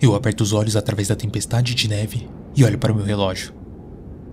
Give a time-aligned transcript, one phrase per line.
[0.00, 3.52] Eu aperto os olhos através da tempestade de neve e olho para o meu relógio.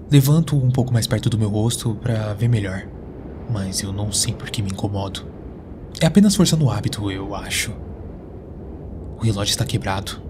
[0.09, 2.87] Levanto um pouco mais perto do meu rosto para ver melhor,
[3.51, 5.25] mas eu não sei por que me incomodo.
[5.99, 7.73] É apenas força no hábito, eu acho.
[9.17, 10.21] O relógio está quebrado.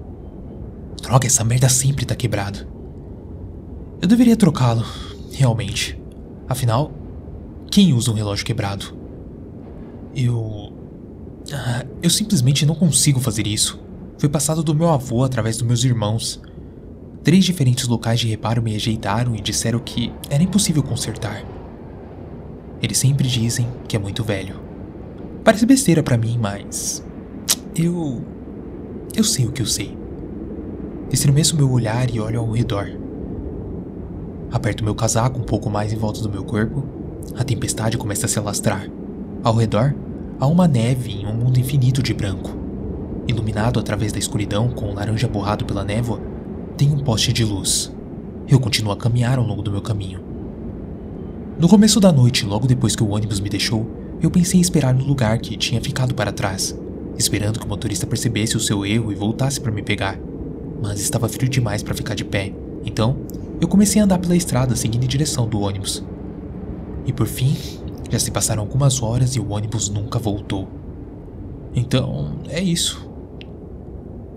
[1.04, 2.66] Droga, essa merda sempre está quebrado.
[4.02, 4.84] Eu deveria trocá-lo,
[5.32, 6.02] realmente.
[6.50, 6.92] Afinal,
[7.70, 8.98] quem usa um relógio quebrado?
[10.16, 10.74] Eu.
[11.54, 13.80] Ah, eu simplesmente não consigo fazer isso.
[14.18, 16.41] Foi passado do meu avô através dos meus irmãos.
[17.23, 21.44] Três diferentes locais de reparo me rejeitaram e disseram que era impossível consertar.
[22.81, 24.55] Eles sempre dizem que é muito velho.
[25.44, 27.05] Parece besteira para mim, mas.
[27.75, 28.23] Eu.
[29.16, 29.95] Eu sei o que eu sei.
[31.11, 32.89] Estremeço meu olhar e olho ao redor.
[34.52, 36.84] Aperto meu casaco um pouco mais em volta do meu corpo.
[37.36, 38.89] A tempestade começa a se alastrar.
[39.44, 39.94] Ao redor,
[40.39, 42.66] há uma neve em um mundo infinito de branco.
[43.27, 46.22] Iluminado através da escuridão com o laranja borrado pela névoa,
[46.77, 47.92] tem um poste de luz.
[48.47, 50.22] Eu continuo a caminhar ao longo do meu caminho.
[51.59, 53.86] No começo da noite, logo depois que o ônibus me deixou,
[54.22, 56.78] eu pensei em esperar no lugar que tinha ficado para trás,
[57.17, 60.20] esperando que o motorista percebesse o seu erro e voltasse para me pegar.
[60.81, 62.53] Mas estava frio demais para ficar de pé,
[62.86, 63.17] então
[63.59, 66.03] eu comecei a andar pela estrada seguindo em direção do ônibus.
[67.05, 67.58] E por fim,
[68.09, 70.67] já se passaram algumas horas e o ônibus nunca voltou.
[71.75, 73.06] Então, é isso.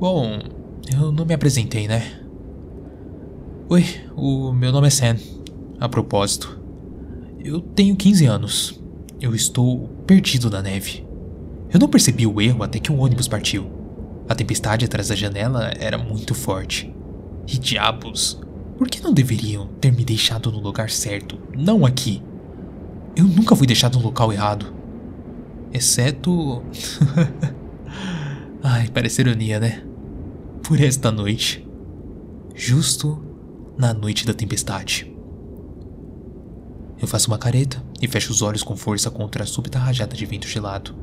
[0.01, 0.39] Bom,
[0.91, 2.23] eu não me apresentei, né?
[3.69, 3.85] Oi,
[4.17, 5.19] o meu nome é Sam.
[5.79, 6.59] A propósito,
[7.39, 8.83] eu tenho 15 anos.
[9.21, 11.07] Eu estou perdido na neve.
[11.71, 13.71] Eu não percebi o erro até que o ônibus partiu.
[14.27, 16.91] A tempestade atrás da janela era muito forte.
[17.47, 18.41] E diabos,
[18.79, 22.23] por que não deveriam ter me deixado no lugar certo, não aqui?
[23.15, 24.73] Eu nunca fui deixado no local errado.
[25.71, 26.63] Exceto.
[28.65, 29.90] Ai, parece ironia, né?
[30.63, 31.67] Por esta noite.
[32.55, 33.23] Justo
[33.77, 35.11] na noite da tempestade.
[37.01, 40.27] Eu faço uma careta e fecho os olhos com força contra a súbita rajada de
[40.27, 40.95] vento gelado.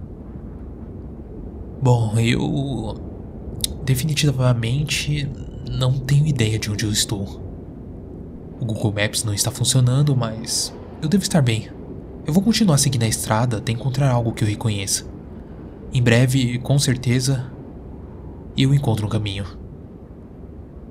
[1.82, 2.96] Bom, eu.
[3.84, 5.30] Definitivamente
[5.72, 7.24] não tenho ideia de onde eu estou.
[8.60, 11.70] O Google Maps não está funcionando, mas eu devo estar bem.
[12.26, 15.06] Eu vou continuar seguindo a estrada até encontrar algo que eu reconheça.
[15.94, 17.52] Em breve, com certeza,
[18.58, 19.46] eu encontro um caminho.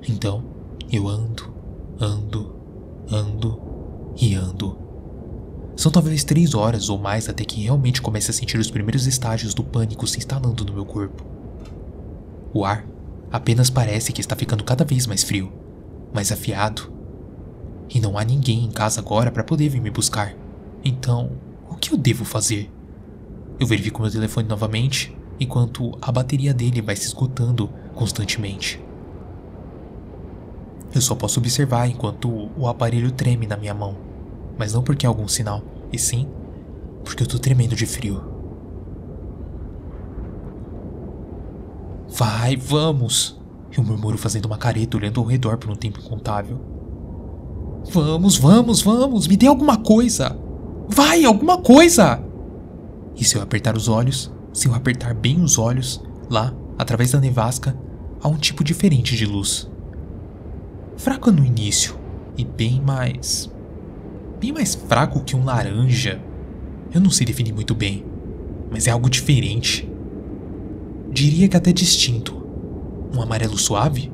[0.07, 0.43] Então,
[0.91, 1.53] eu ando,
[1.99, 2.55] ando,
[3.11, 3.61] ando
[4.19, 4.77] e ando.
[5.75, 9.53] São talvez três horas ou mais até que realmente comece a sentir os primeiros estágios
[9.53, 11.25] do pânico se instalando no meu corpo.
[12.53, 12.85] O ar
[13.31, 15.51] apenas parece que está ficando cada vez mais frio,
[16.13, 16.91] mais afiado
[17.89, 20.35] e não há ninguém em casa agora para poder vir me buscar.
[20.83, 21.31] Então,
[21.69, 22.71] o que eu devo fazer?
[23.59, 28.83] Eu verifico meu telefone novamente, enquanto a bateria dele vai se esgotando constantemente.
[30.93, 33.95] Eu só posso observar enquanto o aparelho treme na minha mão,
[34.57, 35.61] mas não porque é algum sinal,
[35.91, 36.27] e sim
[37.07, 38.21] porque eu tô tremendo de frio.
[42.09, 43.39] Vai, vamos!
[43.75, 46.59] Eu murmuro fazendo uma careta olhando ao redor por um tempo incontável.
[47.91, 50.37] Vamos, vamos, vamos, me dê alguma coisa.
[50.89, 52.21] Vai, alguma coisa!
[53.15, 57.19] E se eu apertar os olhos, se eu apertar bem os olhos, lá, através da
[57.19, 57.77] nevasca,
[58.19, 59.69] há um tipo diferente de luz.
[60.95, 61.95] Fraca no início
[62.35, 63.51] e bem mais.
[64.39, 66.19] bem mais fraco que um laranja.
[66.91, 68.03] Eu não sei definir muito bem,
[68.71, 69.87] mas é algo diferente.
[71.11, 72.35] Diria que até distinto.
[73.15, 74.11] Um amarelo suave?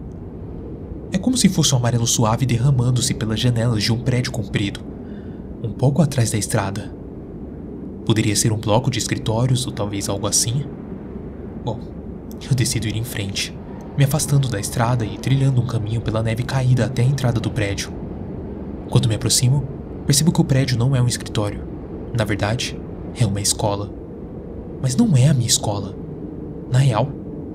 [1.14, 4.82] É como se fosse um amarelo suave derramando-se pelas janelas de um prédio comprido,
[5.64, 7.03] um pouco atrás da estrada.
[8.06, 10.66] Poderia ser um bloco de escritórios ou talvez algo assim?
[11.64, 11.80] Bom,
[12.50, 13.58] eu decido ir em frente,
[13.98, 17.50] me afastando da estrada e trilhando um caminho pela neve caída até a entrada do
[17.50, 17.94] prédio.
[18.90, 19.66] Quando me aproximo,
[20.06, 21.64] percebo que o prédio não é um escritório.
[22.16, 22.80] Na verdade,
[23.20, 23.90] é uma escola.
[24.82, 25.96] Mas não é a minha escola.
[26.70, 27.08] Na real,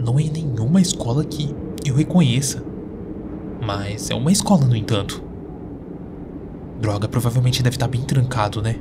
[0.03, 1.55] não é nenhuma escola que
[1.85, 2.63] eu reconheça.
[3.61, 5.23] Mas é uma escola, no entanto.
[6.81, 8.77] Droga, provavelmente deve estar bem trancado, né?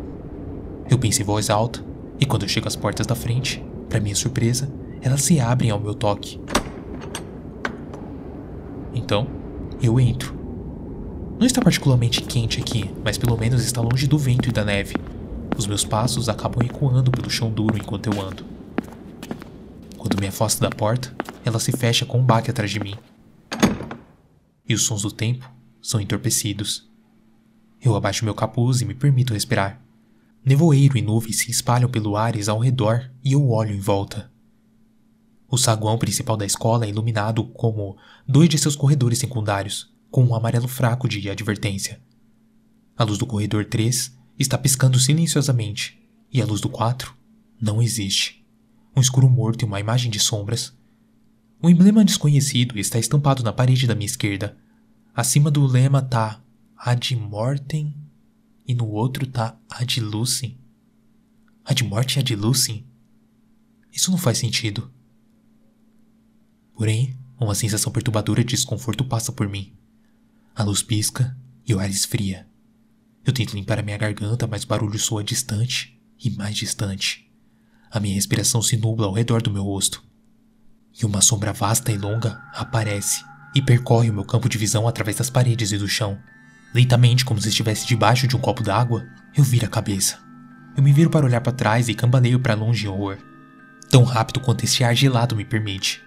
[0.89, 1.83] Eu penso em voz alta,
[2.19, 5.79] e quando eu chego às portas da frente, para minha surpresa, elas se abrem ao
[5.79, 6.39] meu toque.
[8.93, 9.27] Então,
[9.81, 10.35] eu entro.
[11.39, 14.95] Não está particularmente quente aqui, mas pelo menos está longe do vento e da neve.
[15.57, 18.43] Os meus passos acabam ecoando pelo chão duro enquanto eu ando.
[19.97, 21.13] Quando me afasto da porta,
[21.45, 22.95] ela se fecha com um baque atrás de mim
[24.67, 25.49] e os sons do tempo
[25.81, 26.89] são entorpecidos.
[27.81, 29.81] Eu abaixo meu capuz e me permito respirar.
[30.47, 34.31] Nevoeiro e nuvens se espalham pelo ares ao redor e eu olho em volta.
[35.45, 40.33] O saguão principal da escola é iluminado como dois de seus corredores secundários, com um
[40.33, 42.01] amarelo fraco de advertência.
[42.95, 45.99] A luz do corredor 3 está piscando silenciosamente,
[46.31, 47.13] e a luz do 4
[47.61, 48.47] não existe.
[48.95, 50.73] Um escuro morto e uma imagem de sombras.
[51.61, 54.57] O emblema desconhecido está estampado na parede da minha esquerda.
[55.13, 56.41] Acima do lema tá
[56.77, 58.06] Ad Mortem
[58.67, 60.59] e no outro tá Ad Lucem.
[61.63, 62.85] Ad Mortem e Ad Lucem?
[63.93, 64.91] Isso não faz sentido.
[66.75, 69.75] Porém, uma sensação perturbadora de desconforto passa por mim.
[70.55, 72.47] A luz pisca e o ar esfria.
[73.25, 77.31] Eu tento limpar a minha garganta, mas o barulho soa distante e mais distante.
[77.89, 80.03] A minha respiração se nubla ao redor do meu rosto.
[80.99, 83.23] E uma sombra vasta e longa aparece
[83.55, 86.19] e percorre o meu campo de visão através das paredes e do chão.
[86.73, 89.05] Lentamente, como se estivesse debaixo de um copo d'água,
[89.35, 90.19] eu viro a cabeça.
[90.75, 93.17] Eu me viro para olhar para trás e cambaleio para longe em horror.
[93.89, 96.03] Tão rápido quanto esse ar gelado me permite.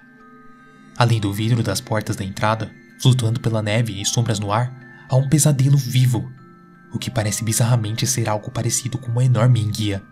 [0.96, 2.70] Além do vidro das portas da entrada,
[3.00, 4.72] flutuando pela neve e sombras no ar,
[5.08, 6.30] há um pesadelo vivo,
[6.92, 10.02] o que parece bizarramente ser algo parecido com uma enorme enguia,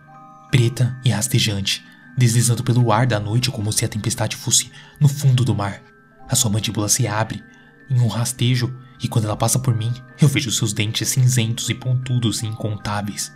[0.49, 1.85] preta e rastejante,
[2.17, 5.81] deslizando pelo ar da noite como se a tempestade fosse no fundo do mar.
[6.27, 7.43] A sua mandíbula se abre
[7.89, 11.73] em um rastejo e quando ela passa por mim, eu vejo seus dentes cinzentos e
[11.73, 13.31] pontudos e incontáveis.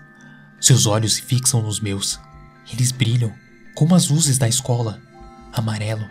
[0.59, 2.19] Seus olhos se fixam nos meus.
[2.71, 3.33] Eles brilham
[3.75, 5.01] como as luzes da escola,
[5.51, 6.07] amarelo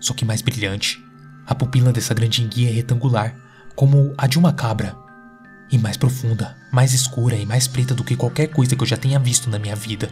[0.00, 1.04] só que mais brilhante.
[1.46, 3.34] A pupila dessa grande enguia é retangular,
[3.74, 4.96] como a de uma cabra,
[5.70, 8.96] e mais profunda, mais escura e mais preta do que qualquer coisa que eu já
[8.96, 10.10] tenha visto na minha vida.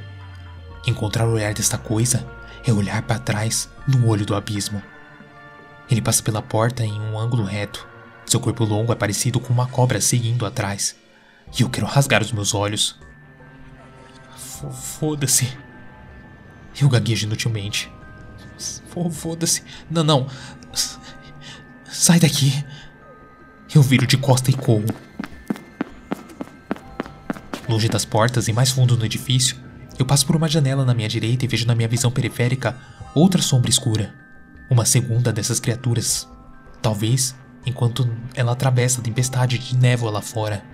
[0.86, 2.26] Encontrar o olhar desta coisa
[2.64, 4.82] é olhar para trás no olho do abismo.
[5.90, 7.86] Ele passa pela porta em um ângulo reto.
[8.26, 10.96] Seu corpo longo é parecido com uma cobra seguindo atrás.
[11.58, 12.98] E eu quero rasgar os meus olhos.
[14.98, 15.56] Foda-se.
[16.80, 17.90] Eu gaguejo inutilmente.
[19.12, 19.62] Foda-se.
[19.90, 20.26] Não, não.
[21.84, 22.52] Sai daqui.
[23.74, 24.86] Eu viro de costa e corro.
[27.68, 29.56] Longe das portas e mais fundo no edifício,
[29.98, 32.78] eu passo por uma janela na minha direita e vejo na minha visão periférica
[33.14, 34.14] outra sombra escura.
[34.68, 36.28] Uma segunda dessas criaturas.
[36.82, 37.34] Talvez
[37.66, 40.64] enquanto ela atravessa a tempestade de névoa lá fora.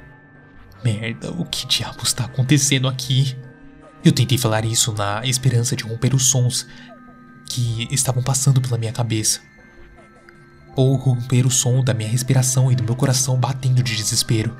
[0.84, 3.36] Merda, o que diabos está acontecendo aqui?
[4.04, 6.66] Eu tentei falar isso na esperança de romper os sons
[7.46, 9.40] que estavam passando pela minha cabeça.
[10.74, 14.56] Ou romper o som da minha respiração e do meu coração batendo de desespero.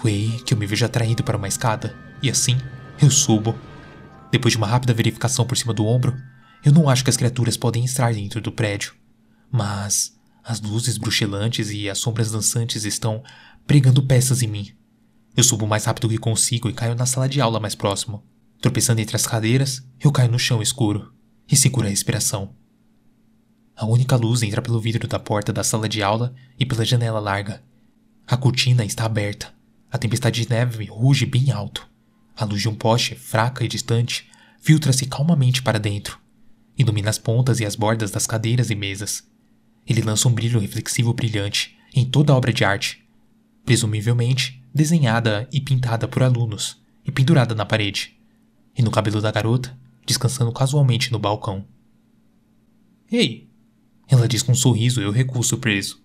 [0.00, 2.58] Foi aí que eu me vejo atraído para uma escada, e assim
[3.00, 3.58] eu subo.
[4.30, 6.16] Depois de uma rápida verificação por cima do ombro,
[6.64, 8.94] eu não acho que as criaturas podem entrar dentro do prédio.
[9.50, 10.13] Mas
[10.44, 13.24] as luzes bruxelantes e as sombras dançantes estão
[13.66, 14.72] pregando peças em mim.
[15.34, 18.22] Eu subo mais rápido que consigo e caio na sala de aula mais próximo.
[18.60, 21.12] Tropeçando entre as cadeiras, eu caio no chão escuro
[21.50, 22.54] e segura a respiração.
[23.74, 27.18] A única luz entra pelo vidro da porta da sala de aula e pela janela
[27.18, 27.62] larga.
[28.26, 29.52] A cortina está aberta.
[29.90, 31.88] A tempestade de neve ruge bem alto.
[32.36, 34.30] A luz de um poste, fraca e distante,
[34.60, 36.18] filtra-se calmamente para dentro.
[36.76, 39.24] Ilumina as pontas e as bordas das cadeiras e mesas.
[39.86, 43.04] Ele lança um brilho reflexivo brilhante em toda a obra de arte,
[43.64, 48.16] presumivelmente desenhada e pintada por alunos e pendurada na parede.
[48.76, 49.76] E no cabelo da garota
[50.06, 51.64] descansando casualmente no balcão.
[53.10, 53.48] Ei!
[54.08, 56.02] Ela diz com um sorriso e eu recuo surpreso.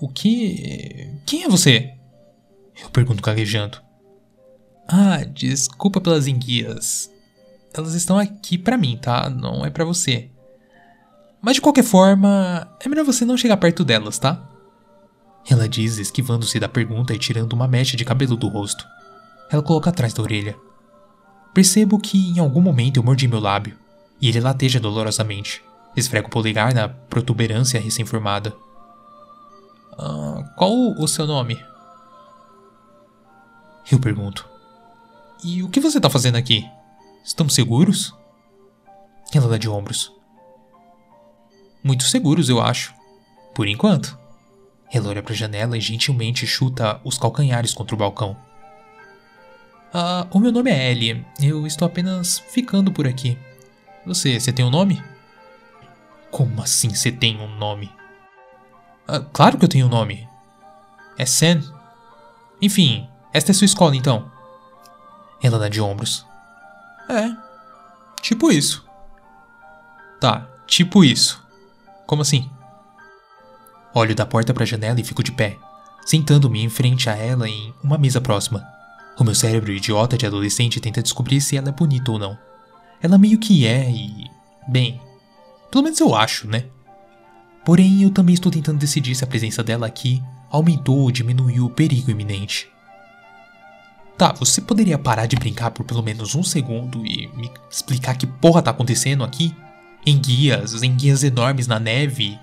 [0.00, 1.20] O que.
[1.26, 1.94] Quem é você?
[2.82, 3.80] Eu pergunto gaguejando.
[4.88, 7.10] Ah, desculpa pelas enguias.
[7.72, 9.30] Elas estão aqui para mim, tá?
[9.30, 10.30] Não é para você.
[11.42, 14.42] Mas de qualquer forma, é melhor você não chegar perto delas, tá?
[15.48, 18.86] Ela diz, esquivando-se da pergunta e tirando uma mecha de cabelo do rosto.
[19.50, 20.56] Ela coloca atrás da orelha.
[21.54, 23.76] Percebo que em algum momento eu mordi meu lábio,
[24.20, 25.62] e ele lateja dolorosamente.
[25.96, 28.54] Esfrego o polegar na protuberância recém-formada.
[29.98, 31.58] Ah, qual o seu nome?
[33.90, 34.48] Eu pergunto.
[35.42, 36.68] E o que você está fazendo aqui?
[37.24, 38.14] Estamos seguros?
[39.34, 40.12] Ela dá de ombros.
[41.82, 42.94] Muito seguros, eu acho.
[43.54, 44.18] Por enquanto.
[44.92, 48.36] Ela olha para a janela e gentilmente chuta os calcanhares contra o balcão.
[49.92, 51.24] Ah, o meu nome é Ellie.
[51.40, 53.38] Eu estou apenas ficando por aqui.
[54.06, 55.02] Você, você tem um nome?
[56.30, 57.92] Como assim você tem um nome?
[59.06, 60.28] Ah, claro que eu tenho um nome.
[61.18, 61.62] É Sen.
[62.62, 64.30] Enfim, esta é sua escola então.
[65.42, 66.24] Ela dá de ombros.
[67.08, 67.30] É.
[68.22, 68.86] Tipo isso.
[70.20, 71.44] Tá, tipo isso.
[72.10, 72.50] Como assim?
[73.94, 75.56] Olho da porta para a janela e fico de pé,
[76.04, 78.66] sentando-me em frente a ela em uma mesa próxima.
[79.16, 82.36] O meu cérebro idiota de adolescente tenta descobrir se ela é bonita ou não.
[83.00, 84.28] Ela meio que é e
[84.66, 85.00] Bem,
[85.70, 86.64] pelo menos eu acho, né?
[87.64, 91.70] Porém, eu também estou tentando decidir se a presença dela aqui aumentou ou diminuiu o
[91.70, 92.68] perigo iminente.
[94.18, 98.26] Tá, você poderia parar de brincar por pelo menos um segundo e me explicar que
[98.26, 99.54] porra tá acontecendo aqui?
[100.04, 102.38] Enguias, enguias enormes na neve.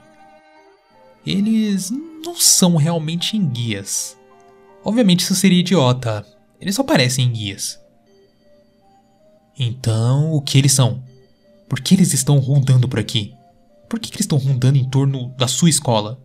[1.25, 1.91] Eles
[2.23, 4.17] não são realmente enguias.
[4.83, 6.25] Obviamente isso seria idiota.
[6.61, 7.79] Eles só parecem enguias.
[9.59, 11.03] Então, o que eles são?
[11.67, 13.33] Por que eles estão rondando por aqui?
[13.89, 16.21] Por que, que eles estão rondando em torno da sua escola?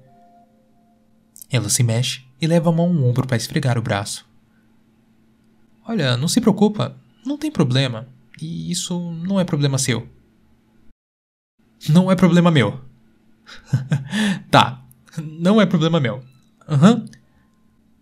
[1.50, 4.26] Ela se mexe e leva a mão ao ombro para esfregar o braço.
[5.86, 8.06] Olha, não se preocupa, não tem problema.
[8.40, 10.08] E isso não é problema seu.
[11.88, 12.80] Não é problema meu.
[14.50, 14.84] tá,
[15.18, 16.22] não é problema meu.
[16.68, 16.94] Aham.
[16.94, 17.06] Uhum.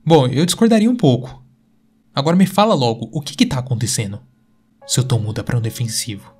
[0.04, 1.44] Bom, eu discordaria um pouco.
[2.14, 4.20] Agora me fala logo, o que que tá acontecendo?
[4.86, 6.34] Seu tom muda para um defensivo.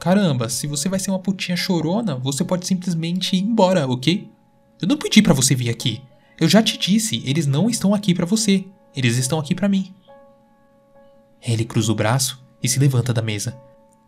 [0.00, 4.28] Caramba, se você vai ser uma putinha chorona, você pode simplesmente ir embora, ok?
[4.80, 6.02] Eu não pedi para você vir aqui.
[6.40, 8.64] Eu já te disse, eles não estão aqui para você.
[8.96, 9.94] Eles estão aqui para mim.
[11.42, 13.56] Ele cruza o braço e se levanta da mesa,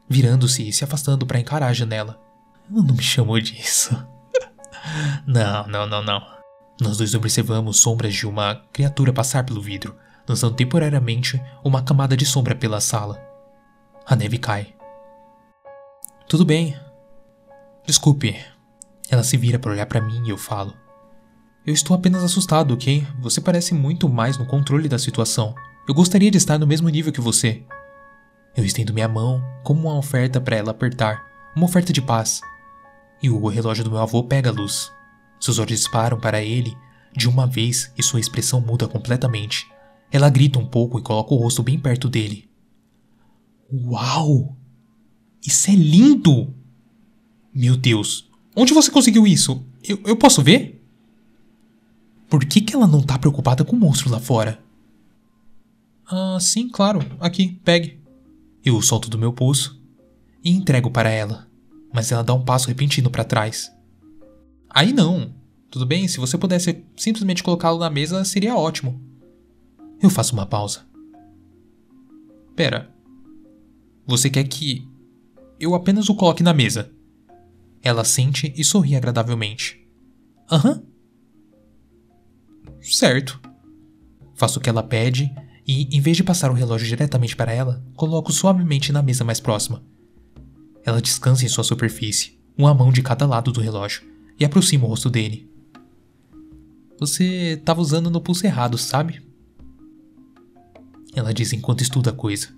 [0.09, 2.21] virando-se e se afastando para encarar a janela.
[2.71, 3.97] Ela não me chamou disso.
[5.27, 6.23] não, não, não, não.
[6.81, 12.27] Nós dois observamos sombras de uma criatura passar pelo vidro, lançando temporariamente uma camada de
[12.27, 13.23] sombra pela sala.
[14.07, 14.75] A neve cai.
[16.29, 16.77] Tudo bem.
[17.87, 18.37] Desculpe.
[19.09, 20.75] Ela se vira para olhar para mim e eu falo.
[21.65, 23.07] Eu estou apenas assustado, ok?
[23.21, 25.55] Você parece muito mais no controle da situação.
[25.87, 27.65] Eu gostaria de estar no mesmo nível que você.
[28.55, 31.25] Eu estendo minha mão como uma oferta para ela apertar,
[31.57, 32.41] uma oferta de paz.
[33.23, 34.93] E o relógio do meu avô pega a luz.
[35.41, 36.77] Seus olhos disparam para ele
[37.17, 39.67] de uma vez e sua expressão muda completamente.
[40.11, 42.49] Ela grita um pouco e coloca o rosto bem perto dele.
[43.73, 44.57] Uau!
[45.47, 46.55] Isso é lindo!
[47.55, 49.65] Meu Deus, onde você conseguiu isso?
[49.83, 50.85] Eu, eu posso ver?
[52.29, 54.63] Por que, que ela não tá preocupada com o monstro lá fora?
[56.07, 57.01] Ah, sim, claro.
[57.21, 58.02] Aqui, pegue.
[58.65, 59.83] Eu o solto do meu pulso
[60.43, 61.49] e entrego para ela,
[61.93, 63.73] mas ela dá um passo repentino para trás.
[64.71, 65.35] Aí não.
[65.71, 69.01] Tudo bem, se você pudesse simplesmente colocá-lo na mesa, seria ótimo.
[70.01, 70.87] Eu faço uma pausa.
[72.55, 72.95] Pera.
[74.07, 74.87] Você quer que
[75.59, 76.93] eu apenas o coloque na mesa?
[77.83, 79.89] Ela sente e sorri agradavelmente.
[80.51, 80.83] Aham.
[82.81, 83.41] Certo.
[84.35, 85.33] Faço o que ela pede
[85.67, 89.41] e, em vez de passar o relógio diretamente para ela, coloco suavemente na mesa mais
[89.41, 89.83] próxima.
[90.85, 94.03] Ela descansa em sua superfície, uma mão de cada lado do relógio,
[94.39, 95.49] e aproxima o rosto dele.
[96.99, 99.23] Você estava usando no pulso errado, sabe?
[101.15, 102.49] Ela diz enquanto estuda a coisa.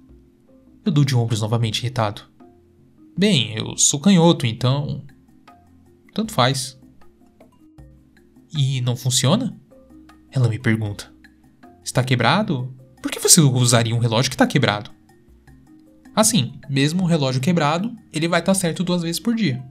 [0.85, 2.23] Eu dou de ombros novamente irritado.
[3.17, 5.03] Bem, eu sou canhoto, então.
[6.13, 6.79] Tanto faz.
[8.57, 9.59] E não funciona?
[10.31, 11.13] Ela me pergunta.
[11.83, 12.73] Está quebrado?
[13.05, 14.91] Por que você usaria um relógio que está quebrado?
[16.17, 19.63] Assim, mesmo o relógio quebrado, ele vai estar tá certo duas vezes por dia.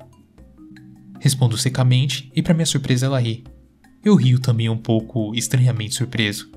[1.20, 3.44] Respondo secamente e, para minha surpresa, ela ri.
[4.06, 6.52] Eu rio também um pouco estranhamente surpreso.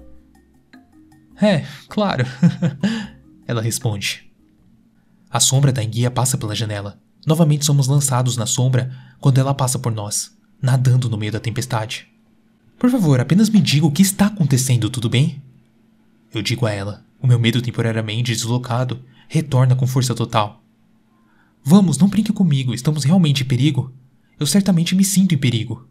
[1.40, 2.26] É, claro.
[3.48, 4.30] ela responde.
[5.30, 7.00] A sombra da enguia passa pela janela.
[7.26, 12.06] Novamente somos lançados na sombra quando ela passa por nós, nadando no meio da tempestade.
[12.78, 15.42] Por favor, apenas me diga o que está acontecendo, tudo bem?
[16.36, 17.02] Eu digo a ela.
[17.18, 20.62] O meu medo temporariamente deslocado retorna com força total.
[21.64, 23.90] Vamos, não brinque comigo, estamos realmente em perigo.
[24.38, 25.88] Eu certamente me sinto em perigo.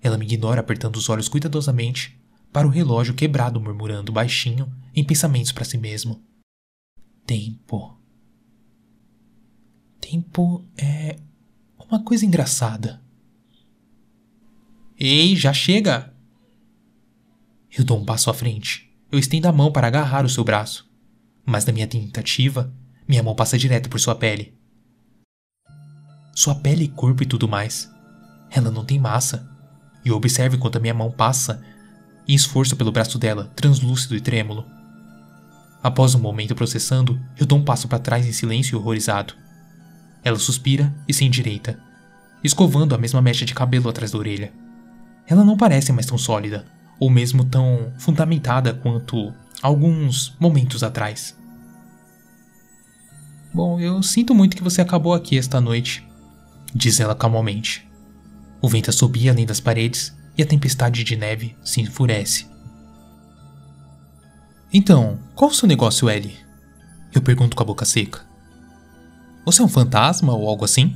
[0.00, 2.18] Ela me ignora apertando os olhos cuidadosamente
[2.50, 6.24] para o relógio quebrado, murmurando baixinho em pensamentos para si mesmo.
[7.26, 8.00] Tempo.
[10.00, 11.18] Tempo é
[11.90, 13.02] uma coisa engraçada.
[14.98, 16.14] Ei, já chega!
[17.76, 18.87] Eu dou um passo à frente.
[19.10, 20.86] Eu estendo a mão para agarrar o seu braço,
[21.44, 22.70] mas na minha tentativa,
[23.08, 24.54] minha mão passa direto por sua pele.
[26.34, 27.90] Sua pele corpo e tudo mais.
[28.50, 29.48] Ela não tem massa.
[30.04, 31.64] E observe enquanto a minha mão passa
[32.26, 34.66] e esforço pelo braço dela, translúcido e trêmulo.
[35.82, 39.32] Após um momento processando, eu dou um passo para trás em silêncio horrorizado.
[40.22, 41.80] Ela suspira e se endireita,
[42.44, 44.52] escovando a mesma mecha de cabelo atrás da orelha.
[45.26, 46.66] Ela não parece mais tão sólida,
[46.98, 51.36] ou mesmo tão fundamentada quanto alguns momentos atrás.
[53.52, 56.06] Bom, eu sinto muito que você acabou aqui esta noite,
[56.74, 57.88] diz ela calmamente.
[58.60, 62.46] O vento assobia além das paredes e a tempestade de neve se enfurece.
[64.72, 66.36] Então, qual o seu negócio, Ellie?
[67.12, 68.20] Eu pergunto com a boca seca.
[69.44, 70.94] Você é um fantasma ou algo assim?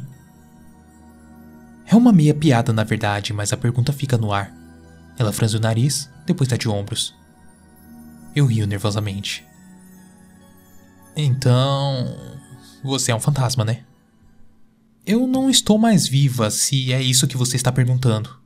[1.86, 4.61] É uma meia piada, na verdade, mas a pergunta fica no ar.
[5.22, 7.14] Ela franze o nariz, depois dá de ombros.
[8.34, 9.46] Eu rio nervosamente.
[11.16, 12.16] Então.
[12.82, 13.84] Você é um fantasma, né?
[15.06, 18.36] Eu não estou mais viva, se é isso que você está perguntando.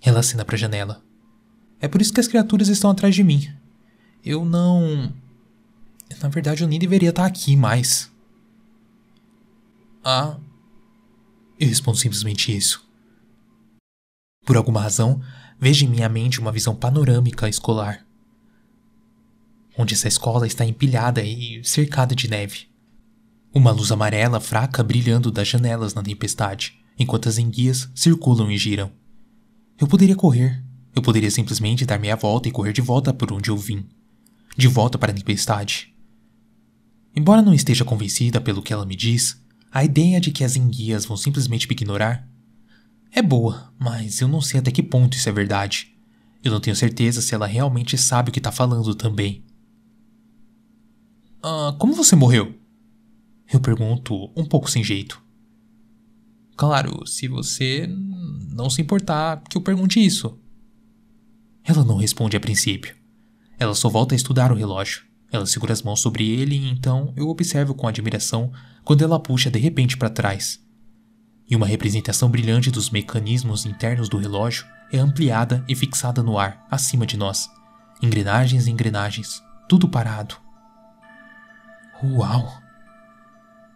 [0.00, 1.02] Ela acena para a janela.
[1.80, 3.52] É por isso que as criaturas estão atrás de mim.
[4.24, 5.12] Eu não.
[6.22, 8.08] Na verdade, eu nem deveria estar aqui mais.
[10.04, 10.36] Ah.
[11.58, 12.88] Eu respondo simplesmente isso.
[14.46, 15.20] Por alguma razão,
[15.58, 18.06] vejo em minha mente uma visão panorâmica escolar.
[19.76, 22.68] Onde essa escola está empilhada e cercada de neve.
[23.52, 28.92] Uma luz amarela fraca brilhando das janelas na tempestade, enquanto as enguias circulam e giram.
[29.78, 30.62] Eu poderia correr.
[30.94, 33.86] Eu poderia simplesmente dar meia volta e correr de volta por onde eu vim.
[34.56, 35.94] De volta para a tempestade.
[37.14, 41.04] Embora não esteja convencida pelo que ela me diz, a ideia de que as enguias
[41.04, 42.27] vão simplesmente me ignorar
[43.12, 45.94] é boa, mas eu não sei até que ponto isso é verdade.
[46.42, 49.44] Eu não tenho certeza se ela realmente sabe o que está falando também.
[51.42, 52.54] Ah, como você morreu?
[53.52, 55.22] Eu pergunto, um pouco sem jeito.
[56.56, 57.88] Claro, se você
[58.50, 60.38] não se importar que eu pergunte isso.
[61.64, 62.96] Ela não responde a princípio.
[63.58, 65.02] Ela só volta a estudar o relógio.
[65.30, 68.50] Ela segura as mãos sobre ele e então eu observo com admiração
[68.84, 70.60] quando ela puxa de repente para trás.
[71.50, 76.66] E uma representação brilhante dos mecanismos internos do relógio é ampliada e fixada no ar,
[76.70, 77.48] acima de nós.
[78.02, 80.36] Engrenagens e engrenagens, tudo parado.
[82.02, 82.52] Uau!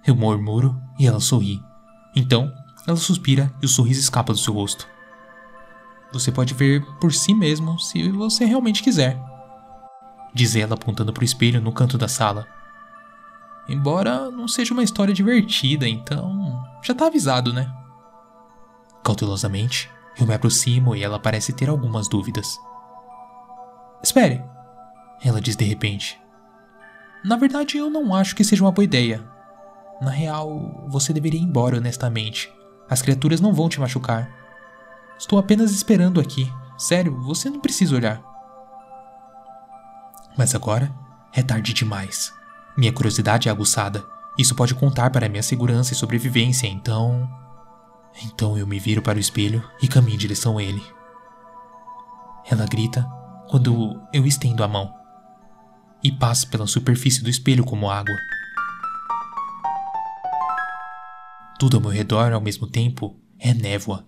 [0.07, 1.63] Eu murmuro e ela sorri.
[2.15, 2.53] Então,
[2.87, 4.87] ela suspira e o sorriso escapa do seu rosto.
[6.13, 9.19] Você pode ver por si mesmo se você realmente quiser.
[10.35, 12.47] Diz ela apontando para o espelho no canto da sala.
[13.69, 17.73] Embora não seja uma história divertida, então já tá avisado, né?
[19.05, 22.59] Cautelosamente, eu me aproximo e ela parece ter algumas dúvidas.
[24.03, 24.43] Espere,
[25.23, 26.21] ela diz de repente.
[27.25, 29.25] Na verdade, eu não acho que seja uma boa ideia.
[30.01, 32.53] Na real, você deveria ir embora honestamente.
[32.91, 34.29] As criaturas não vão te machucar.
[35.17, 36.53] Estou apenas esperando aqui.
[36.77, 38.21] Sério, você não precisa olhar.
[40.37, 40.93] Mas agora
[41.33, 42.35] é tarde demais.
[42.77, 44.05] Minha curiosidade é aguçada.
[44.39, 47.29] Isso pode contar para minha segurança e sobrevivência, então.
[48.25, 50.83] Então eu me viro para o espelho e caminho em direção a ele.
[52.51, 53.07] Ela grita
[53.49, 54.93] quando eu estendo a mão
[56.03, 58.17] e passa pela superfície do espelho como água.
[61.59, 64.07] Tudo ao meu redor, ao mesmo tempo, é névoa.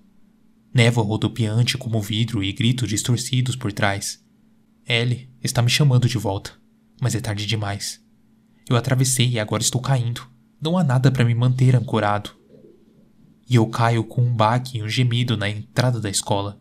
[0.72, 4.18] Névoa rodopiante como vidro e gritos distorcidos por trás.
[4.86, 6.52] Ellie está me chamando de volta,
[7.00, 8.03] mas é tarde demais.
[8.68, 10.26] Eu atravessei e agora estou caindo.
[10.60, 12.30] Não há nada para me manter ancorado.
[13.48, 16.58] E eu caio com um baque e um gemido na entrada da escola.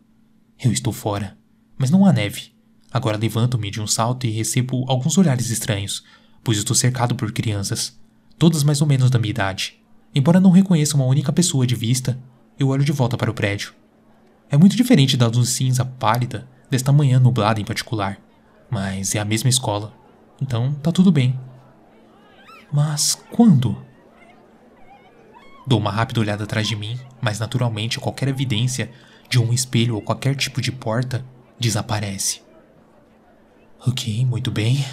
[0.62, 1.38] Eu estou fora,
[1.78, 2.52] mas não há neve.
[2.92, 6.04] Agora levanto-me de um salto e recebo alguns olhares estranhos,
[6.44, 7.98] pois estou cercado por crianças,
[8.38, 9.80] todas mais ou menos da minha idade.
[10.14, 12.18] Embora não reconheça uma única pessoa de vista,
[12.58, 13.72] eu olho de volta para o prédio.
[14.48, 18.20] É muito diferente da luz cinza pálida desta manhã nublada em particular,
[18.70, 19.92] mas é a mesma escola,
[20.40, 21.36] então tá tudo bem.
[22.76, 23.80] Mas quando?
[25.64, 28.90] Dou uma rápida olhada atrás de mim, mas naturalmente qualquer evidência
[29.30, 31.24] de um espelho ou qualquer tipo de porta
[31.56, 32.42] desaparece.
[33.86, 34.84] Ok, muito bem.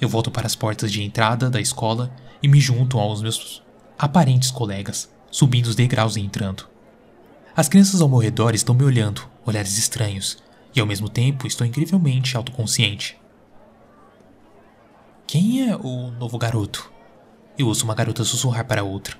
[0.00, 2.10] Eu volto para as portas de entrada da escola
[2.42, 3.62] e me junto aos meus
[3.98, 6.66] aparentes colegas, subindo os degraus e entrando.
[7.54, 10.38] As crianças ao meu redor estão me olhando, olhares estranhos,
[10.74, 13.20] e ao mesmo tempo estou incrivelmente autoconsciente.
[15.26, 16.90] Quem é o novo garoto?
[17.58, 19.16] Eu ouço uma garota sussurrar para outra.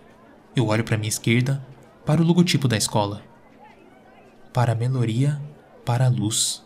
[0.54, 1.64] Eu olho para minha esquerda,
[2.04, 3.22] para o logotipo da escola.
[4.52, 5.40] Para a meloria,
[5.84, 6.62] para a luz.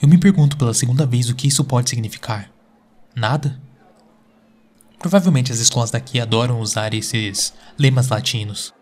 [0.00, 2.50] Eu me pergunto pela segunda vez o que isso pode significar.
[3.14, 3.60] Nada?
[4.98, 8.74] Provavelmente as escolas daqui adoram usar esses lemas latinos.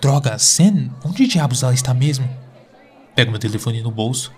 [0.00, 2.28] Droga, Sen, onde diabos ela está mesmo?
[3.14, 4.32] Pego meu telefone no bolso.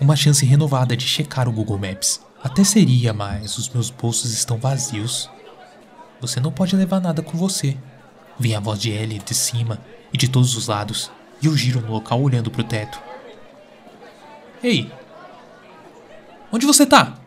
[0.00, 2.20] Uma chance renovada de checar o Google Maps.
[2.42, 5.30] Até seria, mas os meus bolsos estão vazios.
[6.20, 7.76] Você não pode levar nada com você.
[8.38, 9.78] Vem a voz de Ellie de cima
[10.12, 11.10] e de todos os lados,
[11.42, 13.00] e eu giro no local olhando para o teto.
[14.62, 14.90] Ei!
[16.50, 17.18] Onde você tá?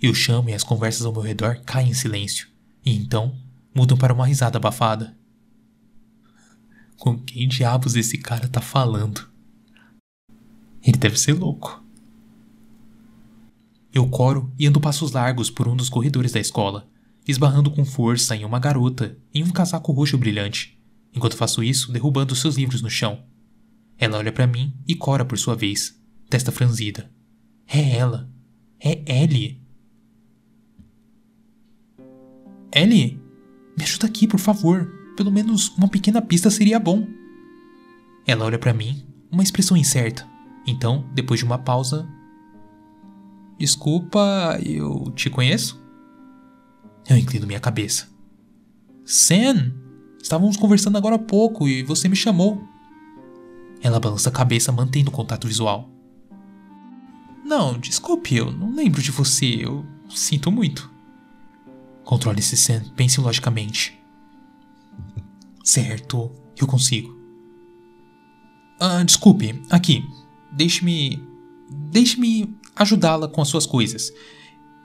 [0.00, 2.48] Eu chamo e as conversas ao meu redor caem em silêncio,
[2.84, 3.36] e então
[3.74, 5.16] mudam para uma risada abafada.
[6.98, 9.28] Com quem diabos esse cara tá falando?
[10.82, 11.85] Ele deve ser louco.
[13.96, 16.86] Eu coro e ando passos largos por um dos corredores da escola,
[17.26, 20.78] esbarrando com força em uma garota em um casaco roxo brilhante,
[21.14, 23.24] enquanto faço isso, derrubando seus livros no chão.
[23.96, 27.10] Ela olha para mim e Cora por sua vez, testa franzida.
[27.66, 28.30] É ela.
[28.78, 29.62] É Ellie.
[32.70, 33.18] Ellie,
[33.78, 34.92] me ajuda aqui, por favor.
[35.16, 37.08] Pelo menos uma pequena pista seria bom.
[38.26, 40.28] Ela olha para mim, uma expressão incerta.
[40.66, 42.06] Então, depois de uma pausa,
[43.58, 45.82] Desculpa, eu te conheço?
[47.08, 48.08] Eu inclino minha cabeça.
[49.04, 49.72] Sam,
[50.20, 52.62] estávamos conversando agora há pouco e você me chamou.
[53.80, 55.88] Ela balança a cabeça, mantendo o contato visual.
[57.44, 60.90] Não, desculpe, eu não lembro de você, eu sinto muito.
[62.04, 63.98] Controle-se, Sam, pense logicamente.
[65.62, 67.16] Certo, eu consigo.
[68.80, 70.04] Ah, desculpe, aqui.
[70.52, 71.22] Deixe-me.
[71.90, 74.12] Deixe-me ajudá-la com as suas coisas.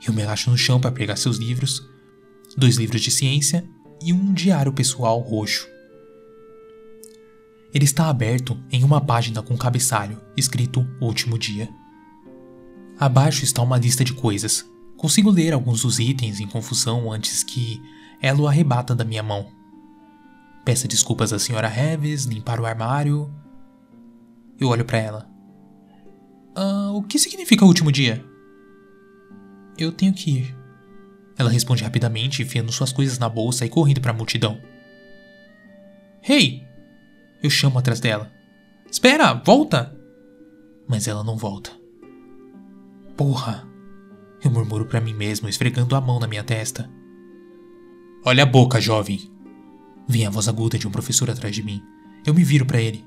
[0.06, 1.86] Eu me agacho no chão para pegar seus livros,
[2.58, 3.68] dois livros de ciência
[4.02, 5.68] e um diário pessoal roxo.
[7.74, 11.70] Ele está aberto em uma página com cabeçalho, escrito Último Dia.
[13.00, 14.66] Abaixo está uma lista de coisas.
[14.98, 17.82] Consigo ler alguns dos itens em confusão antes que
[18.22, 19.48] ela o arrebata da minha mão.
[20.66, 23.34] Peça desculpas à senhora Reves, limpar o armário.
[24.60, 25.31] Eu olho para ela.
[26.56, 28.24] Ah, o que significa o último dia?
[29.78, 30.58] Eu tenho que ir.
[31.38, 34.62] Ela responde rapidamente, enfiando suas coisas na bolsa e correndo para a multidão.
[36.28, 36.68] Hey!
[37.42, 38.32] Eu chamo atrás dela.
[38.90, 39.98] Espera, volta!
[40.88, 41.72] Mas ela não volta.
[43.18, 43.68] Porra!
[44.44, 46.90] Eu murmuro para mim mesmo, esfregando a mão na minha testa.
[48.26, 49.32] Olha a boca, jovem!
[50.08, 51.82] Vem a voz aguda de um professor atrás de mim.
[52.26, 53.06] Eu me viro para ele.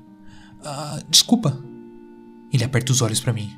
[0.63, 1.63] Ah, desculpa,
[2.51, 3.49] ele aperta os olhos para mim.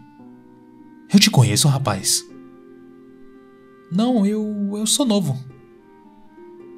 [1.12, 2.24] Eu te conheço, rapaz.
[3.92, 4.74] Não, eu.
[4.74, 5.38] eu sou novo.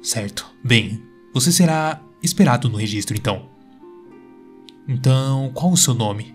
[0.02, 0.46] Certo.
[0.64, 1.02] Bem,
[1.34, 3.48] você será esperado no registro então.
[4.88, 6.34] Então, qual o seu nome?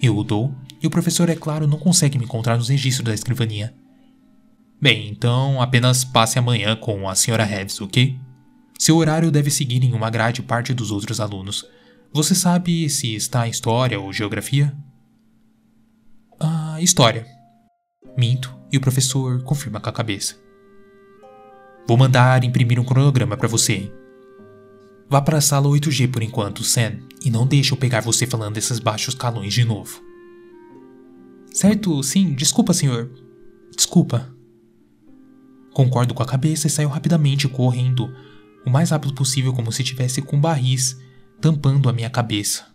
[0.00, 3.14] Eu o dou, e o professor, é claro, não consegue me encontrar nos registros da
[3.14, 3.74] escrivania.
[4.80, 8.18] Bem, então apenas passe amanhã com a senhora Heves, ok?
[8.78, 11.66] Seu horário deve seguir em uma grade parte dos outros alunos,
[12.12, 14.76] você sabe se está em história ou geografia?
[16.40, 17.24] Ah, história.
[18.16, 20.34] Minto, e o professor confirma com a cabeça.
[21.86, 23.92] Vou mandar imprimir um cronograma para você.
[25.08, 28.54] Vá para a sala 8G por enquanto, Sam, e não deixe eu pegar você falando
[28.54, 30.02] desses baixos calões de novo.
[31.52, 33.08] Certo, sim, desculpa, senhor.
[33.74, 34.34] Desculpa.
[35.72, 38.12] Concordo com a cabeça e saio rapidamente correndo,
[38.66, 40.96] o mais rápido possível, como se tivesse com barris
[41.40, 42.66] tampando a minha cabeça,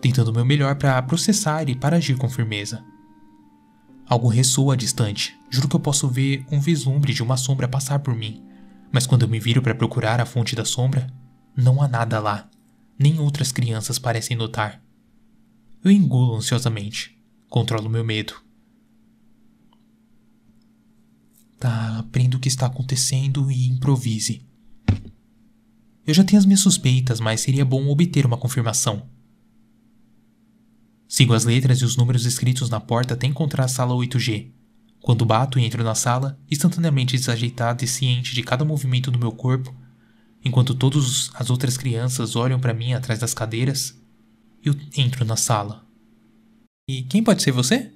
[0.00, 2.84] tentando o meu melhor para processar e para agir com firmeza.
[4.06, 8.14] Algo ressoa distante, juro que eu posso ver um vislumbre de uma sombra passar por
[8.14, 8.44] mim,
[8.90, 11.06] mas quando eu me viro para procurar a fonte da sombra,
[11.56, 12.50] não há nada lá,
[12.98, 14.82] nem outras crianças parecem notar.
[15.82, 17.16] Eu engulo ansiosamente,
[17.48, 18.34] controlo meu medo.
[21.60, 24.44] Tá, aprenda o que está acontecendo e improvise.
[26.06, 29.08] Eu já tenho as minhas suspeitas, mas seria bom obter uma confirmação.
[31.08, 34.50] Sigo as letras e os números escritos na porta até encontrar a sala 8G.
[35.00, 39.32] Quando bato e entro na sala, instantaneamente desajeitado e ciente de cada movimento do meu
[39.32, 39.74] corpo,
[40.44, 43.98] enquanto todas as outras crianças olham para mim atrás das cadeiras,
[44.62, 45.86] eu entro na sala.
[46.88, 47.90] E quem pode ser você?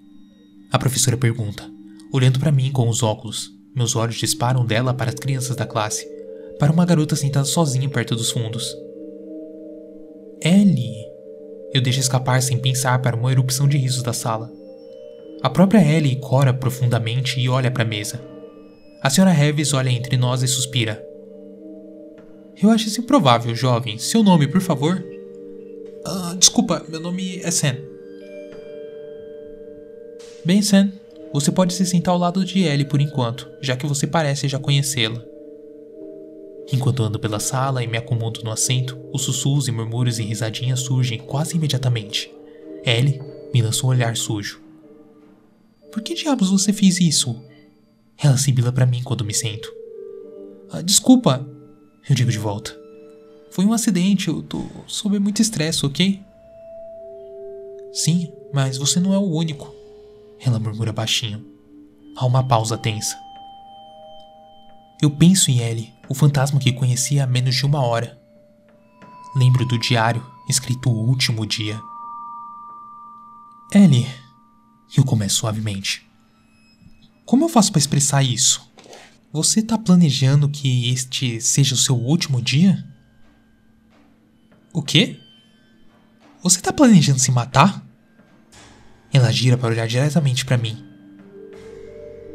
[0.71, 1.71] A professora pergunta,
[2.11, 3.51] olhando para mim com os óculos.
[3.75, 6.18] Meus olhos disparam dela para as crianças da classe
[6.59, 8.77] para uma garota sentada sozinha perto dos fundos.
[10.43, 11.07] Ellie!
[11.73, 14.51] Eu deixo escapar sem pensar para uma erupção de risos da sala.
[15.43, 18.21] A própria Ellie cora profundamente e olha para a mesa.
[19.03, 21.05] A senhora Heves olha entre nós e suspira.
[22.61, 23.99] Eu acho isso improvável, jovem.
[23.99, 25.05] Seu nome, por favor?
[26.05, 27.77] Uh, desculpa, meu nome é Sam.
[30.45, 30.91] Bem, Sam,
[31.33, 34.59] você pode se sentar ao lado de Ellie por enquanto, já que você parece já
[34.59, 35.28] conhecê-la.
[36.71, 40.81] Enquanto ando pela sala e me acomodo no assento, os sussurros e murmúrios e risadinhas
[40.81, 42.31] surgem quase imediatamente.
[42.85, 43.21] Ellie
[43.53, 44.61] me lança um olhar sujo.
[45.91, 47.43] Por que diabos você fez isso?
[48.19, 49.73] Ela sibila para mim quando me sento.
[50.71, 51.49] Ah, desculpa,
[52.09, 52.77] eu digo de volta.
[53.51, 56.21] Foi um acidente, eu tô sob muito estresse, ok?
[57.93, 59.75] Sim, mas você não é o único.
[60.39, 61.45] Ela murmura baixinho.
[62.17, 63.17] Há uma pausa tensa.
[65.01, 68.21] Eu penso em Ellie, o fantasma que conheci há menos de uma hora.
[69.37, 71.81] Lembro do diário, escrito o último dia.
[73.73, 74.09] Ellie,
[74.97, 76.05] eu começo suavemente.
[77.25, 78.69] Como eu faço para expressar isso?
[79.33, 82.85] Você tá planejando que este seja o seu último dia?
[84.73, 85.21] O quê?
[86.43, 87.87] Você tá planejando se matar?
[89.13, 90.85] Ela gira para olhar diretamente para mim.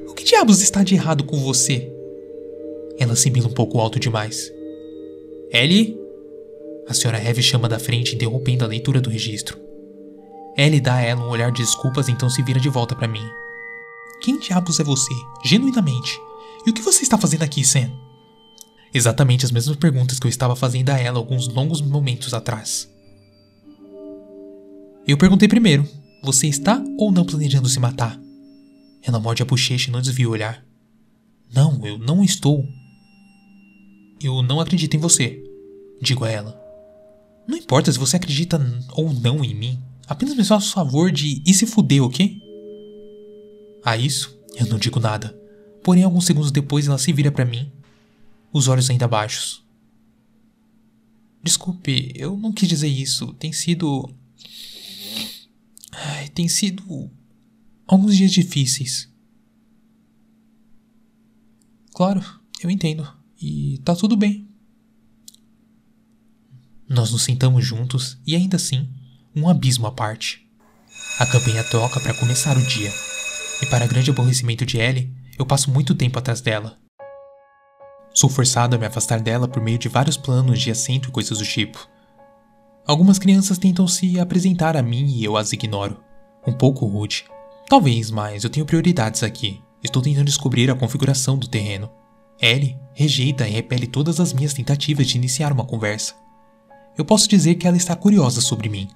[0.07, 1.92] O que diabos está de errado com você?
[2.99, 4.51] Ela sibila um pouco alto demais.
[5.51, 5.97] Ellie?
[6.87, 9.57] A senhora Heavy chama da frente, interrompendo a leitura do registro.
[10.57, 13.25] Ellie dá a ela um olhar de desculpas, então se vira de volta para mim.
[14.21, 15.13] Quem diabos é você?
[15.43, 16.19] Genuinamente.
[16.65, 17.91] E o que você está fazendo aqui, Sam?
[18.93, 22.87] Exatamente as mesmas perguntas que eu estava fazendo a ela alguns longos momentos atrás.
[25.07, 25.87] Eu perguntei primeiro:
[26.23, 28.19] Você está ou não planejando se matar?
[29.01, 30.63] Ela morde a bochecha e não desvia o olhar.
[31.53, 32.65] Não, eu não estou.
[34.23, 35.43] Eu não acredito em você,
[36.01, 36.57] digo a ela.
[37.45, 38.57] Não importa se você acredita
[38.93, 42.41] ou não em mim, apenas me faça o favor de ir se fuder, ok?
[43.83, 45.37] A isso, eu não digo nada.
[45.83, 47.69] Porém, alguns segundos depois, ela se vira para mim,
[48.53, 49.61] os olhos ainda baixos.
[51.43, 53.33] Desculpe, eu não quis dizer isso.
[53.33, 54.09] Tem sido.
[55.91, 57.11] Ai, tem sido.
[57.85, 59.11] alguns dias difíceis.
[61.93, 62.23] Claro,
[62.61, 63.22] eu entendo.
[63.45, 64.47] E tá tudo bem.
[66.87, 68.89] Nós nos sentamos juntos e ainda assim,
[69.35, 70.49] um abismo à parte.
[71.19, 72.89] A campanha toca para começar o dia.
[73.61, 76.77] E para grande aborrecimento de Ellie, eu passo muito tempo atrás dela.
[78.13, 81.39] Sou forçado a me afastar dela por meio de vários planos de assento e coisas
[81.39, 81.85] do tipo.
[82.87, 86.01] Algumas crianças tentam se apresentar a mim e eu as ignoro.
[86.47, 87.25] Um pouco rude.
[87.67, 89.61] Talvez, mas eu tenho prioridades aqui.
[89.83, 91.91] Estou tentando descobrir a configuração do terreno.
[92.43, 96.13] Ellie rejeita e repele todas as minhas tentativas de iniciar uma conversa.
[96.97, 98.89] Eu posso dizer que ela está curiosa sobre mim,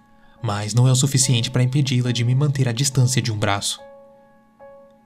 [0.43, 3.79] mas não é o suficiente para impedi-la de me manter à distância de um braço.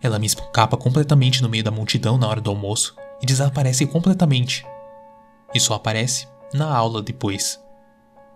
[0.01, 4.65] Ela me escapa completamente no meio da multidão na hora do almoço e desaparece completamente.
[5.53, 7.61] E só aparece na aula depois.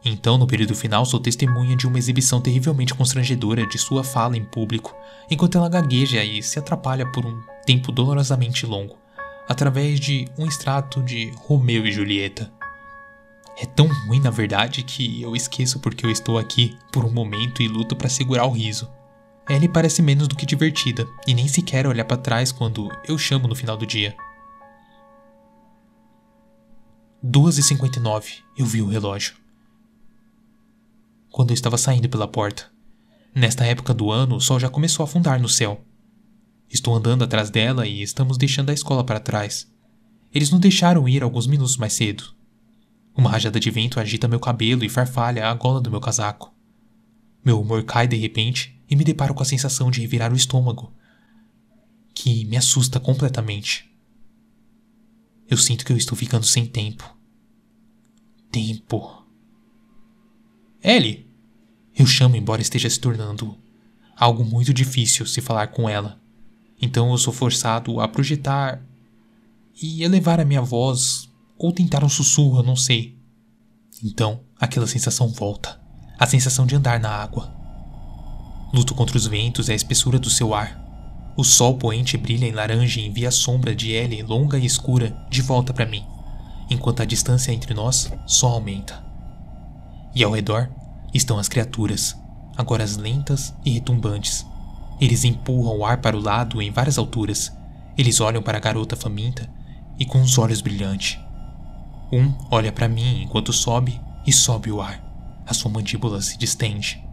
[0.06, 4.46] Então, no período final, sou testemunha de uma exibição terrivelmente constrangedora de sua fala em
[4.46, 4.96] público,
[5.32, 9.04] enquanto ela gagueja e se atrapalha por um tempo dolorosamente longo,
[9.48, 12.52] através de um extrato de Romeu e Julieta.
[13.58, 17.62] É tão ruim, na verdade, que eu esqueço porque eu estou aqui por um momento
[17.62, 18.90] e luto para segurar o riso.
[19.50, 23.48] Ellie parece menos do que divertida e nem sequer olhar para trás quando eu chamo
[23.48, 24.16] no final do dia.
[27.24, 29.36] 2h59, eu vi o relógio.
[31.32, 32.72] Quando eu estava saindo pela porta.
[33.34, 35.84] Nesta época do ano, o sol já começou a afundar no céu.
[36.69, 39.71] Estou andando atrás dela e estamos deixando a escola para trás.
[40.34, 42.36] Eles nos deixaram ir alguns minutos mais cedo.
[43.15, 46.54] Uma rajada de vento agita meu cabelo e farfalha a gola do meu casaco.
[47.43, 50.93] Meu humor cai de repente e me deparo com a sensação de revirar o estômago,
[52.13, 53.89] que me assusta completamente.
[55.47, 57.15] Eu sinto que eu estou ficando sem tempo.
[58.51, 59.25] Tempo.
[60.84, 61.25] Ellie!
[61.95, 63.58] Eu chamo, embora esteja se tornando
[64.17, 66.21] algo muito difícil se falar com ela.
[66.82, 68.82] Então eu sou forçado a projetar
[69.82, 73.18] e elevar a minha voz ou tentar um sussurro, eu não sei.
[74.04, 75.86] Então aquela sensação volta
[76.18, 77.54] a sensação de andar na água.
[78.74, 80.82] Luto contra os ventos e a espessura do seu ar.
[81.38, 85.16] O sol poente brilha em laranja e envia a sombra de Ellie longa e escura
[85.30, 86.06] de volta para mim,
[86.70, 89.04] enquanto a distância entre nós só aumenta.
[90.14, 90.70] E ao redor
[91.14, 92.16] estão as criaturas,
[92.56, 94.46] agora lentas e retumbantes.
[95.00, 97.52] Eles empurram o ar para o lado em várias alturas.
[97.98, 99.50] Eles olham para a garota faminta
[100.00, 101.20] e com os olhos brilhantes.
[102.12, 105.04] Um olha para mim enquanto sobe e sobe o ar.
[105.46, 107.04] A sua mandíbula se distende.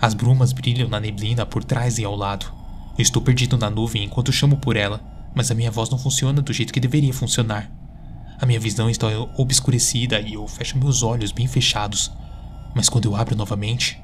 [0.00, 2.52] As brumas brilham na neblina por trás e ao lado.
[2.96, 5.00] Eu estou perdido na nuvem enquanto chamo por ela,
[5.34, 7.70] mas a minha voz não funciona do jeito que deveria funcionar.
[8.40, 12.12] A minha visão está obscurecida e eu fecho meus olhos bem fechados,
[12.74, 14.00] mas quando eu abro novamente,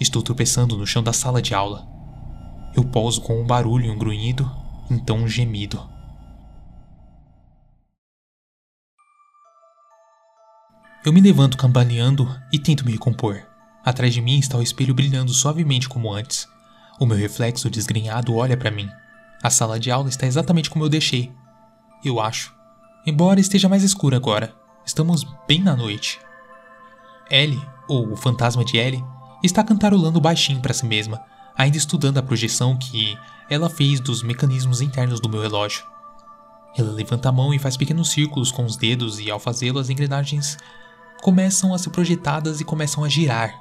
[0.00, 1.95] estou tropeçando no chão da sala de aula.
[2.76, 4.50] Eu pouso com um barulho um grunhido,
[4.90, 5.82] então um gemido.
[11.02, 13.40] Eu me levanto cambaleando e tento me recompor.
[13.82, 16.46] Atrás de mim está o espelho brilhando suavemente como antes.
[17.00, 18.90] O meu reflexo desgrenhado olha para mim.
[19.42, 21.32] A sala de aula está exatamente como eu deixei.
[22.04, 22.54] Eu acho.
[23.06, 26.18] Embora esteja mais escura agora, estamos bem na noite.
[27.30, 29.04] Ellie, ou o fantasma de Ellie,
[29.42, 31.24] está cantarolando baixinho para si mesma,
[31.56, 33.16] ainda estudando a projeção que
[33.48, 35.84] ela fez dos mecanismos internos do meu relógio.
[36.76, 39.88] Ela levanta a mão e faz pequenos círculos com os dedos, e ao fazê-lo, as
[39.88, 40.58] engrenagens
[41.22, 43.54] começam a ser projetadas e começam a girar,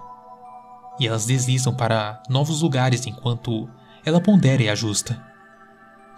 [0.99, 3.69] e elas deslizam para novos lugares enquanto
[4.03, 5.21] ela pondera e ajusta.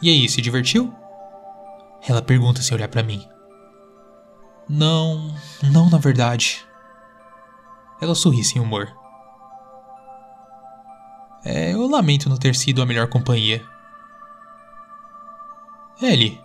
[0.01, 0.93] E aí, se divertiu?
[2.07, 3.27] Ela pergunta sem olhar para mim.
[4.69, 6.65] Não, não na verdade.
[8.01, 8.91] Ela sorri sem humor.
[11.43, 13.63] É, eu lamento não ter sido a melhor companhia.
[16.01, 16.39] Ellie.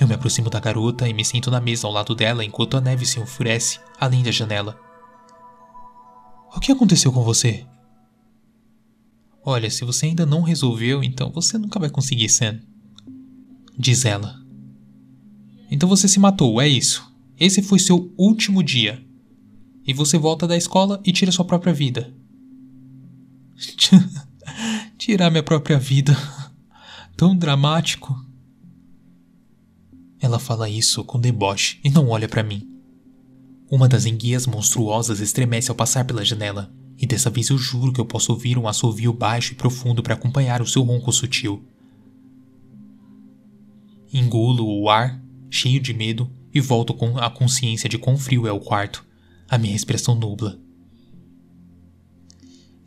[0.00, 2.80] Eu me aproximo da garota e me sento na mesa ao lado dela enquanto a
[2.80, 4.78] neve se enfurece além da janela.
[6.54, 7.66] O que aconteceu com você?
[9.44, 12.60] Olha, se você ainda não resolveu, então você nunca vai conseguir, Sam.
[13.78, 14.36] Diz ela.
[15.70, 17.10] Então você se matou, é isso.
[17.38, 19.04] Esse foi seu último dia.
[19.86, 22.14] E você volta da escola e tira sua própria vida.
[24.96, 26.16] Tirar minha própria vida.
[27.16, 28.14] Tão dramático.
[30.20, 32.68] Ela fala isso com deboche e não olha para mim.
[33.70, 38.00] Uma das enguias monstruosas estremece ao passar pela janela, e dessa vez eu juro que
[38.00, 41.62] eu posso ouvir um assovio baixo e profundo para acompanhar o seu ronco sutil.
[44.12, 48.52] Engulo o ar, cheio de medo, e volto com a consciência de quão frio é
[48.52, 49.04] o quarto.
[49.48, 50.58] A minha respiração nubla.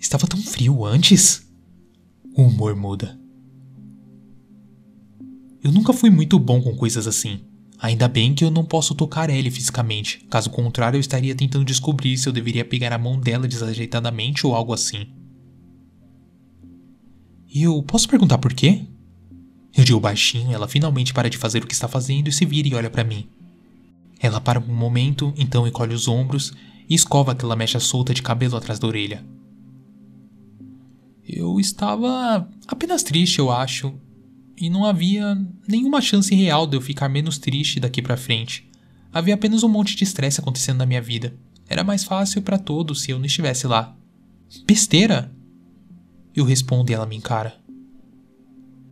[0.01, 1.47] Estava tão frio antes?
[2.35, 3.19] O humor muda.
[5.63, 7.41] Eu nunca fui muito bom com coisas assim.
[7.77, 12.17] Ainda bem que eu não posso tocar ele fisicamente, caso contrário eu estaria tentando descobrir
[12.17, 15.05] se eu deveria pegar a mão dela desajeitadamente ou algo assim.
[17.47, 18.87] E eu posso perguntar por quê?
[19.77, 22.67] Eu digo baixinho, ela finalmente para de fazer o que está fazendo e se vira
[22.67, 23.27] e olha para mim.
[24.19, 26.53] Ela para um momento, então encolhe os ombros
[26.89, 29.23] e escova aquela mecha solta de cabelo atrás da orelha.
[31.33, 33.93] Eu estava apenas triste, eu acho,
[34.57, 38.69] e não havia nenhuma chance real de eu ficar menos triste daqui para frente.
[39.13, 41.33] Havia apenas um monte de estresse acontecendo na minha vida.
[41.69, 43.95] Era mais fácil para todos se eu não estivesse lá.
[44.67, 45.33] Besteira?
[46.35, 47.55] Eu respondo e ela me encara.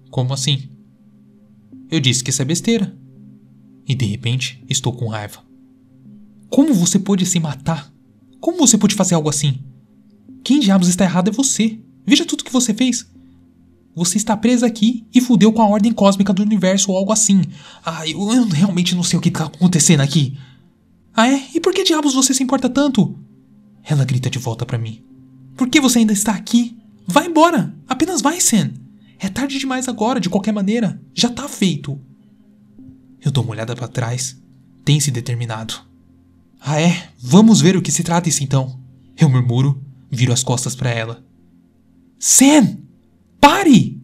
[0.10, 0.69] Como assim?
[1.91, 2.97] Eu disse que isso é besteira.
[3.86, 5.43] E de repente estou com raiva.
[6.49, 7.93] Como você pôde se matar?
[8.39, 9.60] Como você pôde fazer algo assim?
[10.43, 11.80] Quem diabos está errado é você.
[12.10, 13.08] Veja tudo que você fez.
[13.95, 17.43] Você está presa aqui e fudeu com a ordem cósmica do universo ou algo assim.
[17.86, 20.36] Ah, eu, eu realmente não sei o que está acontecendo aqui.
[21.13, 21.50] Ah, é?
[21.54, 23.15] E por que diabos você se importa tanto?
[23.84, 25.04] Ela grita de volta para mim.
[25.56, 26.78] Por que você ainda está aqui?
[27.06, 27.76] Vá embora!
[27.88, 28.74] Apenas vai, Sen!
[29.19, 31.00] É tarde demais agora, de qualquer maneira.
[31.13, 32.00] Já tá feito.
[33.22, 34.41] Eu dou uma olhada para trás.
[34.84, 35.76] Tem-se determinado.
[36.60, 37.10] Ah, é?
[37.19, 38.80] Vamos ver o que se trata isso então.
[39.15, 41.28] Eu murmuro, viro as costas para ela.
[42.21, 42.79] Sam!
[43.39, 43.97] Pare!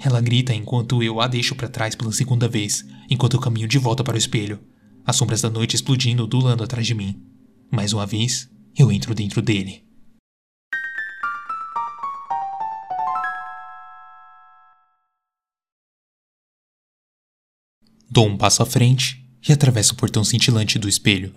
[0.00, 3.78] Ela grita enquanto eu a deixo para trás pela segunda vez, enquanto eu caminho de
[3.78, 4.58] volta para o espelho,
[5.06, 7.22] as sombras da noite explodindo, dulando atrás de mim.
[7.70, 9.84] Mais uma vez, eu entro dentro dele.
[18.10, 21.32] Dou um passo à frente e atravesso o portão cintilante do espelho.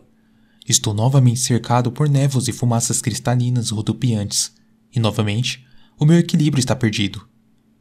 [0.68, 4.52] Estou novamente cercado por névoas e fumaças cristalinas rodopiantes,
[4.96, 5.66] e novamente
[6.00, 7.28] o meu equilíbrio está perdido.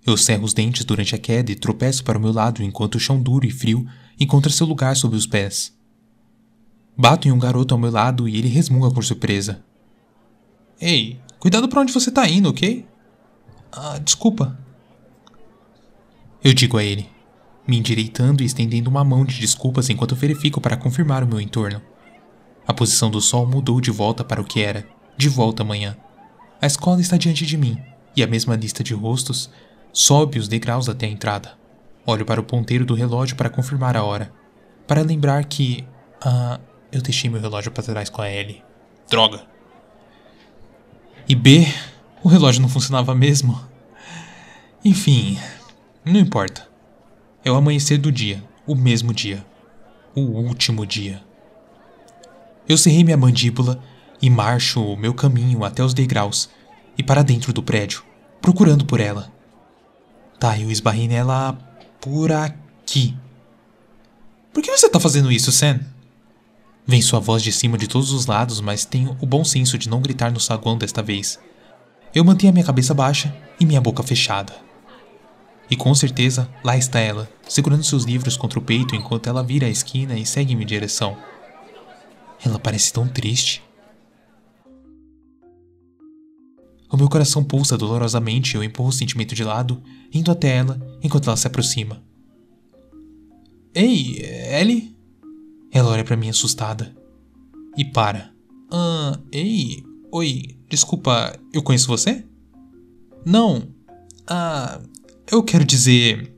[0.07, 3.01] Eu cerro os dentes durante a queda e tropeço para o meu lado enquanto o
[3.01, 3.87] chão duro e frio
[4.21, 5.73] encontra seu lugar sob os pés.
[6.97, 9.65] Bato em um garoto ao meu lado e ele resmunga com surpresa.
[10.81, 12.87] Ei, cuidado para onde você está indo, ok?
[13.73, 14.59] Ah, desculpa.
[16.43, 17.09] Eu digo a ele,
[17.67, 21.81] me endireitando e estendendo uma mão de desculpas enquanto verifico para confirmar o meu entorno.
[22.67, 25.97] A posição do sol mudou de volta para o que era, de volta amanhã.
[26.61, 27.81] A escola está diante de mim
[28.17, 29.51] e a mesma lista de rostos
[29.93, 31.53] sobe os degraus até a entrada.
[32.07, 34.33] Olho para o ponteiro do relógio para confirmar a hora,
[34.87, 35.87] para lembrar que.
[36.21, 36.61] Ah,
[36.93, 38.63] eu deixei meu relógio para trás com a L.
[39.09, 39.43] Droga!
[41.29, 41.67] E B,
[42.23, 43.59] o relógio não funcionava mesmo.
[44.85, 45.39] Enfim,
[46.05, 46.69] não importa.
[47.45, 49.45] É o amanhecer do dia, o mesmo dia,
[50.15, 51.23] o último dia.
[52.69, 53.83] Eu cerrei minha mandíbula
[54.25, 56.49] e marcho o meu caminho até os degraus
[56.97, 58.03] e para dentro do prédio,
[58.41, 59.31] procurando por ela.
[60.41, 61.53] Tá, eu esbarrei nela
[62.01, 63.15] por aqui.
[64.51, 65.79] Por que você tá fazendo isso, Sam?
[66.87, 69.91] Vem sua voz de cima de todos os lados, mas tenho o bom senso de
[69.91, 71.39] não gritar no saguão desta vez.
[72.15, 74.55] Eu mantenho a minha cabeça baixa e minha boca fechada.
[75.71, 79.67] E com certeza, lá está ela, segurando seus livros contra o peito enquanto ela vira
[79.67, 81.15] a esquina e segue em minha direção.
[82.43, 83.63] Ela parece tão triste.
[86.95, 89.83] O meu coração pulsa dolorosamente e eu empurro o sentimento de lado,
[90.13, 92.01] indo até ela enquanto ela se aproxima.
[93.75, 94.21] Ei,
[94.61, 94.97] Ellie?
[95.73, 96.95] Ela olha para mim assustada.
[97.77, 98.33] E para.
[98.71, 99.83] Ah, ei,
[100.13, 102.25] oi, desculpa, eu conheço você?
[103.25, 103.67] Não.
[104.25, 104.81] Ah,
[105.29, 106.33] eu quero dizer.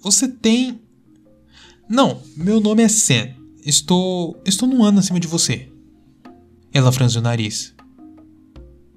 [0.00, 0.80] Você tem.
[1.86, 3.28] Não, meu nome é Sam.
[3.62, 4.40] Estou.
[4.46, 5.70] Estou num ano acima de você.
[6.72, 7.74] Ela franziu o nariz.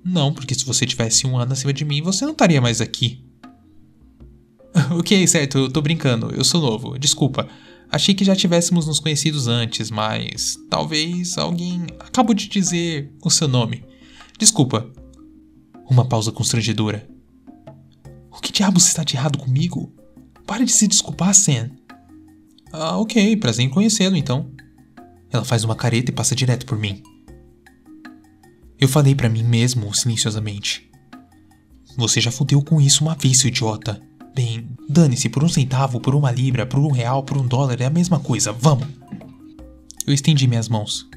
[0.04, 3.24] Não, porque se você tivesse um ano acima de mim, você não estaria mais aqui.
[4.98, 7.48] ok, certo, eu tô brincando, eu sou novo, desculpa.
[7.92, 13.50] Achei que já tivéssemos nos conhecidos antes, mas talvez alguém acabou de dizer o seu
[13.50, 13.84] nome.
[14.40, 14.90] Desculpa.
[15.90, 17.06] Uma pausa constrangedora.
[18.32, 19.94] O que diabos está de errado comigo?
[20.48, 21.70] Pare de se desculpar, Sam.
[22.72, 24.50] Ah, ok, prazer em conhecê-lo então.
[25.30, 27.04] Ela faz uma careta e passa direto por mim.
[28.82, 30.90] Eu falei para mim mesmo silenciosamente.
[31.96, 34.02] Você já fudeu com isso uma vez, seu idiota.
[34.34, 37.86] Bem, dane-se, por um centavo, por uma libra, por um real, por um dólar, é
[37.86, 38.88] a mesma coisa, vamos!
[40.08, 41.08] Eu estendi minhas mãos.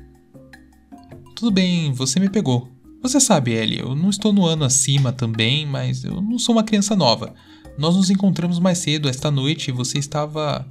[1.35, 2.69] Tudo bem, você me pegou.
[3.03, 6.65] Você sabe, Ellie, eu não estou no ano acima também, mas eu não sou uma
[6.65, 7.35] criança nova.
[7.79, 10.69] Nós nos encontramos mais cedo esta noite e você estava.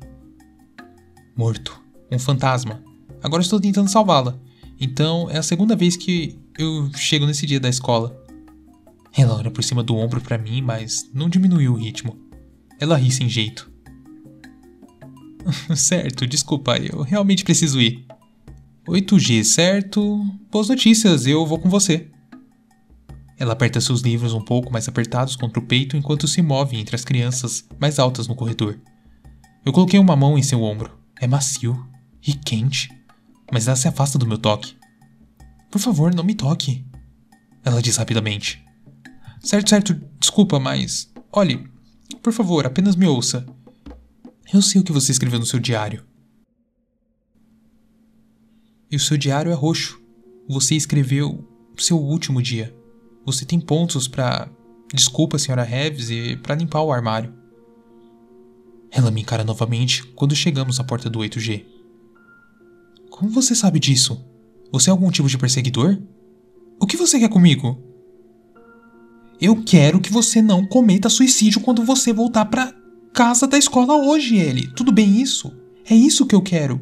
[1.35, 1.81] morto.
[2.11, 2.83] Um fantasma.
[3.23, 4.37] Agora estou tentando salvá-la.
[4.79, 8.15] Então é a segunda vez que eu chego nesse dia da escola.
[9.15, 12.17] Ela olha por cima do ombro para mim, mas não diminuiu o ritmo.
[12.79, 13.71] Ela ri sem jeito.
[15.75, 18.05] certo, desculpa, eu realmente preciso ir.
[18.87, 20.25] 8G, certo?
[20.51, 22.09] Boas notícias, eu vou com você.
[23.37, 26.95] Ela aperta seus livros um pouco mais apertados contra o peito enquanto se move entre
[26.95, 28.79] as crianças mais altas no corredor.
[29.65, 30.91] Eu coloquei uma mão em seu ombro.
[31.19, 31.87] É macio
[32.25, 32.89] e quente,
[33.51, 34.75] mas ela se afasta do meu toque.
[35.73, 36.85] Por favor, não me toque.
[37.65, 38.63] Ela diz rapidamente.
[39.39, 41.11] Certo, certo, desculpa, mas.
[41.31, 41.67] Olhe,
[42.21, 43.43] por favor, apenas me ouça.
[44.53, 46.05] Eu sei o que você escreveu no seu diário.
[48.91, 49.99] E o seu diário é roxo.
[50.47, 51.43] Você escreveu
[51.75, 52.71] seu último dia.
[53.25, 54.51] Você tem pontos para.
[54.93, 57.33] Desculpa, senhora Reves, e para limpar o armário.
[58.91, 61.65] Ela me encara novamente quando chegamos à porta do 8G.
[63.09, 64.23] Como você sabe disso?
[64.73, 66.01] Você é algum tipo de perseguidor?
[66.81, 67.79] O que você quer comigo?
[69.39, 72.73] Eu quero que você não cometa suicídio quando você voltar pra
[73.13, 74.65] casa da escola hoje, ele.
[74.75, 75.55] Tudo bem isso?
[75.87, 76.81] É isso que eu quero.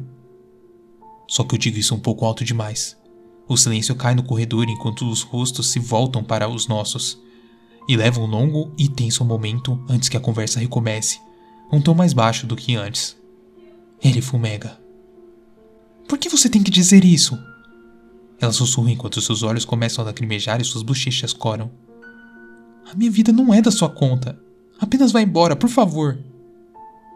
[1.28, 2.96] Só que eu digo isso um pouco alto demais.
[3.46, 7.20] O silêncio cai no corredor enquanto os rostos se voltam para os nossos.
[7.86, 11.20] E leva um longo e tenso momento antes que a conversa recomece,
[11.70, 13.14] um tom mais baixo do que antes.
[14.02, 14.80] Ele fumega.
[16.08, 17.38] Por que você tem que dizer isso?
[18.42, 21.70] Ela sussurra enquanto seus olhos começam a lacrimejar e suas bochechas coram.
[22.90, 24.36] A minha vida não é da sua conta.
[24.80, 26.18] Apenas vá embora, por favor.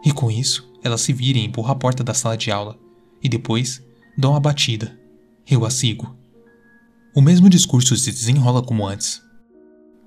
[0.05, 2.79] E com isso, ela se vira e empurra a porta da sala de aula.
[3.21, 3.83] E depois,
[4.17, 4.97] dá uma batida.
[5.45, 6.15] Eu a sigo.
[7.13, 9.21] O mesmo discurso se desenrola como antes.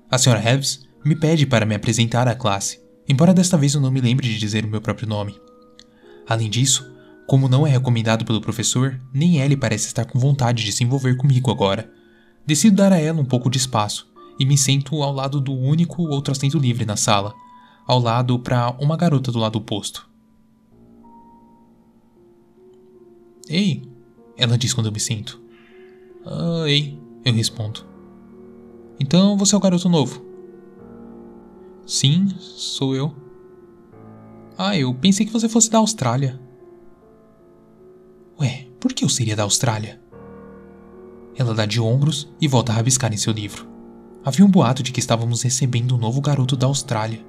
[0.09, 3.91] A senhora Heves me pede para me apresentar à classe, embora desta vez eu não
[3.91, 5.39] me lembre de dizer o meu próprio nome.
[6.27, 6.91] Além disso,
[7.31, 11.15] como não é recomendado pelo professor, nem ele parece estar com vontade de se envolver
[11.15, 11.89] comigo agora.
[12.45, 16.01] Decido dar a ela um pouco de espaço e me sento ao lado do único
[16.09, 17.33] outro assento livre na sala,
[17.87, 20.09] ao lado para uma garota do lado oposto.
[23.47, 23.89] Ei,
[24.35, 25.41] ela diz quando eu me sinto.
[26.25, 27.85] Ah, ei, eu respondo.
[28.99, 30.21] Então você é o garoto novo?
[31.87, 33.15] Sim, sou eu.
[34.57, 36.50] Ah, eu pensei que você fosse da Austrália.
[38.81, 40.01] Por que eu seria da Austrália?
[41.35, 43.69] Ela dá de ombros e volta a rabiscar em seu livro.
[44.25, 47.23] Havia um boato de que estávamos recebendo um novo garoto da Austrália.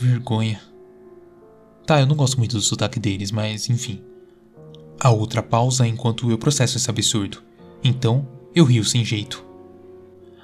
[0.00, 0.60] Vergonha.
[1.84, 4.00] Tá, eu não gosto muito do sotaque deles, mas enfim.
[5.00, 7.42] A outra pausa enquanto eu processo esse absurdo.
[7.82, 9.44] Então, eu rio sem jeito.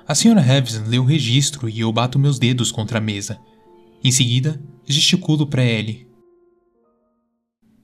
[0.06, 3.38] A senhora Heves lê o registro e eu bato meus dedos contra a mesa.
[4.02, 6.08] Em seguida, gesticulo para Ellie.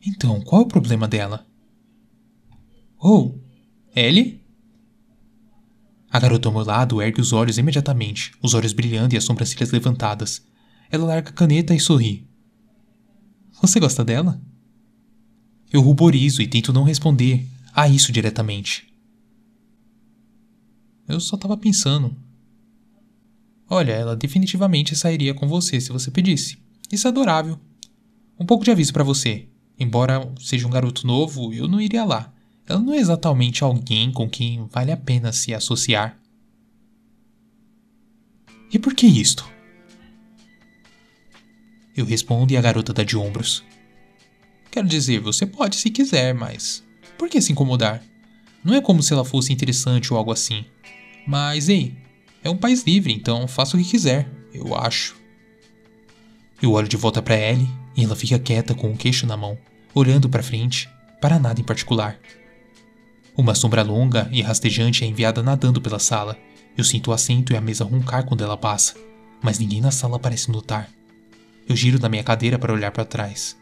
[0.05, 1.50] Então, qual é o problema dela?
[3.03, 3.35] Oh,
[3.97, 4.45] Ellie?
[6.11, 9.71] A garota ao meu lado ergue os olhos imediatamente, os olhos brilhando e as sobrancelhas
[9.71, 10.45] levantadas.
[10.91, 12.29] Ela larga a caneta e sorri.
[13.63, 14.39] Você gosta dela?
[15.73, 18.93] Eu ruborizo e tento não responder a isso diretamente.
[21.09, 22.15] Eu só tava pensando.
[23.69, 26.59] Olha, ela definitivamente sairia com você se você pedisse.
[26.93, 27.59] Isso é adorável.
[28.39, 29.49] Um pouco de aviso para você.
[29.79, 32.33] Embora seja um garoto novo, eu não iria lá.
[32.71, 36.17] Ela não é exatamente alguém com quem vale a pena se associar.
[38.73, 39.45] E por que isto?
[41.97, 43.65] Eu respondo e a garota dá de ombros.
[44.71, 46.85] Quero dizer, você pode se quiser, mas
[47.19, 48.05] por que se incomodar?
[48.63, 50.65] Não é como se ela fosse interessante ou algo assim.
[51.27, 51.97] Mas ei,
[52.45, 55.17] é um país livre, então faça o que quiser, eu acho.
[56.63, 59.59] Eu olho de volta para Ellie e ela fica quieta com o queixo na mão,
[59.93, 60.89] olhando para frente,
[61.21, 62.17] para nada em particular.
[63.37, 66.37] Uma sombra longa e rastejante é enviada nadando pela sala.
[66.77, 68.95] Eu sinto o assento e a mesa roncar quando ela passa,
[69.43, 70.89] mas ninguém na sala parece notar.
[71.69, 73.57] Eu giro da minha cadeira para olhar para trás.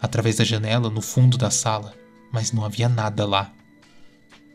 [0.00, 1.94] Através da janela, no fundo da sala,
[2.32, 3.52] mas não havia nada lá.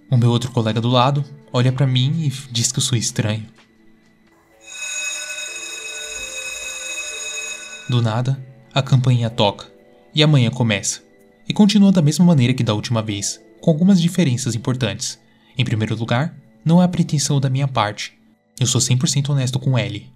[0.09, 3.45] O meu outro colega do lado olha para mim e diz que eu sou estranho.
[7.89, 8.41] Do nada,
[8.73, 9.67] a campainha toca
[10.15, 11.01] e amanhã começa.
[11.47, 15.17] E continua da mesma maneira que da última vez, com algumas diferenças importantes.
[15.57, 18.11] Em primeiro lugar, não há pretensão da minha parte.
[18.59, 20.11] Eu sou 100% honesto com Ellie.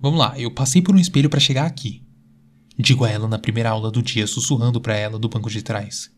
[0.00, 2.06] Vamos lá, eu passei por um espelho para chegar aqui.
[2.78, 6.08] Digo a ela na primeira aula do dia, sussurrando para ela do banco de trás.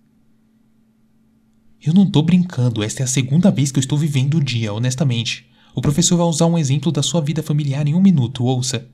[1.81, 4.71] Eu não tô brincando, esta é a segunda vez que eu estou vivendo o dia,
[4.71, 5.51] honestamente.
[5.75, 8.87] O professor vai usar um exemplo da sua vida familiar em um minuto, ouça.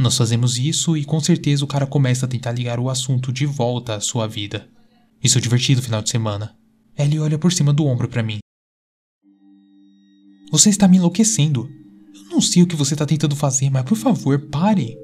[0.00, 3.44] Nós fazemos isso e com certeza o cara começa a tentar ligar o assunto de
[3.44, 4.66] volta à sua vida.
[5.22, 6.56] Isso é divertido final de semana.
[6.98, 8.38] Ellie olha por cima do ombro para mim.
[10.50, 11.68] Você está me enlouquecendo.
[12.14, 14.96] Eu não sei o que você está tentando fazer, mas por favor, pare.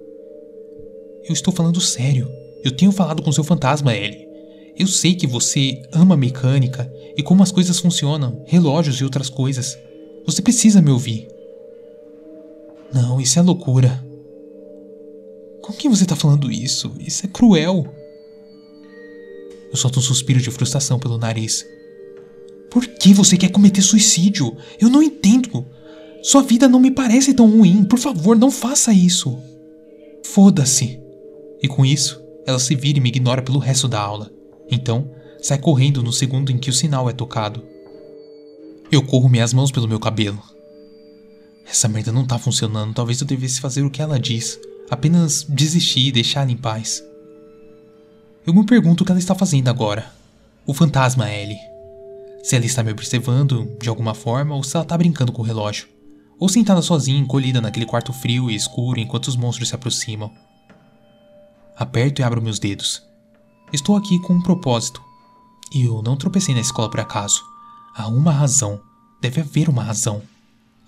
[1.28, 2.26] Eu estou falando sério.
[2.64, 4.26] Eu tenho falado com seu fantasma, Ellie.
[4.78, 9.76] Eu sei que você ama mecânica e como as coisas funcionam, relógios e outras coisas.
[10.24, 11.28] Você precisa me ouvir.
[12.94, 14.06] Não, isso é loucura.
[15.66, 16.92] Com quem você tá falando isso?
[17.00, 17.92] Isso é cruel.
[19.68, 21.66] Eu solto um suspiro de frustração pelo nariz.
[22.70, 24.56] Por que você quer cometer suicídio?
[24.80, 25.66] Eu não entendo.
[26.22, 27.82] Sua vida não me parece tão ruim.
[27.82, 29.36] Por favor, não faça isso.
[30.24, 31.00] Foda-se.
[31.60, 34.30] E com isso, ela se vira e me ignora pelo resto da aula.
[34.70, 35.10] Então,
[35.42, 37.64] sai correndo no segundo em que o sinal é tocado.
[38.92, 40.40] Eu corro minhas mãos pelo meu cabelo.
[41.68, 42.94] Essa merda não tá funcionando.
[42.94, 44.60] Talvez eu devesse fazer o que ela diz.
[44.90, 47.02] Apenas desistir e deixar em paz.
[48.46, 50.12] Eu me pergunto o que ela está fazendo agora.
[50.64, 51.58] O fantasma Ellie.
[52.44, 55.44] Se ela está me observando de alguma forma ou se ela está brincando com o
[55.44, 55.88] relógio.
[56.38, 60.30] Ou sentada sozinha, encolhida naquele quarto frio e escuro enquanto os monstros se aproximam.
[61.76, 63.02] Aperto e abro meus dedos.
[63.72, 65.02] Estou aqui com um propósito.
[65.74, 67.42] Eu não tropecei na escola por acaso.
[67.96, 68.80] Há uma razão.
[69.20, 70.22] Deve haver uma razão.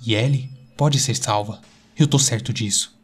[0.07, 1.61] E Ellie pode ser salva.
[1.97, 2.98] Eu tô certo disso.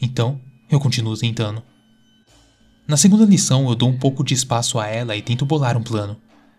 [0.00, 0.40] Então,
[0.70, 1.62] eu continuo tentando.
[2.86, 5.82] Na segunda lição, eu dou um pouco de espaço a ela e tento bolar um
[5.82, 6.16] plano.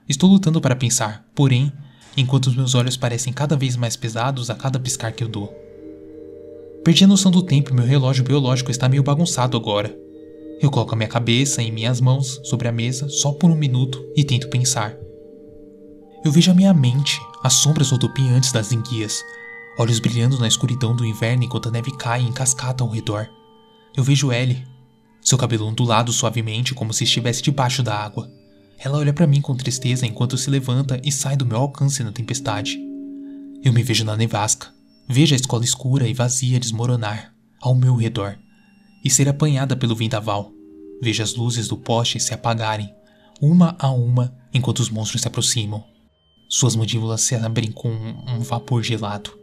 [0.08, 1.72] Estou lutando para pensar, porém,
[2.18, 5.48] enquanto os meus olhos parecem cada vez mais pesados a cada piscar que eu dou.
[6.84, 9.96] Perdi a noção do tempo e meu relógio biológico está meio bagunçado agora.
[10.62, 14.04] Eu coloco a minha cabeça em minhas mãos sobre a mesa só por um minuto
[14.16, 14.96] e tento pensar.
[16.24, 19.24] Eu vejo a minha mente, as sombras rodopiantes das enguias,
[19.80, 23.30] olhos brilhando na escuridão do inverno enquanto a neve cai em cascata ao redor.
[23.96, 24.68] Eu vejo Ellie,
[25.22, 28.30] seu cabelo ondulado suavemente como se estivesse debaixo da água.
[28.78, 32.12] Ela olha para mim com tristeza enquanto se levanta e sai do meu alcance na
[32.12, 32.78] tempestade.
[33.64, 34.68] Eu me vejo na nevasca,
[35.08, 38.38] vejo a escola escura e vazia desmoronar ao meu redor
[39.04, 40.52] e ser apanhada pelo vendaval.
[41.02, 42.94] Vejo as luzes do poste se apagarem,
[43.42, 45.86] uma a uma, enquanto os monstros se aproximam.
[46.50, 49.39] Suas mandíbulas se abrem com um vapor gelado.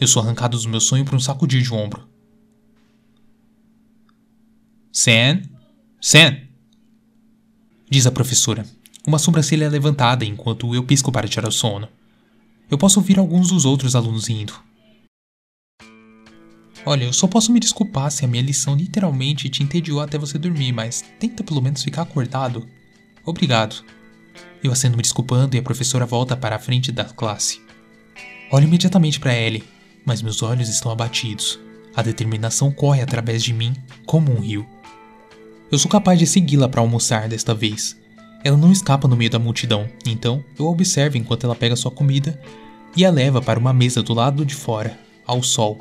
[0.00, 2.08] Eu sou arrancado do meu sonho por um sacudir de ombro.
[4.92, 5.42] Sam?
[6.00, 6.36] Sam?
[7.90, 8.64] Diz a professora,
[9.06, 11.88] uma sobrancelha levantada enquanto eu pisco para tirar o sono.
[12.70, 14.52] Eu posso ouvir alguns dos outros alunos indo.
[16.86, 20.38] Olha, eu só posso me desculpar se a minha lição literalmente te entediou até você
[20.38, 22.68] dormir, mas tenta pelo menos ficar acordado.
[23.24, 23.84] Obrigado.
[24.62, 27.60] Eu acendo me desculpando e a professora volta para a frente da classe.
[28.50, 29.64] Olho imediatamente para Ellie,
[30.08, 31.60] mas meus olhos estão abatidos.
[31.94, 33.74] A determinação corre através de mim
[34.06, 34.66] como um rio.
[35.70, 37.94] Eu sou capaz de segui-la para almoçar desta vez.
[38.42, 42.40] Ela não escapa no meio da multidão, então eu observo enquanto ela pega sua comida
[42.96, 45.78] e a leva para uma mesa do lado de fora, ao sol.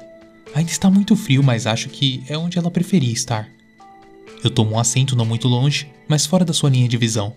[0.54, 3.48] Ainda está muito frio, mas acho que é onde ela preferia estar.
[4.44, 7.34] Eu tomo um assento não muito longe, mas fora da sua linha de visão.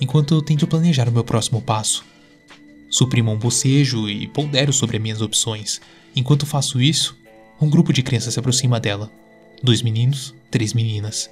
[0.00, 2.04] Enquanto eu tento planejar o meu próximo passo.
[2.92, 5.80] Suprimo um bocejo e pondero sobre as minhas opções.
[6.14, 7.16] Enquanto faço isso,
[7.58, 9.10] um grupo de crianças se aproxima dela.
[9.62, 11.30] Dois meninos, três meninas.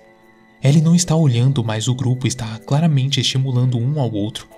[0.64, 4.48] Ellie não está olhando, mas o grupo está claramente estimulando um ao outro.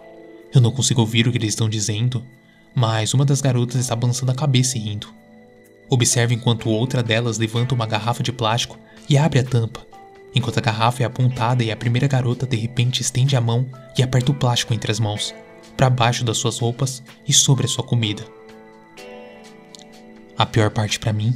[0.55, 2.25] Eu não consigo ouvir o que eles estão dizendo,
[2.73, 5.09] mas uma das garotas está balançando a cabeça e rindo.
[5.91, 8.79] Observo enquanto outra delas levanta uma garrafa de plástico
[9.11, 9.85] e abre a tampa,
[10.33, 13.67] enquanto a garrafa é apontada e a primeira garota de repente estende a mão
[13.99, 15.35] e aperta o plástico entre as mãos
[15.77, 18.25] para baixo das suas roupas e sobre a sua comida.
[20.37, 21.35] A pior parte para mim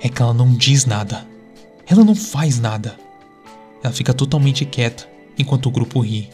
[0.00, 1.26] é que ela não diz nada.
[1.86, 2.96] Ela não faz nada.
[3.82, 6.30] Ela fica totalmente quieta enquanto o grupo ri.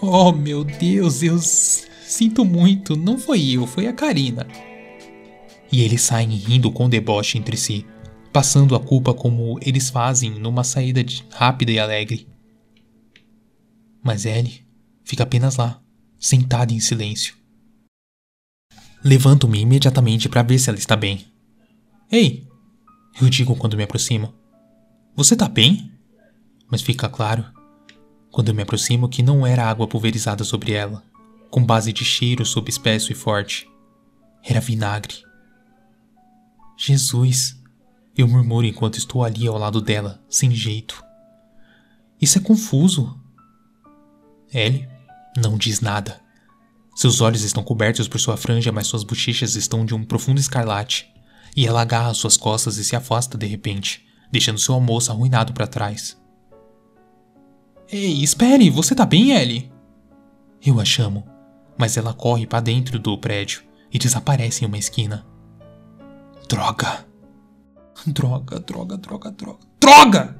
[0.00, 4.46] Oh meu Deus, eu sinto muito, não foi eu, foi a Karina.
[5.70, 7.86] E eles saem rindo com deboche entre si,
[8.32, 12.28] passando a culpa como eles fazem numa saída rápida e alegre.
[14.02, 14.66] Mas Ellie
[15.04, 15.80] fica apenas lá,
[16.24, 17.36] sentada em silêncio.
[19.04, 21.26] Levanto-me imediatamente para ver se ela está bem.
[22.10, 22.48] Ei!
[23.20, 24.34] Eu digo quando me aproximo.
[25.14, 25.92] Você tá bem?
[26.66, 27.44] Mas fica claro,
[28.30, 31.04] quando me aproximo, que não era água pulverizada sobre ela,
[31.50, 33.68] com base de cheiro sob espesso e forte.
[34.42, 35.16] Era vinagre.
[36.78, 37.62] Jesus!
[38.16, 41.04] Eu murmuro enquanto estou ali ao lado dela, sem jeito.
[42.18, 43.20] Isso é confuso.
[44.50, 44.93] Ellie
[45.36, 46.20] não diz nada.
[46.94, 51.12] Seus olhos estão cobertos por sua franja, mas suas bochechas estão de um profundo escarlate.
[51.56, 55.66] E ela agarra suas costas e se afasta de repente, deixando seu almoço arruinado para
[55.66, 56.16] trás.
[57.88, 59.70] Ei, espere, você tá bem, Ellie?
[60.64, 61.26] Eu a chamo,
[61.76, 63.62] mas ela corre para dentro do prédio
[63.92, 65.26] e desaparece em uma esquina.
[66.48, 67.06] Droga!
[68.06, 69.58] Droga, droga, droga, droga.
[69.80, 70.36] Droga!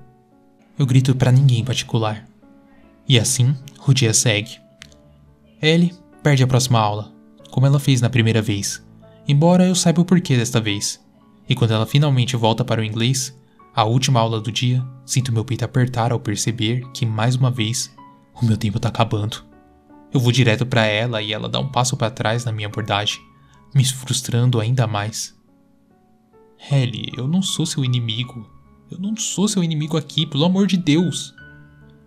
[0.78, 2.26] Eu grito para ninguém em particular.
[3.08, 4.63] E assim, o dia segue.
[5.60, 7.12] Ellie perde a próxima aula,
[7.50, 8.84] como ela fez na primeira vez,
[9.26, 11.02] embora eu saiba o porquê desta vez.
[11.48, 13.36] E quando ela finalmente volta para o inglês,
[13.74, 17.94] a última aula do dia, sinto meu peito apertar ao perceber que, mais uma vez,
[18.40, 19.44] o meu tempo está acabando.
[20.12, 23.20] Eu vou direto para ela e ela dá um passo para trás na minha abordagem,
[23.74, 25.34] me frustrando ainda mais.
[26.70, 28.48] Ellie, eu não sou seu inimigo.
[28.90, 31.34] Eu não sou seu inimigo aqui, pelo amor de Deus.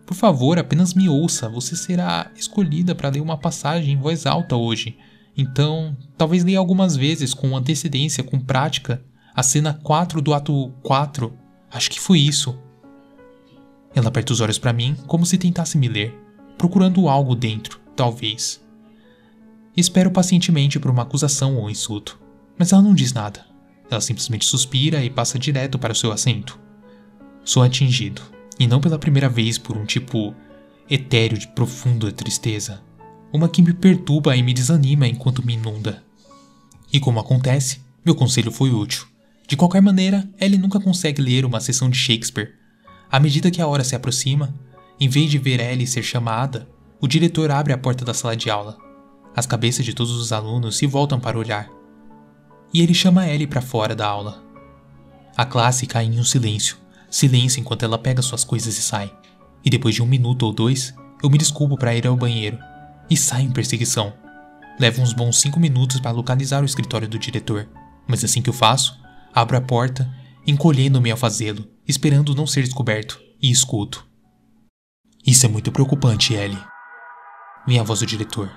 [0.07, 1.49] Por favor, apenas me ouça.
[1.49, 4.97] Você será escolhida para ler uma passagem em voz alta hoje.
[5.35, 9.03] Então, talvez leia algumas vezes com antecedência, com prática,
[9.35, 11.37] a cena 4 do ato 4.
[11.69, 12.57] Acho que foi isso.
[13.93, 16.17] Ela aperta os olhos para mim, como se tentasse me ler,
[16.57, 18.65] procurando algo dentro, talvez.
[19.75, 22.17] Espero pacientemente por uma acusação ou insulto,
[22.57, 23.45] mas ela não diz nada.
[23.91, 26.57] Ela simplesmente suspira e passa direto para o seu assento.
[27.43, 28.21] Sou atingido,
[28.59, 30.33] e não pela primeira vez por um tipo
[30.89, 32.81] etéreo de profunda tristeza.
[33.31, 36.03] Uma que me perturba e me desanima enquanto me inunda.
[36.91, 39.05] E como acontece, meu conselho foi útil.
[39.47, 42.53] De qualquer maneira, Ellie nunca consegue ler uma sessão de Shakespeare.
[43.11, 44.53] À medida que a hora se aproxima,
[44.99, 46.67] em vez de ver Ellie ser chamada,
[46.99, 48.77] o diretor abre a porta da sala de aula.
[49.35, 51.77] As cabeças de todos os alunos se voltam para olhar
[52.73, 54.43] e ele chama Ellie para fora da aula.
[55.35, 56.77] A classe cai em um silêncio,
[57.09, 59.13] silêncio enquanto ela pega suas coisas e sai.
[59.63, 62.57] E depois de um minuto ou dois, eu me desculpo para ir ao banheiro
[63.09, 64.13] e saio em perseguição.
[64.79, 67.67] Levo uns bons cinco minutos para localizar o escritório do diretor,
[68.07, 68.99] mas assim que eu faço,
[69.33, 70.09] abro a porta,
[70.45, 74.05] encolhendo-me ao fazê-lo, esperando não ser descoberto, e escuto.
[75.25, 76.61] Isso é muito preocupante, Ellie.
[77.67, 78.49] Vem a voz do diretor.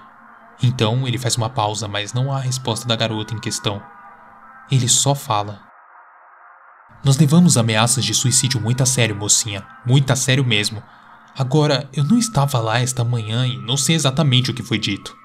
[0.62, 3.82] Então ele faz uma pausa, mas não há resposta da garota em questão.
[4.70, 5.69] Ele só fala.
[7.02, 9.66] Nós levamos ameaças de suicídio muito a sério, mocinha.
[9.86, 10.82] Muito a sério mesmo.
[11.36, 15.16] Agora, eu não estava lá esta manhã e não sei exatamente o que foi dito.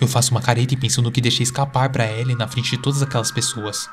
[0.00, 2.78] Eu faço uma careta e penso no que deixei escapar para Ellie na frente de
[2.78, 3.88] todas aquelas pessoas.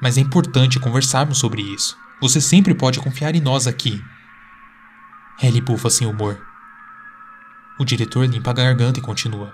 [0.00, 1.96] Mas é importante conversarmos sobre isso.
[2.22, 4.02] Você sempre pode confiar em nós aqui.
[5.42, 6.40] Ellie bufa sem humor.
[7.78, 9.52] O diretor limpa a garganta e continua.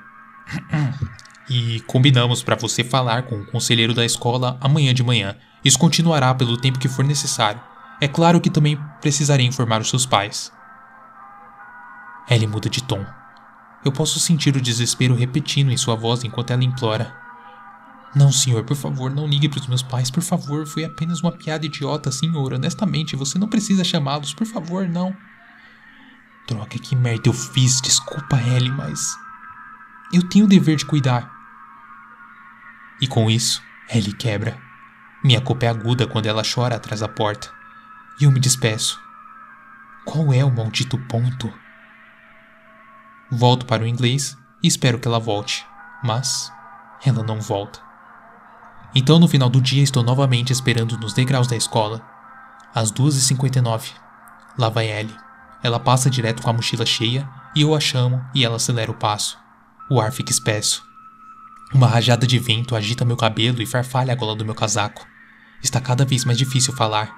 [1.47, 5.37] E combinamos para você falar com o conselheiro da escola amanhã de manhã.
[5.65, 7.61] Isso continuará pelo tempo que for necessário.
[8.01, 10.53] É claro que também precisarei informar os seus pais.
[12.29, 13.05] Ellie muda de tom.
[13.85, 17.15] Eu posso sentir o desespero repetindo em sua voz enquanto ela implora.
[18.15, 20.67] Não, senhor, por favor, não ligue para os meus pais, por favor.
[20.67, 22.55] Foi apenas uma piada idiota, senhor.
[22.55, 25.15] Honestamente, você não precisa chamá-los, por favor, não.
[26.47, 27.81] Droga, que merda eu fiz.
[27.81, 29.01] Desculpa, Ellie, mas.
[30.13, 31.31] Eu tenho o dever de cuidar.
[33.01, 33.61] E com isso,
[33.93, 34.57] Ellie quebra.
[35.25, 37.51] Minha culpa é aguda quando ela chora atrás da porta.
[38.21, 39.01] E eu me despeço.
[40.05, 41.51] Qual é o maldito ponto?
[43.31, 45.65] Volto para o inglês e espero que ela volte,
[46.03, 46.53] mas
[47.03, 47.81] ela não volta.
[48.95, 52.03] Então, no final do dia, estou novamente esperando nos degraus da escola.
[52.75, 53.93] Às 2h59,
[54.59, 55.17] lá vai Ellie.
[55.63, 58.99] Ela passa direto com a mochila cheia e eu a chamo e ela acelera o
[58.99, 59.39] passo.
[59.91, 60.85] O ar fica espesso.
[61.73, 65.14] Uma rajada de vento agita meu cabelo e farfalha a gola do meu casaco.
[65.65, 67.11] Está cada vez mais difícil falar.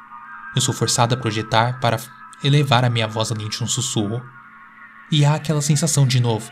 [0.55, 1.99] Eu sou forçada a projetar para
[2.45, 4.23] elevar a minha voz além de um sussurro.
[5.11, 6.49] E há aquela sensação de novo.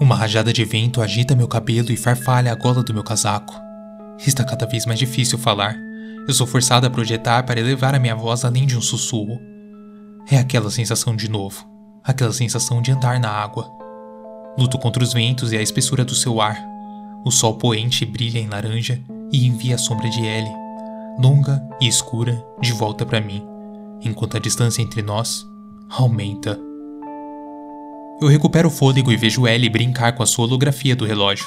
[0.00, 3.54] Uma rajada de vento agita meu cabelo e farfalha a gola do meu casaco.
[4.18, 5.76] Está cada vez mais difícil falar.
[6.28, 9.40] Eu sou forçada a projetar para elevar a minha voz além de um sussurro.
[10.30, 11.68] É aquela sensação de novo.
[12.04, 13.83] Aquela sensação de andar na água.
[14.56, 16.58] Luto contra os ventos e a espessura do seu ar.
[17.24, 19.00] O sol poente brilha em laranja
[19.32, 20.54] e envia a sombra de Ellie,
[21.18, 23.44] longa e escura, de volta para mim,
[24.02, 25.44] enquanto a distância entre nós
[25.90, 26.58] aumenta.
[28.20, 31.46] Eu recupero o fôlego e vejo Ellie brincar com a sua holografia do relógio.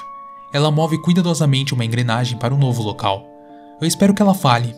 [0.53, 3.25] Ela move cuidadosamente uma engrenagem para um novo local.
[3.79, 4.75] Eu espero que ela fale.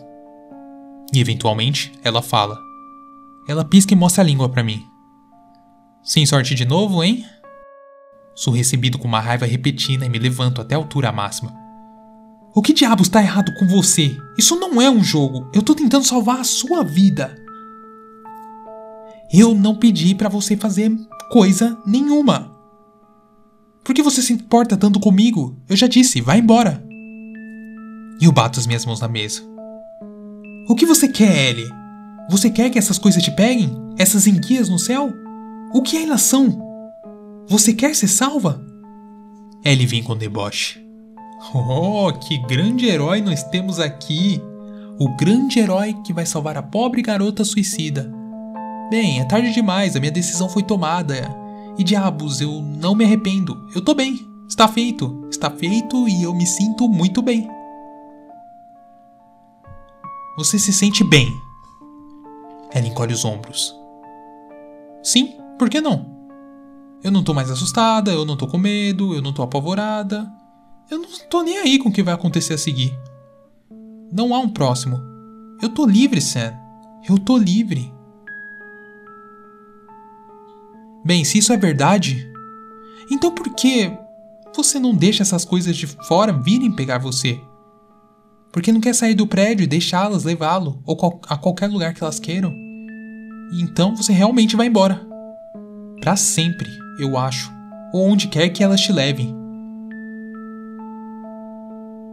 [1.12, 2.58] E eventualmente, ela fala.
[3.48, 4.84] Ela pisca e mostra a língua para mim.
[6.02, 7.24] Sem sorte de novo, hein?
[8.34, 11.54] Sou recebido com uma raiva repetida e me levanto até a altura máxima.
[12.54, 14.16] O que diabos está errado com você?
[14.36, 15.48] Isso não é um jogo.
[15.54, 17.36] Eu tô tentando salvar a sua vida.
[19.32, 20.90] Eu não pedi para você fazer
[21.30, 22.56] coisa nenhuma.
[23.84, 25.56] Por que você se importa tanto comigo?
[25.68, 26.84] Eu já disse, vai embora.
[28.20, 29.42] E eu bato as minhas mãos na mesa.
[30.68, 31.70] O que você quer, Ellie?
[32.28, 33.72] Você quer que essas coisas te peguem?
[33.96, 35.12] Essas enguias no céu?
[35.72, 36.69] O que elas são?
[37.50, 38.64] Você quer ser salva?
[39.64, 40.80] Vem com deboche.
[41.52, 44.40] Oh, que grande herói nós temos aqui!
[45.00, 48.08] O grande herói que vai salvar a pobre garota suicida.
[48.88, 51.28] Bem, é tarde demais, a minha decisão foi tomada.
[51.76, 53.68] E diabos, eu não me arrependo.
[53.74, 54.14] Eu tô bem.
[54.48, 55.26] Está feito.
[55.28, 57.48] Está feito e eu me sinto muito bem.
[60.38, 61.26] Você se sente bem?
[62.70, 63.74] Ela encolhe os ombros.
[65.02, 66.09] Sim, por que não?
[67.02, 70.30] Eu não tô mais assustada, eu não tô com medo, eu não tô apavorada.
[70.90, 72.92] Eu não tô nem aí com o que vai acontecer a seguir.
[74.12, 75.00] Não há um próximo.
[75.62, 76.52] Eu tô livre, Sam.
[77.08, 77.92] Eu tô livre.
[81.04, 82.30] Bem, se isso é verdade,
[83.10, 83.90] então por que
[84.54, 87.40] você não deixa essas coisas de fora virem pegar você?
[88.52, 92.02] Por que não quer sair do prédio e deixá-las levá-lo ou a qualquer lugar que
[92.02, 92.52] elas queiram?
[93.52, 95.06] E então você realmente vai embora.
[96.00, 96.68] Para sempre,
[97.02, 97.52] eu acho,
[97.92, 99.34] ou onde quer que elas te levem.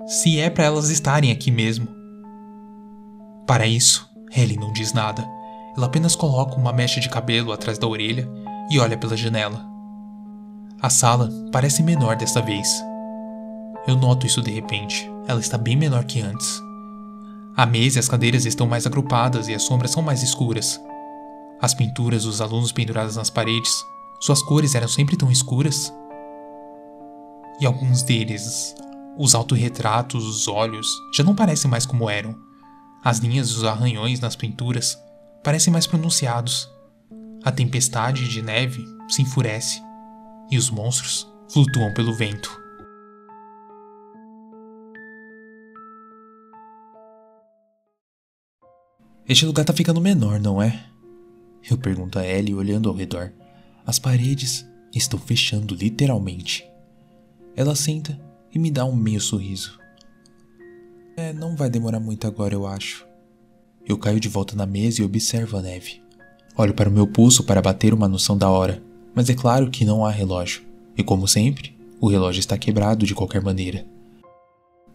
[0.07, 1.87] Se é para elas estarem aqui mesmo.
[3.45, 5.27] Para isso, Ellie não diz nada.
[5.75, 8.27] Ela apenas coloca uma mecha de cabelo atrás da orelha
[8.69, 9.65] e olha pela janela.
[10.81, 12.69] A sala parece menor desta vez.
[13.87, 15.09] Eu noto isso de repente.
[15.27, 16.61] Ela está bem menor que antes.
[17.55, 20.79] A mesa e as cadeiras estão mais agrupadas e as sombras são mais escuras.
[21.59, 23.83] As pinturas dos alunos penduradas nas paredes,
[24.19, 25.93] suas cores eram sempre tão escuras.
[27.59, 28.75] E alguns deles,
[29.17, 32.35] os autorretratos, os olhos, já não parecem mais como eram.
[33.03, 34.97] As linhas e os arranhões nas pinturas
[35.43, 36.69] parecem mais pronunciados.
[37.43, 39.81] A tempestade de neve se enfurece
[40.49, 42.67] e os monstros flutuam pelo vento.
[49.27, 50.85] Este lugar tá ficando menor, não é?
[51.69, 53.33] Eu pergunto a Ellie olhando ao redor.
[53.87, 56.69] As paredes estão fechando literalmente.
[57.55, 58.19] Ela senta
[58.53, 59.79] e me dá um meio sorriso.
[61.15, 63.07] É, não vai demorar muito agora, eu acho.
[63.87, 66.01] Eu caio de volta na mesa e observo a neve.
[66.57, 68.83] Olho para o meu pulso para bater uma noção da hora,
[69.15, 70.63] mas é claro que não há relógio,
[70.97, 73.87] e como sempre, o relógio está quebrado de qualquer maneira.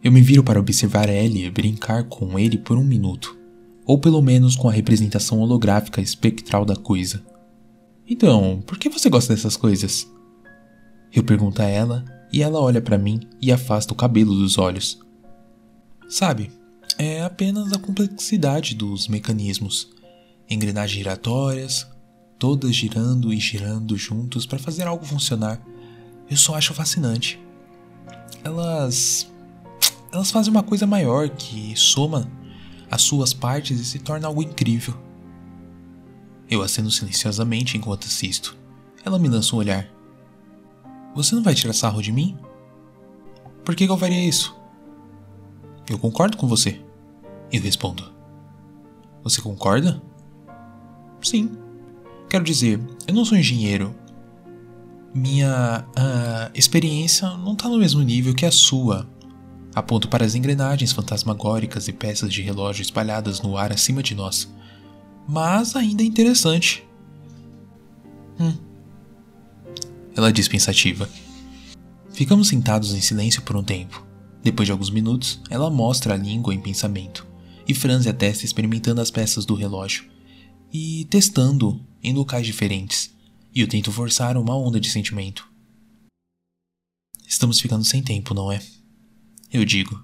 [0.05, 3.39] Eu me viro para observar Ellie e brincar com ele por um minuto,
[3.87, 7.32] ou pelo menos com a representação holográfica espectral da coisa.
[8.09, 10.07] Então, por que você gosta dessas coisas?
[11.13, 14.99] Eu pergunto a ela e ela olha para mim e afasta o cabelo dos olhos.
[16.09, 16.51] Sabe,
[16.99, 19.91] é apenas a complexidade dos mecanismos
[20.49, 21.87] engrenagens giratórias,
[22.39, 25.61] todas girando e girando juntos para fazer algo funcionar.
[26.29, 27.41] Eu só acho fascinante.
[28.45, 29.31] Elas
[30.13, 32.31] elas fazem uma coisa maior que soma
[32.91, 34.95] as suas partes e se torna algo incrível.
[36.53, 38.55] Eu aceno silenciosamente enquanto assisto.
[39.03, 39.89] Ela me lança um olhar.
[41.15, 42.37] Você não vai tirar sarro de mim?
[43.65, 44.55] Por que, que eu faria isso?
[45.89, 46.79] Eu concordo com você.
[47.51, 48.13] Eu respondo.
[49.25, 50.03] Você concorda?
[51.23, 51.57] Sim.
[52.29, 52.79] Quero dizer,
[53.09, 53.95] eu não sou engenheiro.
[55.15, 59.09] Minha uh, experiência não está no mesmo nível que a sua.
[59.75, 64.53] Aponto para as engrenagens fantasmagóricas e peças de relógio espalhadas no ar acima de nós.
[65.29, 66.85] Mas ainda é interessante.
[68.39, 68.57] Hum.
[70.15, 71.09] Ela diz pensativa.
[72.13, 74.07] Ficamos sentados em silêncio por um tempo.
[74.43, 77.27] Depois de alguns minutos, ela mostra a língua em pensamento
[77.67, 80.05] e franze a testa experimentando as peças do relógio
[80.73, 83.15] e testando em locais diferentes,
[83.55, 85.49] e eu tento forçar uma onda de sentimento.
[87.27, 88.61] Estamos ficando sem tempo, não é?
[89.53, 90.03] Eu digo.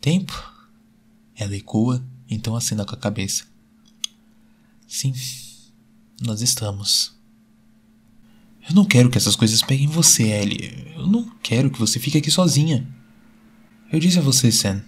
[0.00, 0.32] Tempo?
[1.34, 3.44] Ela ecoa, então acena com a cabeça.
[4.86, 5.12] Sim,
[6.20, 7.14] nós estamos.
[8.68, 10.92] Eu não quero que essas coisas peguem você, Ellie.
[10.96, 12.86] Eu não quero que você fique aqui sozinha.
[13.92, 14.82] Eu disse a você, Sam.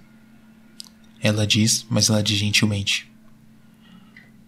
[1.21, 3.11] Ela diz, mas ela diz gentilmente.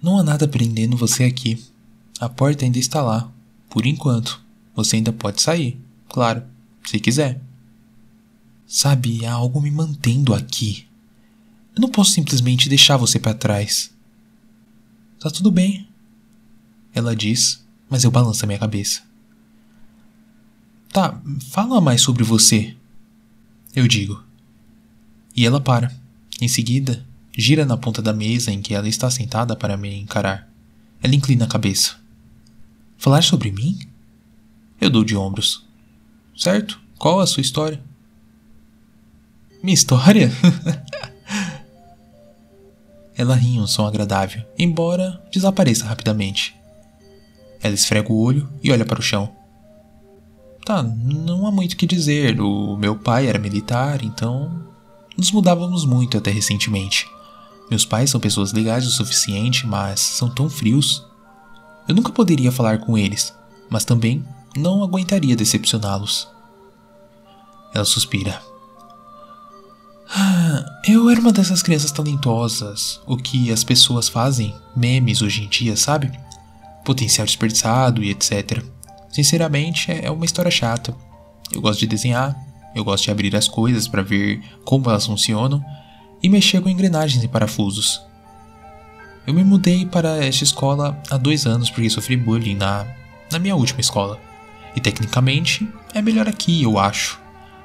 [0.03, 1.63] Não há nada prendendo você aqui.
[2.21, 3.31] A porta ainda está lá.
[3.69, 4.41] Por enquanto.
[4.75, 5.79] Você ainda pode sair.
[6.09, 6.43] Claro,
[6.85, 7.41] se quiser.
[8.67, 10.87] Sabe, há algo me mantendo aqui.
[11.75, 13.91] Eu não posso simplesmente deixar você para trás.
[15.21, 15.89] Tá tudo bem.
[16.95, 19.03] Ela diz, mas eu balanço a minha cabeça.
[20.93, 22.77] Tá, fala mais sobre você.
[23.75, 24.23] Eu digo.
[25.35, 25.95] E ela para.
[26.41, 27.05] Em seguida,
[27.37, 30.49] gira na ponta da mesa em que ela está sentada para me encarar.
[31.03, 31.97] Ela inclina a cabeça.
[32.97, 33.79] Falar sobre mim?
[34.81, 35.65] Eu dou de ombros.
[36.37, 36.81] Certo?
[36.97, 37.81] Qual a sua história?
[39.63, 40.31] Minha história?
[43.19, 46.55] ela ri um som agradável, embora desapareça rapidamente.
[47.61, 49.29] Ela esfrega o olho e olha para o chão.
[50.65, 52.41] Tá, não há muito o que dizer.
[52.41, 54.65] O meu pai era militar, então
[55.17, 57.11] nos mudávamos muito até recentemente.
[57.69, 61.05] Meus pais são pessoas legais o suficiente, mas são tão frios.
[61.89, 63.35] Eu nunca poderia falar com eles,
[63.69, 64.25] mas também
[64.57, 66.29] não aguentaria decepcioná-los.
[67.75, 68.41] Ela suspira.
[70.87, 75.77] Eu era uma dessas crianças talentosas, o que as pessoas fazem, memes hoje em dia,
[75.77, 76.11] sabe?
[76.85, 78.63] Potencial desperdiçado e etc.
[79.11, 80.95] Sinceramente, é uma história chata.
[81.53, 82.37] Eu gosto de desenhar,
[82.75, 85.63] eu gosto de abrir as coisas para ver como elas funcionam
[86.23, 88.01] e mexer com engrenagens e parafusos.
[89.27, 92.87] Eu me mudei para esta escola há dois anos porque sofri bullying na,
[93.31, 94.19] na minha última escola.
[94.75, 97.21] E tecnicamente é melhor aqui, eu acho.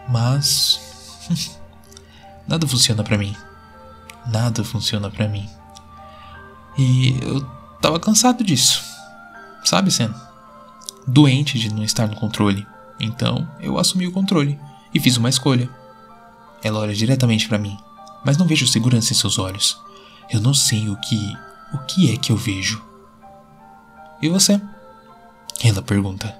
[0.09, 1.59] Mas.
[2.47, 3.35] nada funciona para mim.
[4.25, 5.49] Nada funciona para mim.
[6.77, 7.41] E eu
[7.81, 8.83] tava cansado disso.
[9.63, 10.13] Sabe, Sam?
[11.05, 12.65] Doente de não estar no controle.
[12.99, 14.59] Então eu assumi o controle
[14.93, 15.69] e fiz uma escolha.
[16.63, 17.77] Ela olha diretamente para mim,
[18.23, 19.77] mas não vejo segurança em seus olhos.
[20.31, 21.37] Eu não sei o que.
[21.73, 22.81] o que é que eu vejo.
[24.21, 24.61] E você?
[25.61, 26.33] Ela pergunta.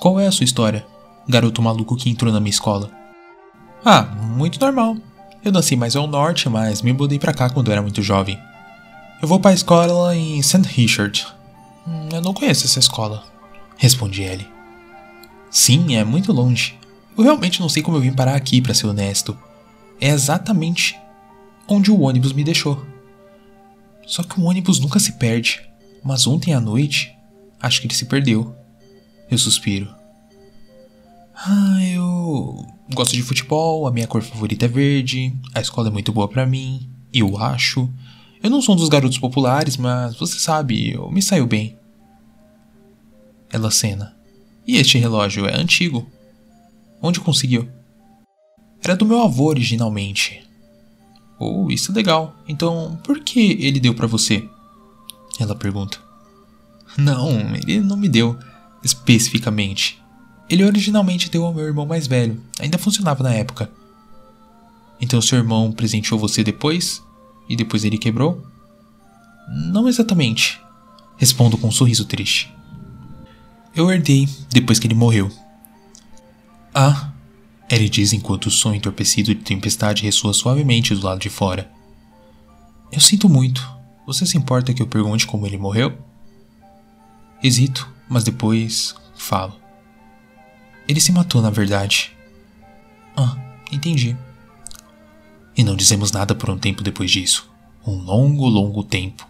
[0.00, 0.86] Qual é a sua história?
[1.28, 2.90] Garoto maluco que entrou na minha escola.
[3.84, 4.96] Ah, muito normal.
[5.44, 8.38] Eu nasci mais ao norte, mas me mudei para cá quando era muito jovem.
[9.22, 10.62] Eu vou para a escola em St.
[10.68, 11.26] Richard.
[11.86, 13.24] Hum, eu não conheço essa escola,
[13.76, 14.46] respondi ele.
[15.50, 16.78] Sim, é muito longe.
[17.16, 19.36] Eu realmente não sei como eu vim parar aqui, para ser honesto.
[20.00, 20.98] É exatamente
[21.66, 22.84] onde o ônibus me deixou.
[24.06, 25.60] Só que o ônibus nunca se perde,
[26.02, 27.16] mas ontem à noite
[27.60, 28.54] acho que ele se perdeu.
[29.30, 29.92] Eu suspiro.
[31.34, 36.12] Ah, eu gosto de futebol, a minha cor favorita é verde, a escola é muito
[36.12, 37.88] boa para mim, eu acho.
[38.42, 41.76] Eu não sou um dos garotos populares, mas você sabe, eu me saio bem.
[43.50, 44.16] Ela cena.
[44.66, 46.06] E este relógio é antigo.
[47.00, 47.68] Onde conseguiu?
[48.82, 50.42] Era do meu avô originalmente.
[51.38, 52.36] Oh, isso é legal.
[52.48, 54.48] Então, por que ele deu para você?
[55.38, 55.98] Ela pergunta.
[56.96, 58.36] Não, ele não me deu
[58.82, 60.02] especificamente.
[60.48, 62.40] Ele originalmente deu ao meu irmão mais velho.
[62.58, 63.70] Ainda funcionava na época.
[65.00, 67.02] Então seu irmão presenteou você depois?
[67.48, 68.44] E depois ele quebrou?
[69.48, 70.60] Não exatamente.
[71.16, 72.52] Respondo com um sorriso triste.
[73.74, 75.30] Eu herdei depois que ele morreu.
[76.74, 77.12] Ah,
[77.70, 81.70] ele diz enquanto o som entorpecido de tempestade ressoa suavemente do lado de fora.
[82.90, 83.68] Eu sinto muito.
[84.06, 85.96] Você se importa que eu pergunte como ele morreu?
[87.42, 89.54] Hesito, mas depois falo.
[90.88, 92.10] Ele se matou, na verdade.
[93.14, 93.36] Ah,
[93.70, 94.16] entendi.
[95.54, 97.50] E não dizemos nada por um tempo depois disso.
[97.86, 99.28] Um longo, longo tempo.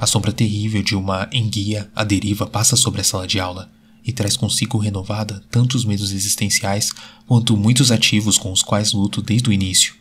[0.00, 3.70] A sombra terrível de uma enguia à deriva passa sobre a sala de aula
[4.04, 6.90] e traz consigo renovada tanto os medos existenciais
[7.24, 9.94] quanto muitos ativos com os quais luto desde o início.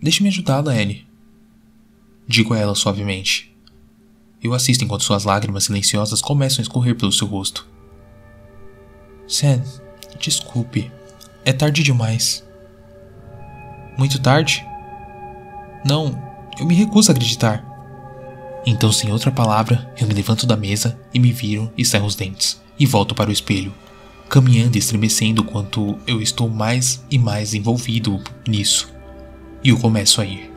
[0.00, 1.09] Deixe-me ajudá-la, Ellie.
[2.30, 3.52] Digo a ela suavemente.
[4.40, 7.66] Eu assisto enquanto suas lágrimas silenciosas começam a escorrer pelo seu rosto.
[9.26, 9.60] Sam,
[10.20, 10.92] desculpe.
[11.44, 12.46] É tarde demais.
[13.98, 14.64] Muito tarde?
[15.84, 16.16] Não,
[16.56, 17.64] eu me recuso a acreditar.
[18.64, 22.14] Então, sem outra palavra, eu me levanto da mesa e me viro e saio os
[22.14, 23.74] dentes, e volto para o espelho,
[24.28, 28.88] caminhando e estremecendo quanto eu estou mais e mais envolvido nisso.
[29.64, 30.49] E eu começo a ir.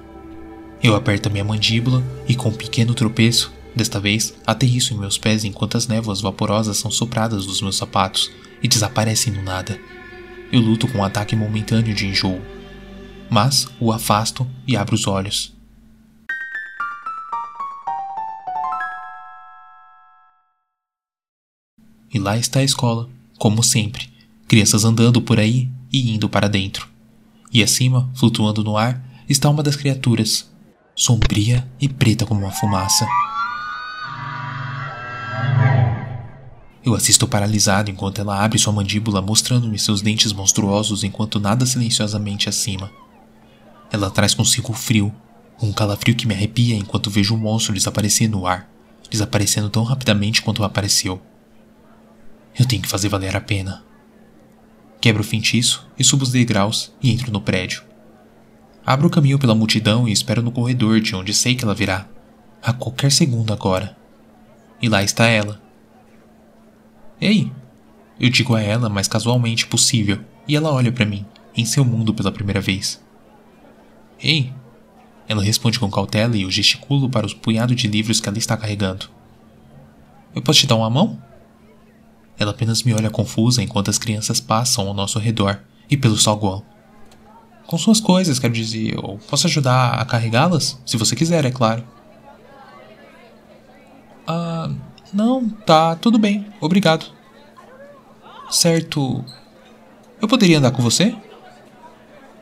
[0.84, 5.18] Eu aperto a minha mandíbula e, com um pequeno tropeço, desta vez, aterriço em meus
[5.18, 8.30] pés enquanto as névoas vaporosas são sopradas dos meus sapatos
[8.62, 9.80] e desaparecem no nada.
[10.52, 12.42] Eu luto com um ataque momentâneo de enjoo,
[13.30, 15.54] mas o afasto e abro os olhos.
[22.14, 23.10] E lá está a escola,
[23.40, 24.10] como sempre,
[24.50, 26.90] crianças andando por aí e indo para dentro.
[27.54, 30.52] E acima, flutuando no ar, está uma das criaturas,
[30.96, 33.08] sombria e preta como uma fumaça.
[36.86, 42.50] Eu assisto paralisado enquanto ela abre sua mandíbula, mostrando-me seus dentes monstruosos enquanto nada silenciosamente
[42.50, 42.92] acima.
[43.92, 45.14] Ela traz consigo o frio,
[45.62, 48.70] um calafrio que me arrepia enquanto vejo o monstro desaparecer no ar,
[49.10, 51.22] desaparecendo tão rapidamente quanto apareceu.
[52.58, 53.84] Eu tenho que fazer valer a pena.
[55.00, 57.93] Quebro o feitiço e subo os degraus e entro no prédio.
[58.86, 62.06] Abro o caminho pela multidão e espero no corredor de onde sei que ela virá.
[62.62, 63.96] A qualquer segundo agora.
[64.82, 65.62] E lá está ela.
[67.20, 67.52] Ei!
[68.20, 71.26] Eu digo a ela mais casualmente possível e ela olha para mim,
[71.56, 73.02] em seu mundo pela primeira vez.
[74.22, 74.54] Ei!
[75.28, 78.58] Ela responde com cautela e eu gesticulo para os punhado de livros que ela está
[78.58, 79.10] carregando.
[80.36, 81.22] Eu posso te dar uma mão?
[82.38, 86.66] Ela apenas me olha confusa enquanto as crianças passam ao nosso redor e pelo saguão.
[87.66, 90.80] Com suas coisas, quero dizer, eu posso ajudar a carregá-las?
[90.86, 91.84] Se você quiser, é claro.
[94.28, 94.70] Ah,
[95.14, 97.06] não, tá, tudo bem, obrigado.
[98.50, 99.24] Certo.
[100.22, 101.16] Eu poderia andar com você?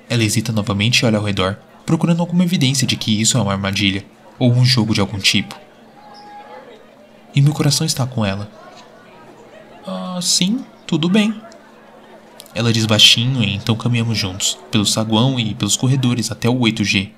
[0.10, 3.54] Ela hesita novamente e olha ao redor, procurando alguma evidência de que isso é uma
[3.54, 4.06] armadilha
[4.38, 5.56] ou um jogo de algum tipo.
[7.34, 8.62] E meu coração está com ela
[10.22, 11.42] sim, tudo bem.
[12.54, 17.12] Ela diz baixinho e então caminhamos juntos, pelo saguão e pelos corredores até o 8G.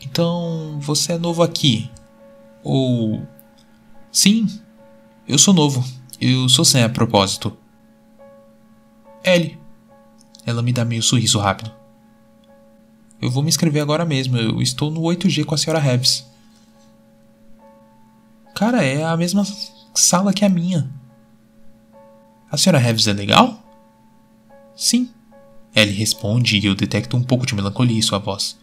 [0.00, 1.90] Então, você é novo aqui?
[2.62, 3.26] Ou.
[4.10, 4.46] Sim,
[5.28, 5.84] eu sou novo.
[6.20, 7.56] Eu sou sem a propósito.
[9.22, 9.58] Ellie.
[10.44, 11.72] Ela me dá meio sorriso rápido.
[13.20, 14.36] Eu vou me inscrever agora mesmo.
[14.36, 16.24] Eu estou no 8G com a senhora Rebs.
[18.54, 19.44] Cara, é a mesma
[19.94, 20.88] sala que a minha.
[22.50, 23.62] A senhora Reeves é legal?
[24.74, 25.10] Sim.
[25.74, 28.58] Ellie responde e eu detecto um pouco de melancolia em sua voz.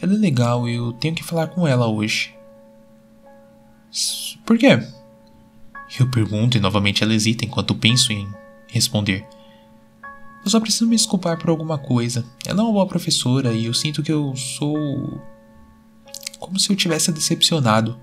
[0.00, 2.34] Ela é legal, eu tenho que falar com ela hoje.
[4.46, 4.78] Por quê?
[5.98, 8.28] Eu pergunto e novamente ela hesita enquanto penso em
[8.68, 9.26] responder.
[10.44, 12.24] Eu só preciso me desculpar por alguma coisa.
[12.46, 15.20] Ela é uma boa professora e eu sinto que eu sou.
[16.38, 17.98] como se eu tivesse decepcionado.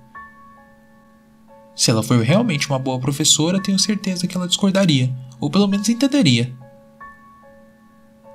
[1.78, 5.88] Se ela for realmente uma boa professora, tenho certeza que ela discordaria, ou pelo menos
[5.88, 6.52] entenderia.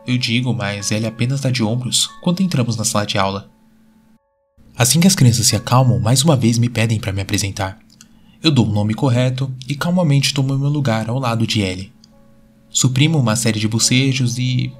[0.06, 3.50] Eu digo, mas ela apenas dá de ombros quando entramos na sala de aula.
[4.78, 7.80] Assim que as crianças se acalmam, mais uma vez me pedem para me apresentar.
[8.40, 11.92] Eu dou o nome correto e calmamente tomo meu lugar ao lado de Ellie.
[12.70, 14.72] Suprimo uma série de bocejos e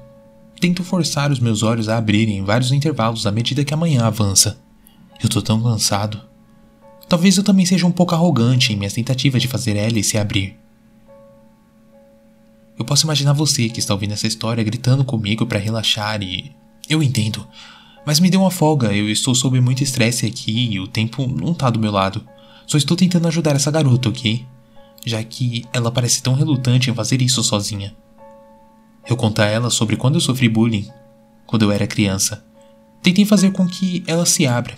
[0.59, 4.05] tento forçar os meus olhos a abrirem em vários intervalos à medida que a manhã
[4.05, 4.57] avança.
[5.21, 6.32] Eu tô tão cansado.
[7.13, 10.57] Talvez eu também seja um pouco arrogante em minhas tentativas de fazer Ellie se abrir.
[12.75, 16.51] Eu posso imaginar você que está ouvindo essa história gritando comigo para relaxar e.
[16.89, 17.47] Eu entendo.
[18.03, 21.53] Mas me dê uma folga, eu estou sob muito estresse aqui e o tempo não
[21.53, 22.27] tá do meu lado.
[22.65, 24.43] Só estou tentando ajudar essa garota, ok?
[25.05, 27.95] Já que ela parece tão relutante em fazer isso sozinha.
[29.07, 30.89] Eu conto a ela sobre quando eu sofri bullying,
[31.45, 32.43] quando eu era criança.
[33.03, 34.73] Tentei fazer com que ela se abra,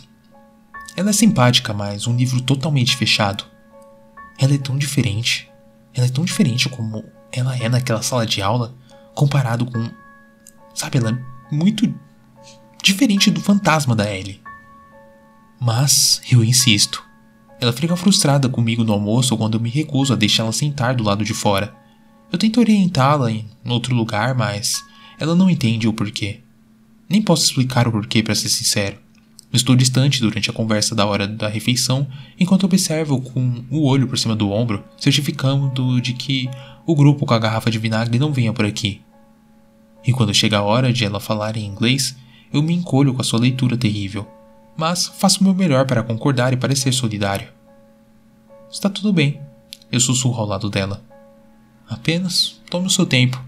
[0.96, 3.46] ela é simpática, mas um livro totalmente fechado.
[4.38, 5.50] Ela é tão diferente.
[5.94, 8.74] Ela é tão diferente como ela é naquela sala de aula,
[9.14, 9.90] comparado com.
[10.74, 11.94] Sabe, ela é muito
[12.82, 14.42] diferente do fantasma da Ellie.
[15.60, 17.04] Mas eu insisto.
[17.60, 21.24] Ela fica frustrada comigo no almoço quando eu me recuso a deixá-la sentar do lado
[21.24, 21.74] de fora.
[22.32, 24.84] Eu tento orientá-la em outro lugar, mas
[25.18, 26.42] ela não entende o porquê.
[27.10, 29.05] Nem posso explicar o porquê, para ser sincero.
[29.56, 32.06] Estou distante durante a conversa da hora da refeição,
[32.38, 36.50] enquanto observo com o olho por cima do ombro, certificando de que
[36.86, 39.02] o grupo com a garrafa de vinagre não venha por aqui.
[40.06, 42.18] E quando chega a hora de ela falar em inglês,
[42.52, 44.28] eu me encolho com a sua leitura terrível,
[44.76, 47.48] mas faço o meu melhor para concordar e parecer solidário.
[48.70, 49.40] Está tudo bem,
[49.90, 51.02] eu sussurro ao lado dela.
[51.88, 53.42] Apenas tome o seu tempo.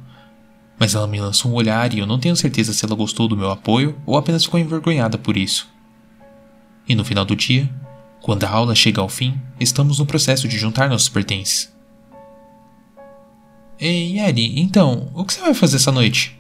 [0.80, 3.36] Mas ela me lança um olhar e eu não tenho certeza se ela gostou do
[3.36, 5.76] meu apoio ou apenas ficou envergonhada por isso.
[6.88, 7.70] E no final do dia,
[8.22, 11.76] quando a aula chega ao fim, estamos no processo de juntar nossos pertences.
[13.80, 16.40] Ei, Ellie, então, o que você vai fazer essa noite?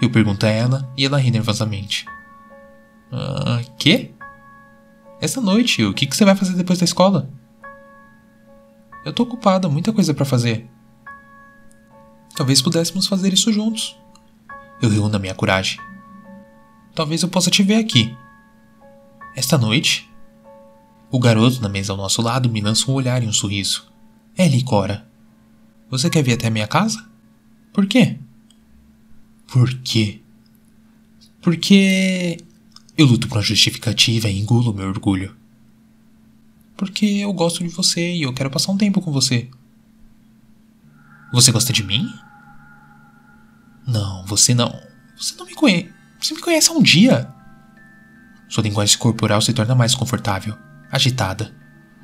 [0.00, 2.06] Eu pergunto a ela e ela ri nervosamente.
[3.10, 4.12] Ah, quê?
[5.20, 7.28] Essa noite, o que, você vai fazer depois da escola?
[9.04, 10.68] Eu tô ocupada, muita coisa para fazer.
[12.36, 13.98] Talvez pudéssemos fazer isso juntos.
[14.80, 15.80] Eu reúno a minha coragem.
[16.94, 18.16] Talvez eu possa te ver aqui.
[19.38, 20.10] Esta noite?
[21.12, 23.86] O garoto na mesa ao nosso lado me lança um olhar e um sorriso.
[24.36, 25.08] Ellie Cora.
[25.88, 27.08] Você quer vir até a minha casa?
[27.72, 28.18] Por quê?
[29.46, 30.20] Por quê?
[31.40, 32.38] Porque
[32.96, 35.36] eu luto por uma justificativa e engulo meu orgulho.
[36.76, 39.48] Porque eu gosto de você e eu quero passar um tempo com você.
[41.32, 42.12] Você gosta de mim?
[43.86, 44.76] Não, você não.
[45.16, 45.92] Você não me conhece.
[46.20, 47.37] Você me conhece há um dia.
[48.48, 50.56] Sua linguagem corporal se torna mais confortável,
[50.90, 51.54] agitada.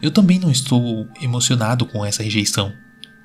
[0.02, 2.74] Eu também não estou emocionado com essa rejeição.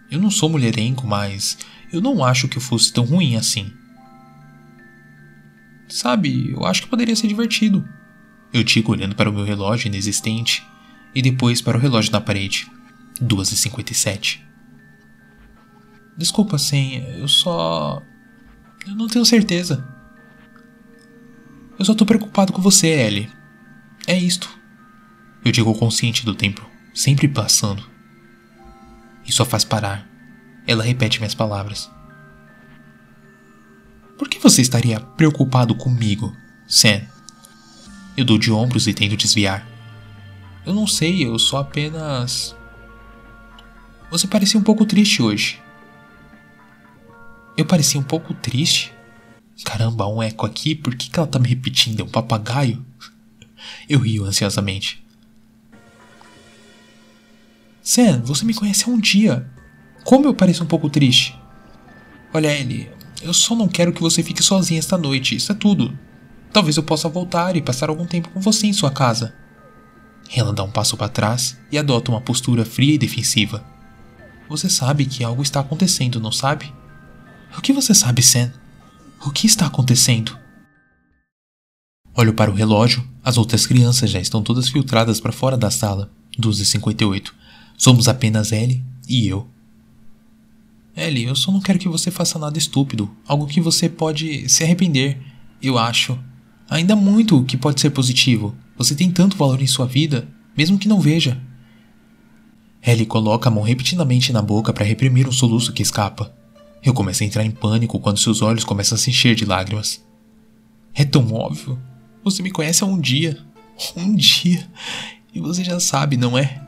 [0.09, 1.57] Eu não sou mulherengo, mas
[1.91, 3.73] eu não acho que eu fosse tão ruim assim.
[5.89, 7.87] Sabe, eu acho que poderia ser divertido.
[8.53, 10.65] Eu digo olhando para o meu relógio inexistente
[11.13, 12.67] e depois para o relógio na parede.
[13.21, 14.39] 2h57.
[16.17, 18.01] Desculpa, Sen, eu só.
[18.87, 19.87] Eu não tenho certeza.
[21.79, 23.31] Eu só tô preocupado com você, Ellie.
[24.05, 24.49] É isto.
[25.45, 27.81] Eu digo consciente do tempo, sempre passando.
[29.25, 30.05] E só faz parar.
[30.67, 31.89] Ela repete minhas palavras.
[34.17, 36.35] Por que você estaria preocupado comigo,
[36.67, 37.01] Sam?
[38.17, 39.65] Eu dou de ombros e tento desviar.
[40.65, 42.53] Eu não sei, eu só apenas.
[44.11, 45.61] Você parecia um pouco triste hoje.
[47.55, 48.93] Eu parecia um pouco triste?
[49.63, 51.99] Caramba, um eco aqui, por que, que ela tá me repetindo?
[51.99, 52.85] É um papagaio?
[53.87, 55.03] Eu rio ansiosamente.
[57.81, 59.49] Sam, você me conhece há um dia.
[60.03, 61.37] Como eu pareço um pouco triste?
[62.33, 62.89] Olha, Ellie,
[63.21, 65.97] eu só não quero que você fique sozinha esta noite, isso é tudo.
[66.53, 69.35] Talvez eu possa voltar e passar algum tempo com você em sua casa.
[70.35, 73.65] Ela dá um passo para trás e adota uma postura fria e defensiva.
[74.47, 76.73] Você sabe que algo está acontecendo, não sabe?
[77.57, 78.51] O que você sabe, Sam?
[79.25, 80.37] O que está acontecendo?
[82.15, 83.05] Olho para o relógio.
[83.21, 86.09] As outras crianças já estão todas filtradas para fora da sala.
[86.39, 87.31] 12h58.
[87.77, 89.45] Somos apenas Ellie e eu.
[90.95, 94.63] Ellie, eu só não quero que você faça nada estúpido, algo que você pode se
[94.63, 95.19] arrepender.
[95.61, 96.17] Eu acho.
[96.69, 98.55] Ainda muito que pode ser positivo.
[98.77, 101.37] Você tem tanto valor em sua vida, mesmo que não veja.
[102.81, 106.38] Ellie coloca a mão repetidamente na boca para reprimir um soluço que escapa.
[106.81, 110.03] Eu começo a entrar em pânico quando seus olhos começam a se encher de lágrimas.
[110.93, 111.79] É tão óbvio.
[112.23, 113.37] Você me conhece há um dia.
[113.95, 114.69] Um dia.
[115.33, 116.61] E você já sabe, não é?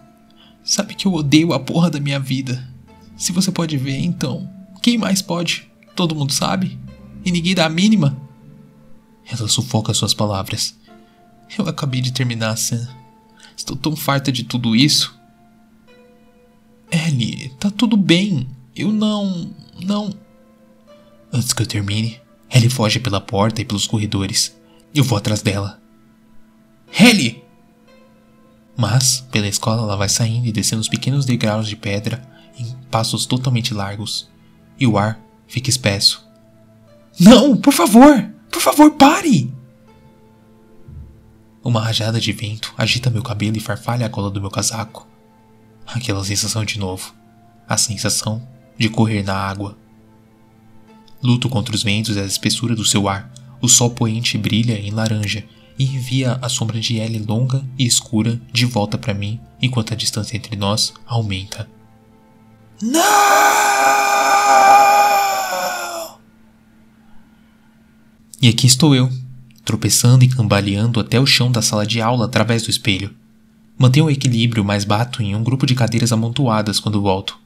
[0.64, 2.70] Sabe que eu odeio a porra da minha vida.
[3.18, 4.50] Se você pode ver, então,
[4.82, 5.70] quem mais pode?
[5.96, 6.80] Todo mundo sabe?
[7.26, 8.18] E ninguém dá a mínima?
[9.26, 10.78] Ela sufoca suas palavras.
[11.58, 12.88] Eu acabei de terminar, Sam.
[13.56, 15.20] Estou tão farta de tudo isso.
[16.92, 18.48] Ellie, tá tudo bem.
[18.76, 19.54] Eu não.
[19.84, 20.14] não.
[21.32, 22.20] Antes que eu termine,
[22.50, 24.56] Ellie foge pela porta e pelos corredores.
[24.94, 25.82] Eu vou atrás dela.
[27.00, 27.44] Ellie!
[28.76, 33.26] Mas, pela escola, ela vai saindo e descendo os pequenos degraus de pedra em passos
[33.26, 34.30] totalmente largos,
[34.80, 36.26] e o ar fica espesso.
[37.20, 38.30] Não, por favor!
[38.52, 39.54] Por favor, pare!
[41.64, 45.08] Uma rajada de vento agita meu cabelo e farfalha a cola do meu casaco.
[45.86, 47.14] Aquela sensação de novo.
[47.68, 48.46] A sensação
[48.82, 49.78] de correr na água.
[51.22, 53.32] Luto contra os ventos e a espessura do seu ar.
[53.62, 55.46] O sol poente brilha em laranja
[55.78, 59.96] e envia a sombra de Ellie longa e escura de volta para mim enquanto a
[59.96, 61.70] distância entre nós aumenta.
[62.82, 63.00] Não!
[68.42, 69.08] E aqui estou eu,
[69.64, 73.14] tropeçando e cambaleando até o chão da sala de aula através do espelho.
[73.78, 77.41] Mantenho o equilíbrio, mas bato em um grupo de cadeiras amontoadas quando volto.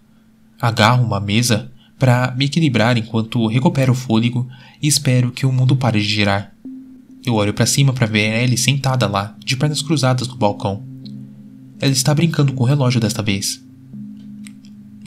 [0.59, 4.47] Agarro uma mesa para me equilibrar enquanto recupero o fôlego
[4.81, 6.53] e espero que o mundo pare de girar.
[7.25, 10.83] Eu olho para cima para ver Ellie sentada lá, de pernas cruzadas no balcão.
[11.79, 13.63] Ela está brincando com o relógio desta vez.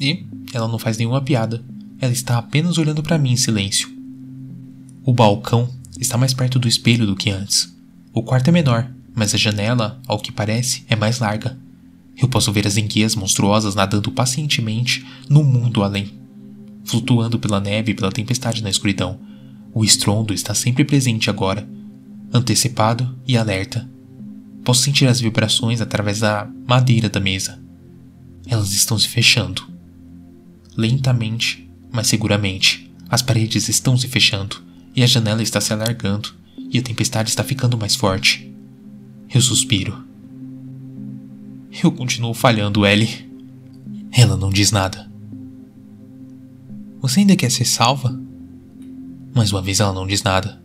[0.00, 1.62] E ela não faz nenhuma piada.
[2.00, 3.88] Ela está apenas olhando para mim em silêncio.
[5.04, 5.68] O balcão
[5.98, 7.74] está mais perto do espelho do que antes.
[8.12, 11.56] O quarto é menor, mas a janela, ao que parece, é mais larga.
[12.20, 16.12] Eu posso ver as enguias monstruosas nadando pacientemente no mundo além,
[16.84, 19.20] flutuando pela neve e pela tempestade na escuridão.
[19.72, 21.68] O estrondo está sempre presente agora,
[22.32, 23.88] antecipado e alerta.
[24.64, 27.62] Posso sentir as vibrações através da madeira da mesa.
[28.46, 29.62] Elas estão se fechando.
[30.76, 34.62] Lentamente, mas seguramente, as paredes estão se fechando
[34.94, 36.34] e a janela está se alargando
[36.70, 38.52] e a tempestade está ficando mais forte.
[39.32, 40.07] Eu suspiro.
[41.82, 43.30] Eu continuo falhando, Ellie.
[44.10, 45.08] Ela não diz nada.
[47.00, 48.18] Você ainda quer ser salva?
[49.32, 50.60] Mais uma vez ela não diz nada.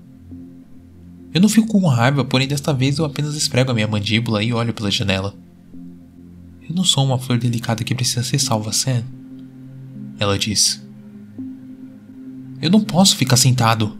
[1.31, 4.53] Eu não fico com raiva, porém desta vez eu apenas esfrego a minha mandíbula e
[4.53, 5.35] olho pela janela.
[6.67, 9.03] Eu não sou uma flor delicada que precisa ser salva, Sam.
[10.17, 10.83] Ela diz.
[12.61, 13.97] Eu não posso ficar sentado.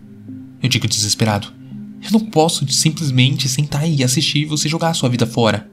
[0.61, 1.53] Eu digo desesperado.
[2.01, 5.69] Eu não posso simplesmente sentar e assistir você jogar a sua vida fora.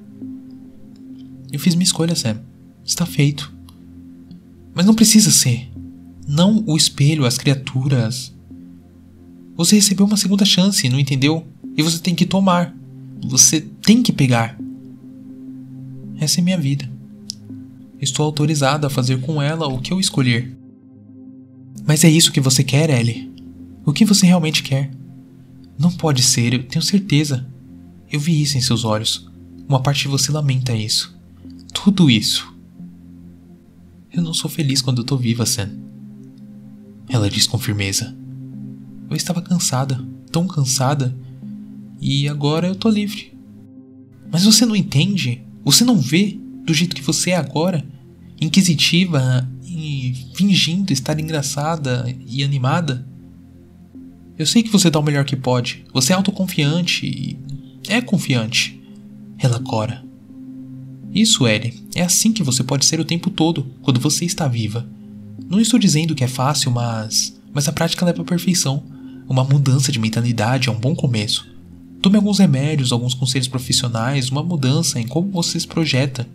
[1.53, 2.41] Eu fiz minha escolha, Sam.
[2.85, 3.53] Está feito.
[4.75, 5.69] Mas não precisa ser.
[6.27, 8.33] Não o espelho, as criaturas.
[9.57, 11.47] Você recebeu uma segunda chance, não entendeu?
[11.77, 12.75] E você tem que tomar.
[13.25, 14.59] Você tem que pegar.
[16.19, 16.89] Essa é minha vida.
[18.01, 20.57] Estou autorizada a fazer com ela o que eu escolher.
[21.87, 23.31] Mas é isso que você quer, Ellie?
[23.85, 24.91] O que você realmente quer?
[25.79, 27.47] Não pode ser, eu tenho certeza.
[28.11, 29.29] Eu vi isso em seus olhos.
[29.69, 31.19] Uma parte de você lamenta isso.
[31.82, 32.55] Tudo isso.
[34.12, 35.70] Eu não sou feliz quando eu tô viva, Sam.
[37.09, 38.15] Ela diz com firmeza.
[39.09, 39.98] Eu estava cansada,
[40.31, 41.16] tão cansada,
[41.98, 43.32] e agora eu tô livre.
[44.31, 45.43] Mas você não entende?
[45.65, 47.82] Você não vê do jeito que você é agora?
[48.39, 53.09] Inquisitiva e fingindo estar engraçada e animada?
[54.36, 55.82] Eu sei que você dá o melhor que pode.
[55.94, 57.39] Você é autoconfiante e.
[57.89, 58.78] é confiante.
[59.39, 60.10] Ela cora.
[61.15, 64.87] Isso, Ellie, é assim que você pode ser o tempo todo, quando você está viva.
[65.49, 67.37] Não estou dizendo que é fácil, mas.
[67.53, 68.82] Mas a prática leva à perfeição.
[69.28, 71.49] Uma mudança de mentalidade é um bom começo.
[72.01, 76.27] Tome alguns remédios, alguns conselhos profissionais, uma mudança em como você se projeta.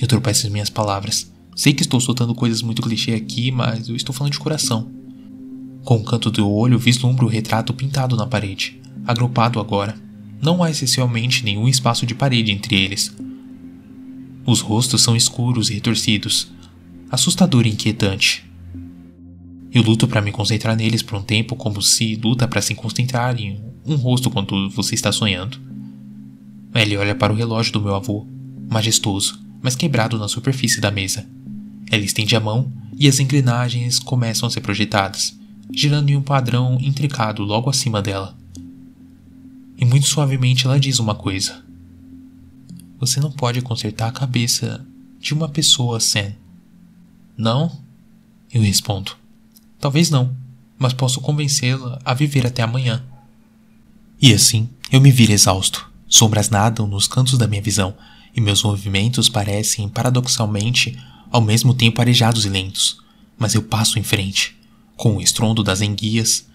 [0.00, 1.32] Eu tropeço as minhas palavras.
[1.56, 4.88] Sei que estou soltando coisas muito clichê aqui, mas eu estou falando de coração.
[5.84, 9.94] Com o canto do olho, vislumbro o retrato pintado na parede, agrupado agora.
[10.42, 13.14] Não há essencialmente nenhum espaço de parede entre eles.
[14.46, 16.50] Os rostos são escuros e retorcidos,
[17.10, 18.44] assustador e inquietante.
[19.72, 23.40] Eu luto para me concentrar neles por um tempo, como se luta para se concentrar
[23.40, 25.58] em um rosto quando você está sonhando.
[26.74, 28.26] Ele olha para o relógio do meu avô,
[28.70, 31.26] majestoso, mas quebrado na superfície da mesa.
[31.90, 35.38] Ela estende a mão e as engrenagens começam a ser projetadas
[35.72, 38.36] girando em um padrão intricado logo acima dela.
[39.76, 41.64] E muito suavemente ela diz uma coisa:
[42.98, 44.84] Você não pode consertar a cabeça
[45.20, 46.32] de uma pessoa, Sam.
[47.36, 47.80] Não?
[48.52, 49.16] Eu respondo:
[49.78, 50.34] Talvez não,
[50.78, 53.04] mas posso convencê-la a viver até amanhã.
[54.20, 55.90] E assim, eu me viro exausto.
[56.08, 57.94] Sombras nadam nos cantos da minha visão,
[58.34, 60.98] e meus movimentos parecem, paradoxalmente,
[61.30, 62.98] ao mesmo tempo arejados e lentos.
[63.36, 64.56] Mas eu passo em frente,
[64.96, 66.46] com o estrondo das enguias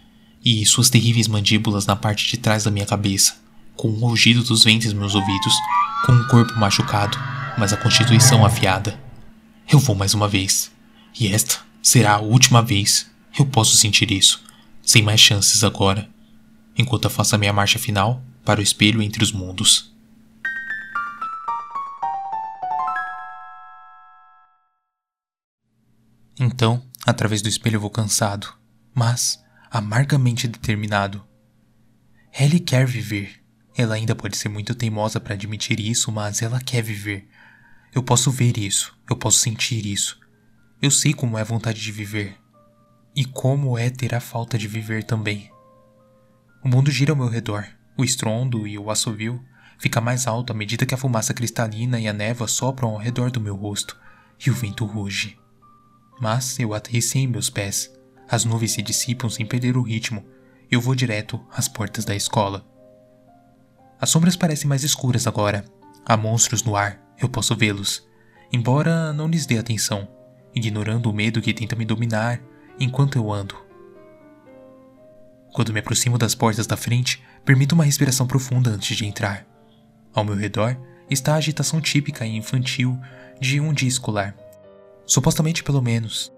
[0.43, 3.35] e suas terríveis mandíbulas na parte de trás da minha cabeça,
[3.75, 5.53] com o rugido dos ventos nos meus ouvidos,
[6.05, 7.17] com o corpo machucado,
[7.57, 8.99] mas a constituição afiada.
[9.71, 10.71] Eu vou mais uma vez.
[11.19, 13.09] E esta será a última vez.
[13.37, 14.43] Eu posso sentir isso,
[14.81, 16.09] sem mais chances agora,
[16.77, 19.93] enquanto eu faço a minha marcha final para o espelho entre os mundos.
[26.39, 28.53] Então, Através do espelho eu vou cansado,
[28.93, 31.25] mas amargamente determinado.
[32.37, 33.38] Ellie quer viver.
[33.79, 37.25] Ela ainda pode ser muito teimosa para admitir isso, mas ela quer viver.
[37.95, 40.19] Eu posso ver isso, eu posso sentir isso.
[40.81, 42.35] Eu sei como é a vontade de viver.
[43.15, 45.49] E como é ter a falta de viver também.
[46.61, 47.65] O mundo gira ao meu redor.
[47.97, 49.41] O estrondo e o assovio
[49.77, 53.31] fica mais alto à medida que a fumaça cristalina e a névoa sopram ao redor
[53.31, 53.97] do meu rosto
[54.45, 55.39] e o vento ruge.
[56.19, 57.89] Mas eu aterrissei em meus pés.
[58.27, 60.27] As nuvens se dissipam sem perder o ritmo.
[60.69, 62.68] Eu vou direto às portas da escola.
[63.99, 65.65] As sombras parecem mais escuras agora.
[66.05, 68.07] Há monstros no ar, eu posso vê-los,
[68.51, 70.07] embora não lhes dê atenção,
[70.55, 72.41] ignorando o medo que tenta me dominar
[72.79, 73.55] enquanto eu ando.
[75.53, 79.45] Quando me aproximo das portas da frente, permito uma respiração profunda antes de entrar.
[80.13, 80.77] Ao meu redor
[81.09, 82.97] está a agitação típica e infantil
[83.39, 84.35] de um dia escolar
[85.09, 86.31] supostamente pelo menos.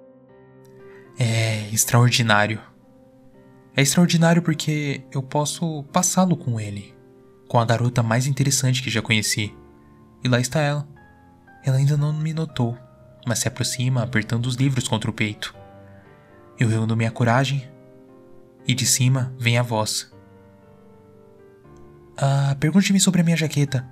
[1.19, 2.61] É extraordinário.
[3.75, 6.95] É extraordinário porque eu posso passá-lo com ele,
[7.51, 9.53] com a garota mais interessante que já conheci.
[10.23, 10.87] E lá está ela.
[11.65, 12.77] Ela ainda não me notou,
[13.27, 15.53] mas se aproxima apertando os livros contra o peito.
[16.57, 17.69] Eu reúno minha coragem
[18.65, 20.09] e de cima vem a voz.
[22.17, 23.85] Ah, pergunte-me sobre a minha jaqueta.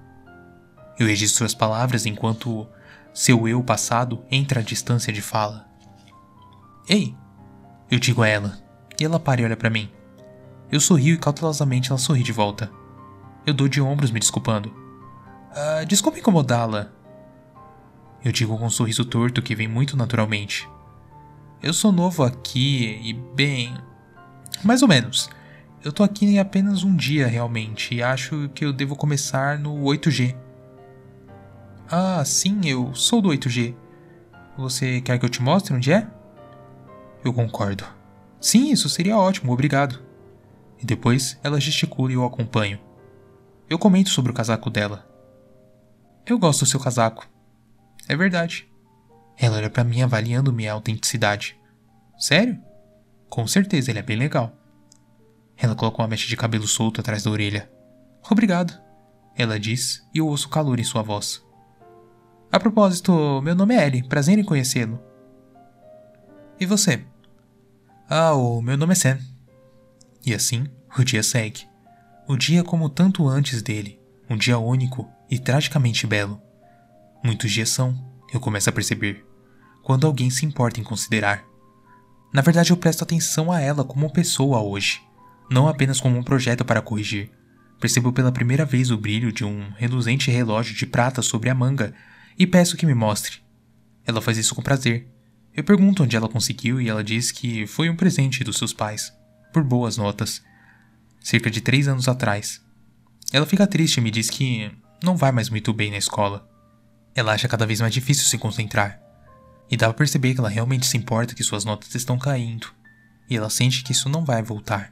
[0.98, 2.66] Eu registro as palavras enquanto
[3.14, 5.68] seu eu passado entra à distância de fala.
[6.88, 7.14] Ei!
[7.92, 8.58] Eu digo a ela,
[8.98, 9.92] e ela para e olha para mim.
[10.72, 12.72] Eu sorrio e cautelosamente ela sorri de volta.
[13.46, 14.74] Eu dou de ombros me desculpando.
[15.52, 16.92] Ah, desculpe incomodá-la.
[18.24, 20.70] Eu digo com um sorriso torto que vem muito naturalmente.
[21.62, 23.74] Eu sou novo aqui e, bem.
[24.64, 25.30] Mais ou menos.
[25.84, 29.84] Eu tô aqui em apenas um dia realmente e acho que eu devo começar no
[29.84, 30.36] 8G.
[31.90, 33.74] Ah, sim, eu sou do 8G.
[34.58, 36.08] Você quer que eu te mostre onde é?
[37.24, 37.86] Eu concordo.
[38.42, 40.00] Sim, isso seria ótimo, obrigado.
[40.82, 42.80] E depois ela gesticula e eu acompanho.
[43.70, 45.08] Eu comento sobre o casaco dela.
[46.26, 47.28] Eu gosto do seu casaco.
[48.08, 48.68] É verdade.
[49.38, 51.60] Ela olha para mim avaliando minha autenticidade.
[52.18, 52.60] Sério?
[53.30, 54.52] Com certeza, ele é bem legal.
[55.56, 57.72] Ela coloca uma mecha de cabelo solto atrás da orelha.
[58.30, 58.74] Obrigado,
[59.36, 61.46] ela diz, e eu ouço calor em sua voz.
[62.52, 65.00] A propósito, meu nome é Ellie, prazer em conhecê-lo.
[66.60, 67.06] E você?
[68.10, 69.20] Ah, o meu nome é Sam.
[70.26, 70.66] E assim,
[70.98, 71.69] o dia segue.
[72.30, 74.00] O dia como tanto antes dele,
[74.30, 76.42] um dia único e tragicamente belo.
[77.24, 77.98] Muitos dias são,
[78.32, 79.26] eu começo a perceber,
[79.84, 81.44] quando alguém se importa em considerar.
[82.34, 85.02] Na verdade, eu presto atenção a ela como pessoa hoje
[85.50, 87.32] não apenas como um projeto para corrigir.
[87.80, 91.94] Percebo pela primeira vez o brilho de um reluzente relógio de prata sobre a manga
[92.38, 93.40] e peço que me mostre.
[94.06, 95.08] Ela faz isso com prazer.
[95.56, 99.12] Eu pergunto onde ela conseguiu e ela diz que foi um presente dos seus pais,
[99.52, 100.42] por boas notas,
[101.20, 102.62] cerca de três anos atrás.
[103.32, 104.72] Ela fica triste e me diz que
[105.04, 106.48] não vai mais muito bem na escola.
[107.16, 109.00] Ela acha cada vez mais difícil se concentrar.
[109.70, 112.68] E dá para perceber que ela realmente se importa que suas notas estão caindo,
[113.30, 114.92] e ela sente que isso não vai voltar.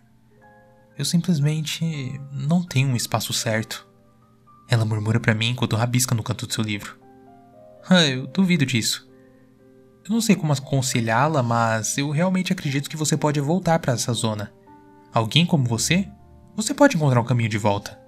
[0.98, 1.84] Eu simplesmente
[2.32, 3.88] não tenho um espaço certo.
[4.70, 6.98] Ela murmura para mim enquanto rabisca no canto do seu livro.
[7.90, 9.10] Ah, eu duvido disso.
[10.04, 14.12] Eu não sei como aconselhá-la, mas eu realmente acredito que você pode voltar para essa
[14.12, 14.52] zona.
[15.14, 16.06] Alguém como você?
[16.58, 18.00] Você pode encontrar um caminho de volta.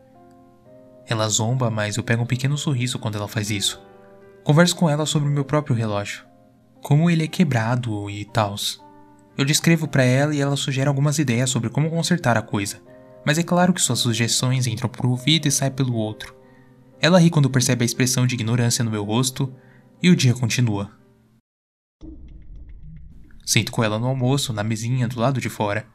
[1.06, 3.80] Ela zomba, mas eu pego um pequeno sorriso quando ela faz isso.
[4.44, 6.26] Converso com ela sobre o meu próprio relógio.
[6.82, 8.84] Como ele é quebrado e tals.
[9.38, 12.82] Eu descrevo para ela e ela sugere algumas ideias sobre como consertar a coisa,
[13.24, 16.36] mas é claro que suas sugestões entram por um ouvido e saem pelo outro.
[17.00, 19.54] Ela ri quando percebe a expressão de ignorância no meu rosto
[20.02, 20.92] e o dia continua.
[23.46, 25.86] Sento com ela no almoço, na mesinha do lado de fora.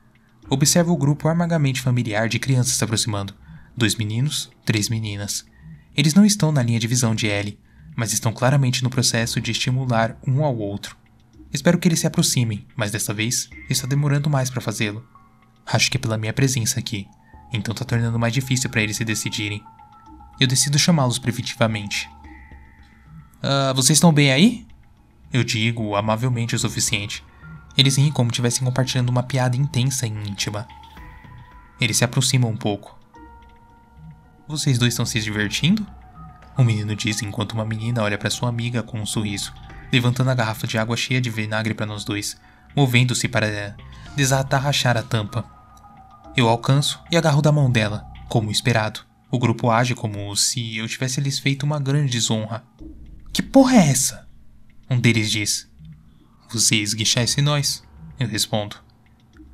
[0.48, 3.34] Observo o grupo amargamente familiar de crianças se aproximando.
[3.76, 5.44] Dois meninos, três meninas.
[5.96, 7.58] Eles não estão na linha de visão de Ellie,
[7.96, 10.96] mas estão claramente no processo de estimular um ao outro.
[11.52, 15.06] Espero que eles se aproximem, mas dessa vez está demorando mais para fazê-lo.
[15.64, 17.06] Acho que é pela minha presença aqui,
[17.52, 19.62] então está tornando mais difícil para eles se decidirem.
[20.38, 22.08] Eu decido chamá-los preventivamente.
[23.38, 24.66] Uh, vocês estão bem aí?
[25.32, 27.24] Eu digo amavelmente o suficiente.
[27.76, 30.66] Eles riem como se estivessem compartilhando uma piada intensa e íntima.
[31.80, 32.98] Eles se aproximam um pouco.
[34.46, 35.86] Vocês dois estão se divertindo?
[36.56, 39.52] O menino diz enquanto uma menina olha para sua amiga com um sorriso
[39.94, 42.36] levantando a garrafa de água cheia de vinagre para nós dois,
[42.74, 43.76] movendo-se para
[44.16, 45.44] desatarrachar a tampa.
[46.36, 49.00] Eu alcanço e agarro da mão dela, como esperado.
[49.30, 52.64] O grupo age como se eu tivesse lhes feito uma grande desonra.
[53.32, 54.28] Que porra é essa?
[54.90, 55.70] Um deles diz.
[56.54, 57.82] Você esguichasse nós,
[58.16, 58.76] eu respondo.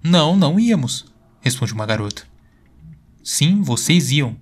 [0.05, 1.07] Não, não íamos,
[1.41, 2.25] responde uma garota.
[3.25, 4.37] Sim, vocês iam.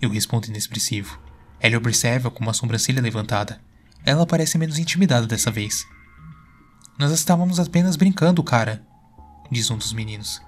[0.00, 1.20] Eu respondo inexpressivo.
[1.58, 3.60] Ela observa com uma sobrancelha levantada.
[4.04, 5.84] Ela parece menos intimidada dessa vez.
[6.96, 8.86] Nós estávamos apenas brincando, cara,
[9.50, 10.40] diz um dos meninos.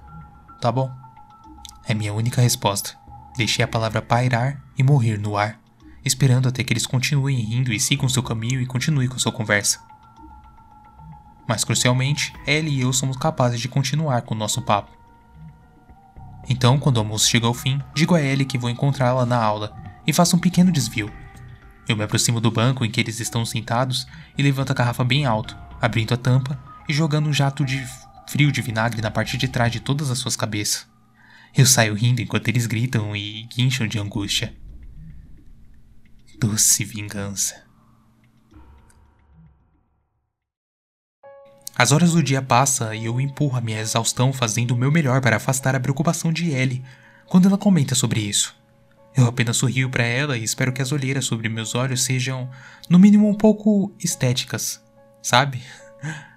[0.61, 0.89] Tá bom.
[1.85, 2.97] É minha única resposta.
[3.35, 5.59] Deixei a palavra pairar e morrer no ar,
[6.05, 9.88] esperando até que eles continuem rindo e sigam seu caminho e continuem com sua conversa.
[11.49, 14.95] Mas crucialmente, Ellie e eu somos capazes de continuar com o nosso papo.
[16.47, 19.75] Então, quando o almoço chega ao fim, digo a Ellie que vou encontrá-la na aula
[20.05, 21.11] e faço um pequeno desvio,
[21.87, 24.05] eu me aproximo do banco em que eles estão sentados
[24.37, 27.83] e levanto a garrafa bem alto, abrindo a tampa e jogando um jato de
[28.27, 30.87] frio de vinagre na parte de trás de todas as suas cabeças.
[31.57, 34.55] Eu saio rindo enquanto eles gritam e guincham de angústia.
[36.39, 37.68] Doce vingança.
[41.79, 45.21] As horas do dia passam e eu empurro a minha exaustão fazendo o meu melhor
[45.21, 46.83] para afastar a preocupação de Ellie
[47.25, 48.53] quando ela comenta sobre isso.
[49.15, 52.49] Eu apenas sorrio para ela e espero que as olheiras sobre meus olhos sejam,
[52.89, 54.83] no mínimo, um pouco estéticas,
[55.23, 55.63] sabe?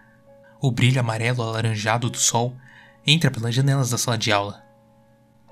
[0.61, 2.57] O brilho amarelo alaranjado do sol
[3.05, 4.63] entra pelas janelas da sala de aula.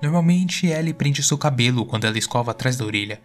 [0.01, 3.21] Normalmente Ellie prende seu cabelo quando ela escova atrás da orelha,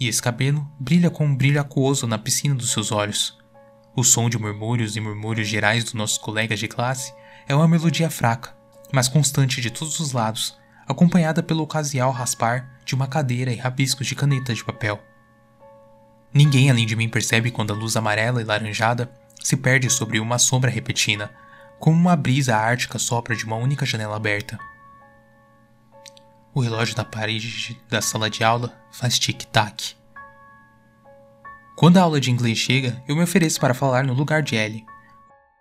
[0.00, 3.38] e esse cabelo brilha com um brilho aquoso na piscina dos seus olhos.
[3.96, 7.14] O som de murmúrios e murmúrios gerais dos nossos colegas de classe
[7.48, 8.54] é uma melodia fraca,
[8.92, 10.54] mas constante de todos os lados,
[10.86, 15.02] acompanhada pelo ocasial raspar de uma cadeira e rabiscos de caneta de papel.
[16.30, 19.10] Ninguém além de mim percebe quando a luz amarela e laranjada
[19.42, 21.30] se perde sobre uma sombra repentina,
[21.78, 24.58] como uma brisa ártica sopra de uma única janela aberta.
[26.52, 29.95] O relógio na parede da sala de aula faz tic-tac.
[31.76, 34.86] Quando a aula de inglês chega, eu me ofereço para falar no lugar de Ellie.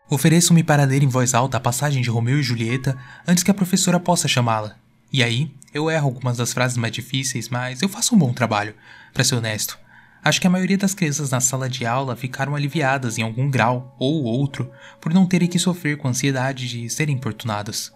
[0.10, 2.98] Ofereço-me para ler em voz alta a passagem de Romeu e Julieta
[3.28, 4.78] antes que a professora possa chamá-la.
[5.12, 8.76] E aí, eu erro algumas das frases mais difíceis, mas eu faço um bom trabalho,
[9.14, 9.78] para ser honesto.
[10.24, 13.94] Acho que a maioria das crianças na sala de aula ficaram aliviadas em algum grau
[14.00, 14.72] ou outro
[15.02, 17.92] por não terem que sofrer com a ansiedade de serem importunadas.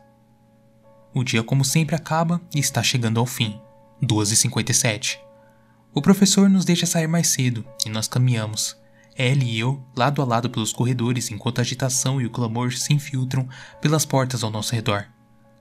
[1.13, 3.61] O dia, como sempre, acaba e está chegando ao fim.
[4.03, 5.28] 2h57.
[5.93, 8.77] O professor nos deixa sair mais cedo e nós caminhamos.
[9.17, 12.93] Ellie e eu, lado a lado pelos corredores, enquanto a agitação e o clamor se
[12.93, 13.47] infiltram
[13.81, 15.07] pelas portas ao nosso redor.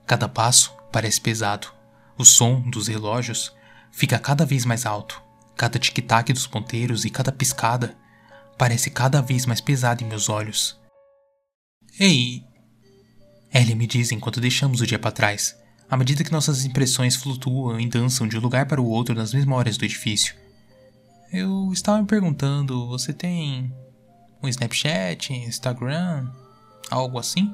[0.05, 1.67] Cada passo parece pesado.
[2.17, 3.53] O som dos relógios
[3.91, 5.21] fica cada vez mais alto.
[5.57, 7.97] Cada tic-tac dos ponteiros e cada piscada
[8.57, 10.79] parece cada vez mais pesado em meus olhos.
[11.99, 12.43] Ei,
[13.53, 15.57] Ellie me diz enquanto deixamos o dia para trás,
[15.89, 19.33] à medida que nossas impressões flutuam e dançam de um lugar para o outro nas
[19.33, 20.35] horas do edifício.
[21.31, 23.73] Eu estava me perguntando, você tem
[24.41, 26.29] um Snapchat, Instagram,
[26.89, 27.53] algo assim?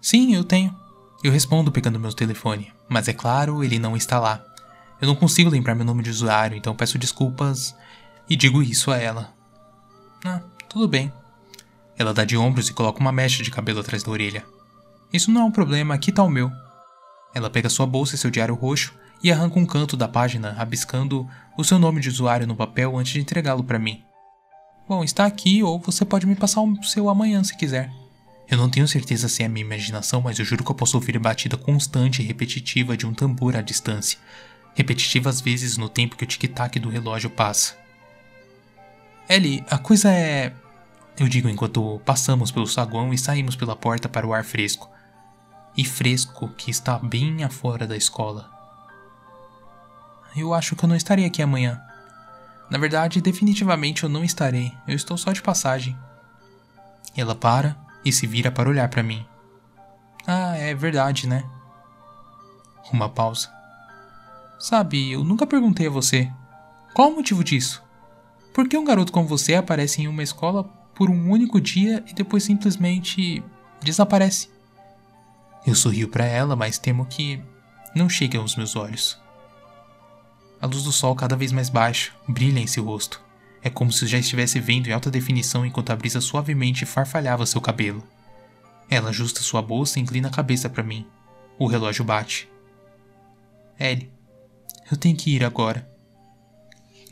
[0.00, 0.74] Sim, eu tenho.
[1.22, 4.44] Eu respondo pegando meu telefone, mas é claro, ele não está lá.
[5.00, 7.74] Eu não consigo lembrar meu nome de usuário, então peço desculpas
[8.28, 9.32] e digo isso a ela.
[10.24, 11.12] Ah, tudo bem.
[11.98, 14.44] Ela dá de ombros e coloca uma mecha de cabelo atrás da orelha.
[15.12, 16.50] Isso não é um problema, aqui tá o meu.
[17.36, 21.28] Ela pega sua bolsa e seu diário roxo e arranca um canto da página, rabiscando
[21.54, 24.02] o seu nome de usuário no papel antes de entregá-lo para mim.
[24.88, 27.92] Bom, está aqui ou você pode me passar o seu amanhã se quiser.
[28.48, 30.96] Eu não tenho certeza se é a minha imaginação, mas eu juro que eu posso
[30.96, 34.18] ouvir a batida constante e repetitiva de um tambor à distância,
[34.74, 37.76] repetitiva às vezes no tempo que o tic-tac do relógio passa.
[39.28, 40.54] Ellie, a coisa é.
[41.18, 44.95] Eu digo enquanto passamos pelo saguão e saímos pela porta para o ar fresco
[45.76, 48.50] e fresco que está bem afora da escola.
[50.36, 51.80] Eu acho que eu não estarei aqui amanhã.
[52.70, 54.72] Na verdade, definitivamente eu não estarei.
[54.86, 55.96] Eu estou só de passagem.
[57.16, 59.24] Ela para e se vira para olhar para mim.
[60.26, 61.44] Ah, é verdade, né?
[62.92, 63.48] Uma pausa.
[64.58, 66.30] Sabe, eu nunca perguntei a você.
[66.94, 67.82] Qual o motivo disso?
[68.52, 72.14] Por que um garoto como você aparece em uma escola por um único dia e
[72.14, 73.44] depois simplesmente
[73.82, 74.55] desaparece?
[75.66, 77.42] Eu sorrio para ela, mas temo que
[77.94, 79.18] não chegue aos meus olhos.
[80.60, 83.20] A luz do sol cada vez mais baixa brilha em seu rosto.
[83.62, 87.60] É como se já estivesse vendo em alta definição enquanto a brisa suavemente farfalhava seu
[87.60, 88.02] cabelo.
[88.88, 91.04] Ela ajusta sua bolsa e inclina a cabeça para mim.
[91.58, 92.48] O relógio bate.
[93.78, 94.10] Ellie,
[94.90, 95.90] eu tenho que ir agora.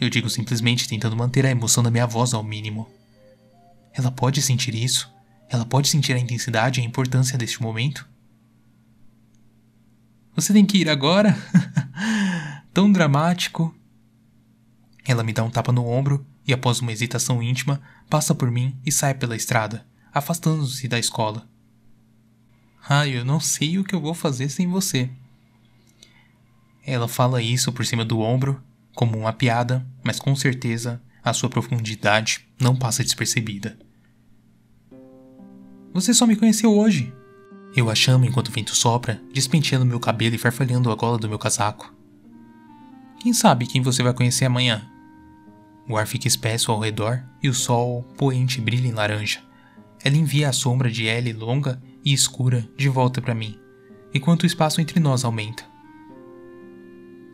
[0.00, 2.88] Eu digo simplesmente tentando manter a emoção da minha voz ao mínimo.
[3.92, 5.12] Ela pode sentir isso?
[5.48, 8.13] Ela pode sentir a intensidade e a importância deste momento?
[10.34, 11.36] Você tem que ir agora?
[12.74, 13.72] Tão dramático.
[15.06, 17.80] Ela me dá um tapa no ombro e, após uma hesitação íntima,
[18.10, 21.48] passa por mim e sai pela estrada, afastando-se da escola.
[22.88, 25.08] Ah, eu não sei o que eu vou fazer sem você.
[26.84, 28.62] Ela fala isso por cima do ombro,
[28.94, 33.78] como uma piada, mas com certeza a sua profundidade não passa despercebida.
[35.94, 37.14] Você só me conheceu hoje,
[37.76, 41.28] eu a chamo enquanto o vento sopra, despenteando meu cabelo e farfalhando a gola do
[41.28, 41.92] meu casaco.
[43.20, 44.88] Quem sabe quem você vai conhecer amanhã?
[45.88, 49.42] O ar fica espesso ao redor e o sol poente brilha em laranja.
[50.02, 53.58] Ela envia a sombra de Ellie longa e escura de volta para mim,
[54.12, 55.64] enquanto o espaço entre nós aumenta.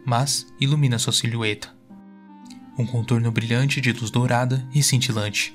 [0.06, 1.68] Mas ilumina sua silhueta.
[2.78, 5.52] Um contorno brilhante de luz dourada e cintilante.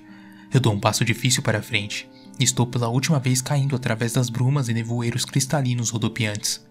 [0.54, 2.08] Eu dou um passo difícil para frente,
[2.40, 6.66] Estou pela última vez caindo através das brumas e nevoeiros cristalinos rodopiantes.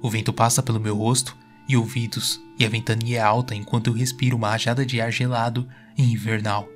[0.00, 1.36] O vento passa pelo meu rosto
[1.68, 5.68] e ouvidos, e a ventania é alta enquanto eu respiro uma rajada de ar gelado
[5.98, 6.68] e invernal.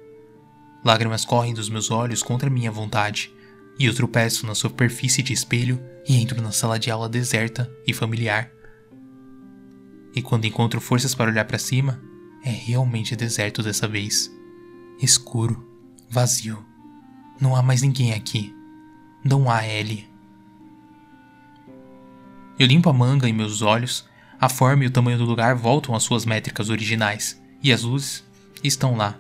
[0.85, 3.33] Lágrimas correm dos meus olhos contra minha vontade,
[3.79, 7.93] e eu tropeço na superfície de espelho e entro na sala de aula deserta e
[7.93, 8.51] familiar.
[10.15, 12.01] E quando encontro forças para olhar para cima,
[12.45, 14.31] é realmente deserto dessa vez.
[15.01, 15.67] Escuro,
[16.11, 16.74] vazio.
[17.41, 18.55] Não há mais ninguém aqui.
[19.25, 20.09] Não há Ellie.
[22.59, 24.09] Eu limpo a manga em meus olhos,
[24.41, 28.25] a forma e o tamanho do lugar voltam às suas métricas originais, e as luzes
[28.63, 29.19] estão lá.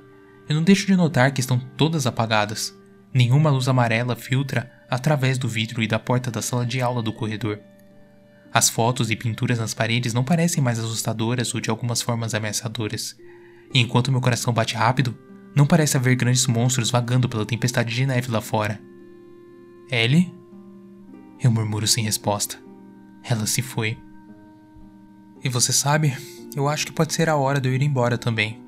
[0.49, 2.74] Eu não deixo de notar que estão todas apagadas.
[3.12, 7.12] Nenhuma luz amarela filtra através do vidro e da porta da sala de aula do
[7.12, 7.59] corredor.
[8.53, 13.16] As fotos e pinturas nas paredes não parecem mais assustadoras ou de algumas formas ameaçadoras.
[13.73, 15.16] E enquanto meu coração bate rápido,
[15.55, 18.81] não parece haver grandes monstros vagando pela tempestade de neve lá fora.
[19.90, 20.35] Ellie?
[21.40, 22.59] Eu murmuro sem resposta.
[23.22, 23.98] Ela se foi.
[25.43, 26.16] E você sabe,
[26.56, 28.62] eu acho que pode ser a hora de eu ir embora também.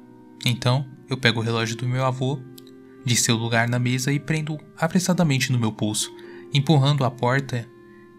[0.45, 2.41] Então, eu pego o relógio do meu avô,
[3.05, 6.13] de seu lugar na mesa e prendo apressadamente no meu pulso,
[6.53, 7.67] empurrando a porta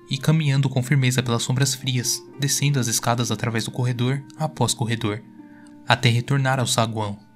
[0.10, 5.22] e caminhando com firmeza pelas sombras frias, descendo as escadas através do corredor após corredor,
[5.88, 7.27] até retornar ao saguão.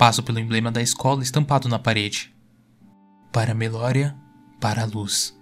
[0.00, 2.34] Passo pelo emblema da escola estampado na parede.
[3.30, 4.16] Para a Melória,
[4.58, 5.38] para a luz.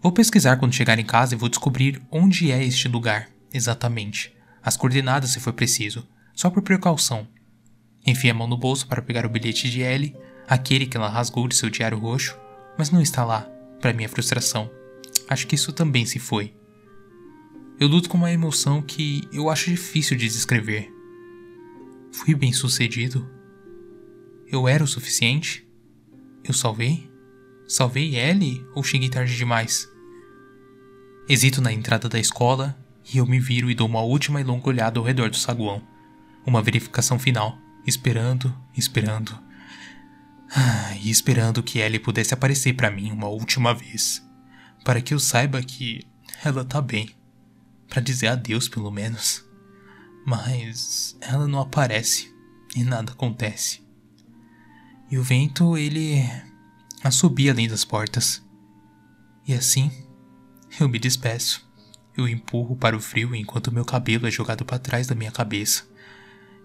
[0.00, 4.34] Vou pesquisar quando chegar em casa e vou descobrir onde é este lugar, exatamente.
[4.62, 7.28] As coordenadas se for preciso, só por precaução.
[8.06, 10.16] Enfio a mão no bolso para pegar o bilhete de Ellie,
[10.48, 12.34] aquele que ela rasgou de seu diário roxo,
[12.78, 13.42] mas não está lá,
[13.78, 14.70] para minha frustração
[15.30, 16.52] acho que isso também se foi.
[17.78, 20.92] Eu luto com uma emoção que eu acho difícil de descrever.
[22.12, 23.39] Fui bem sucedido?
[24.50, 25.66] Eu era o suficiente?
[26.42, 27.10] Eu salvei?
[27.68, 29.88] Salvei Ellie ou cheguei tarde demais?
[31.28, 32.76] Hesito na entrada da escola
[33.12, 35.82] e eu me viro e dou uma última e longa olhada ao redor do saguão.
[36.44, 37.56] Uma verificação final,
[37.86, 39.38] esperando, esperando.
[40.50, 44.28] Ah, e esperando que Ellie pudesse aparecer para mim uma última vez
[44.84, 46.06] para que eu saiba que
[46.44, 47.10] ela tá bem.
[47.88, 49.44] Para dizer adeus, pelo menos.
[50.24, 52.34] Mas ela não aparece
[52.74, 53.82] e nada acontece.
[55.10, 56.22] E o vento, ele
[57.02, 58.42] assobia além das portas.
[59.46, 59.90] E assim,
[60.78, 61.68] eu me despeço.
[62.16, 65.88] Eu empurro para o frio enquanto meu cabelo é jogado para trás da minha cabeça.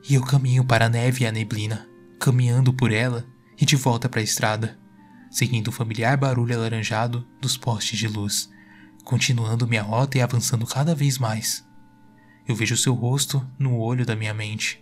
[0.07, 1.87] E eu caminho para a neve e a neblina,
[2.19, 3.25] caminhando por ela
[3.59, 4.77] e de volta para a estrada
[5.35, 8.49] seguindo o familiar barulho alaranjado dos postes de luz,
[9.03, 11.67] continuando minha rota e avançando cada vez mais.
[12.47, 14.81] Eu vejo seu rosto no olho da minha mente.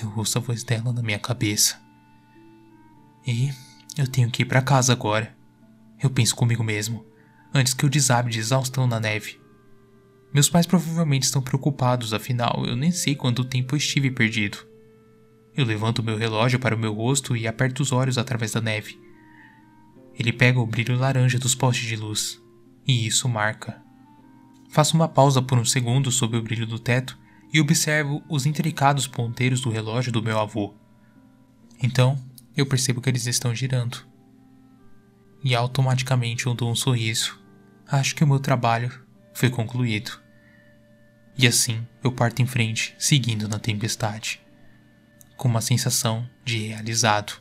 [0.00, 1.78] Eu ouço a voz dela na minha cabeça.
[3.26, 3.50] E
[3.96, 5.36] eu tenho que ir para casa agora.
[6.02, 7.06] Eu penso comigo mesmo,
[7.54, 9.40] antes que eu desabe de exaustão na neve.
[10.32, 14.58] Meus pais provavelmente estão preocupados, afinal, eu nem sei quanto tempo estive perdido.
[15.54, 18.98] Eu levanto meu relógio para o meu rosto e aperto os olhos através da neve.
[20.18, 22.40] Ele pega o brilho laranja dos postes de luz,
[22.86, 23.80] e isso marca.
[24.70, 27.18] Faço uma pausa por um segundo sob o brilho do teto
[27.52, 30.74] e observo os intrincados ponteiros do relógio do meu avô.
[31.82, 32.18] Então,
[32.56, 34.06] eu percebo que eles estão girando.
[35.42, 37.40] E automaticamente eu dou um sorriso.
[37.86, 38.92] Acho que o meu trabalho
[39.34, 40.20] foi concluído.
[41.36, 44.40] E assim eu parto em frente, seguindo na tempestade,
[45.36, 47.40] com uma sensação de realizado.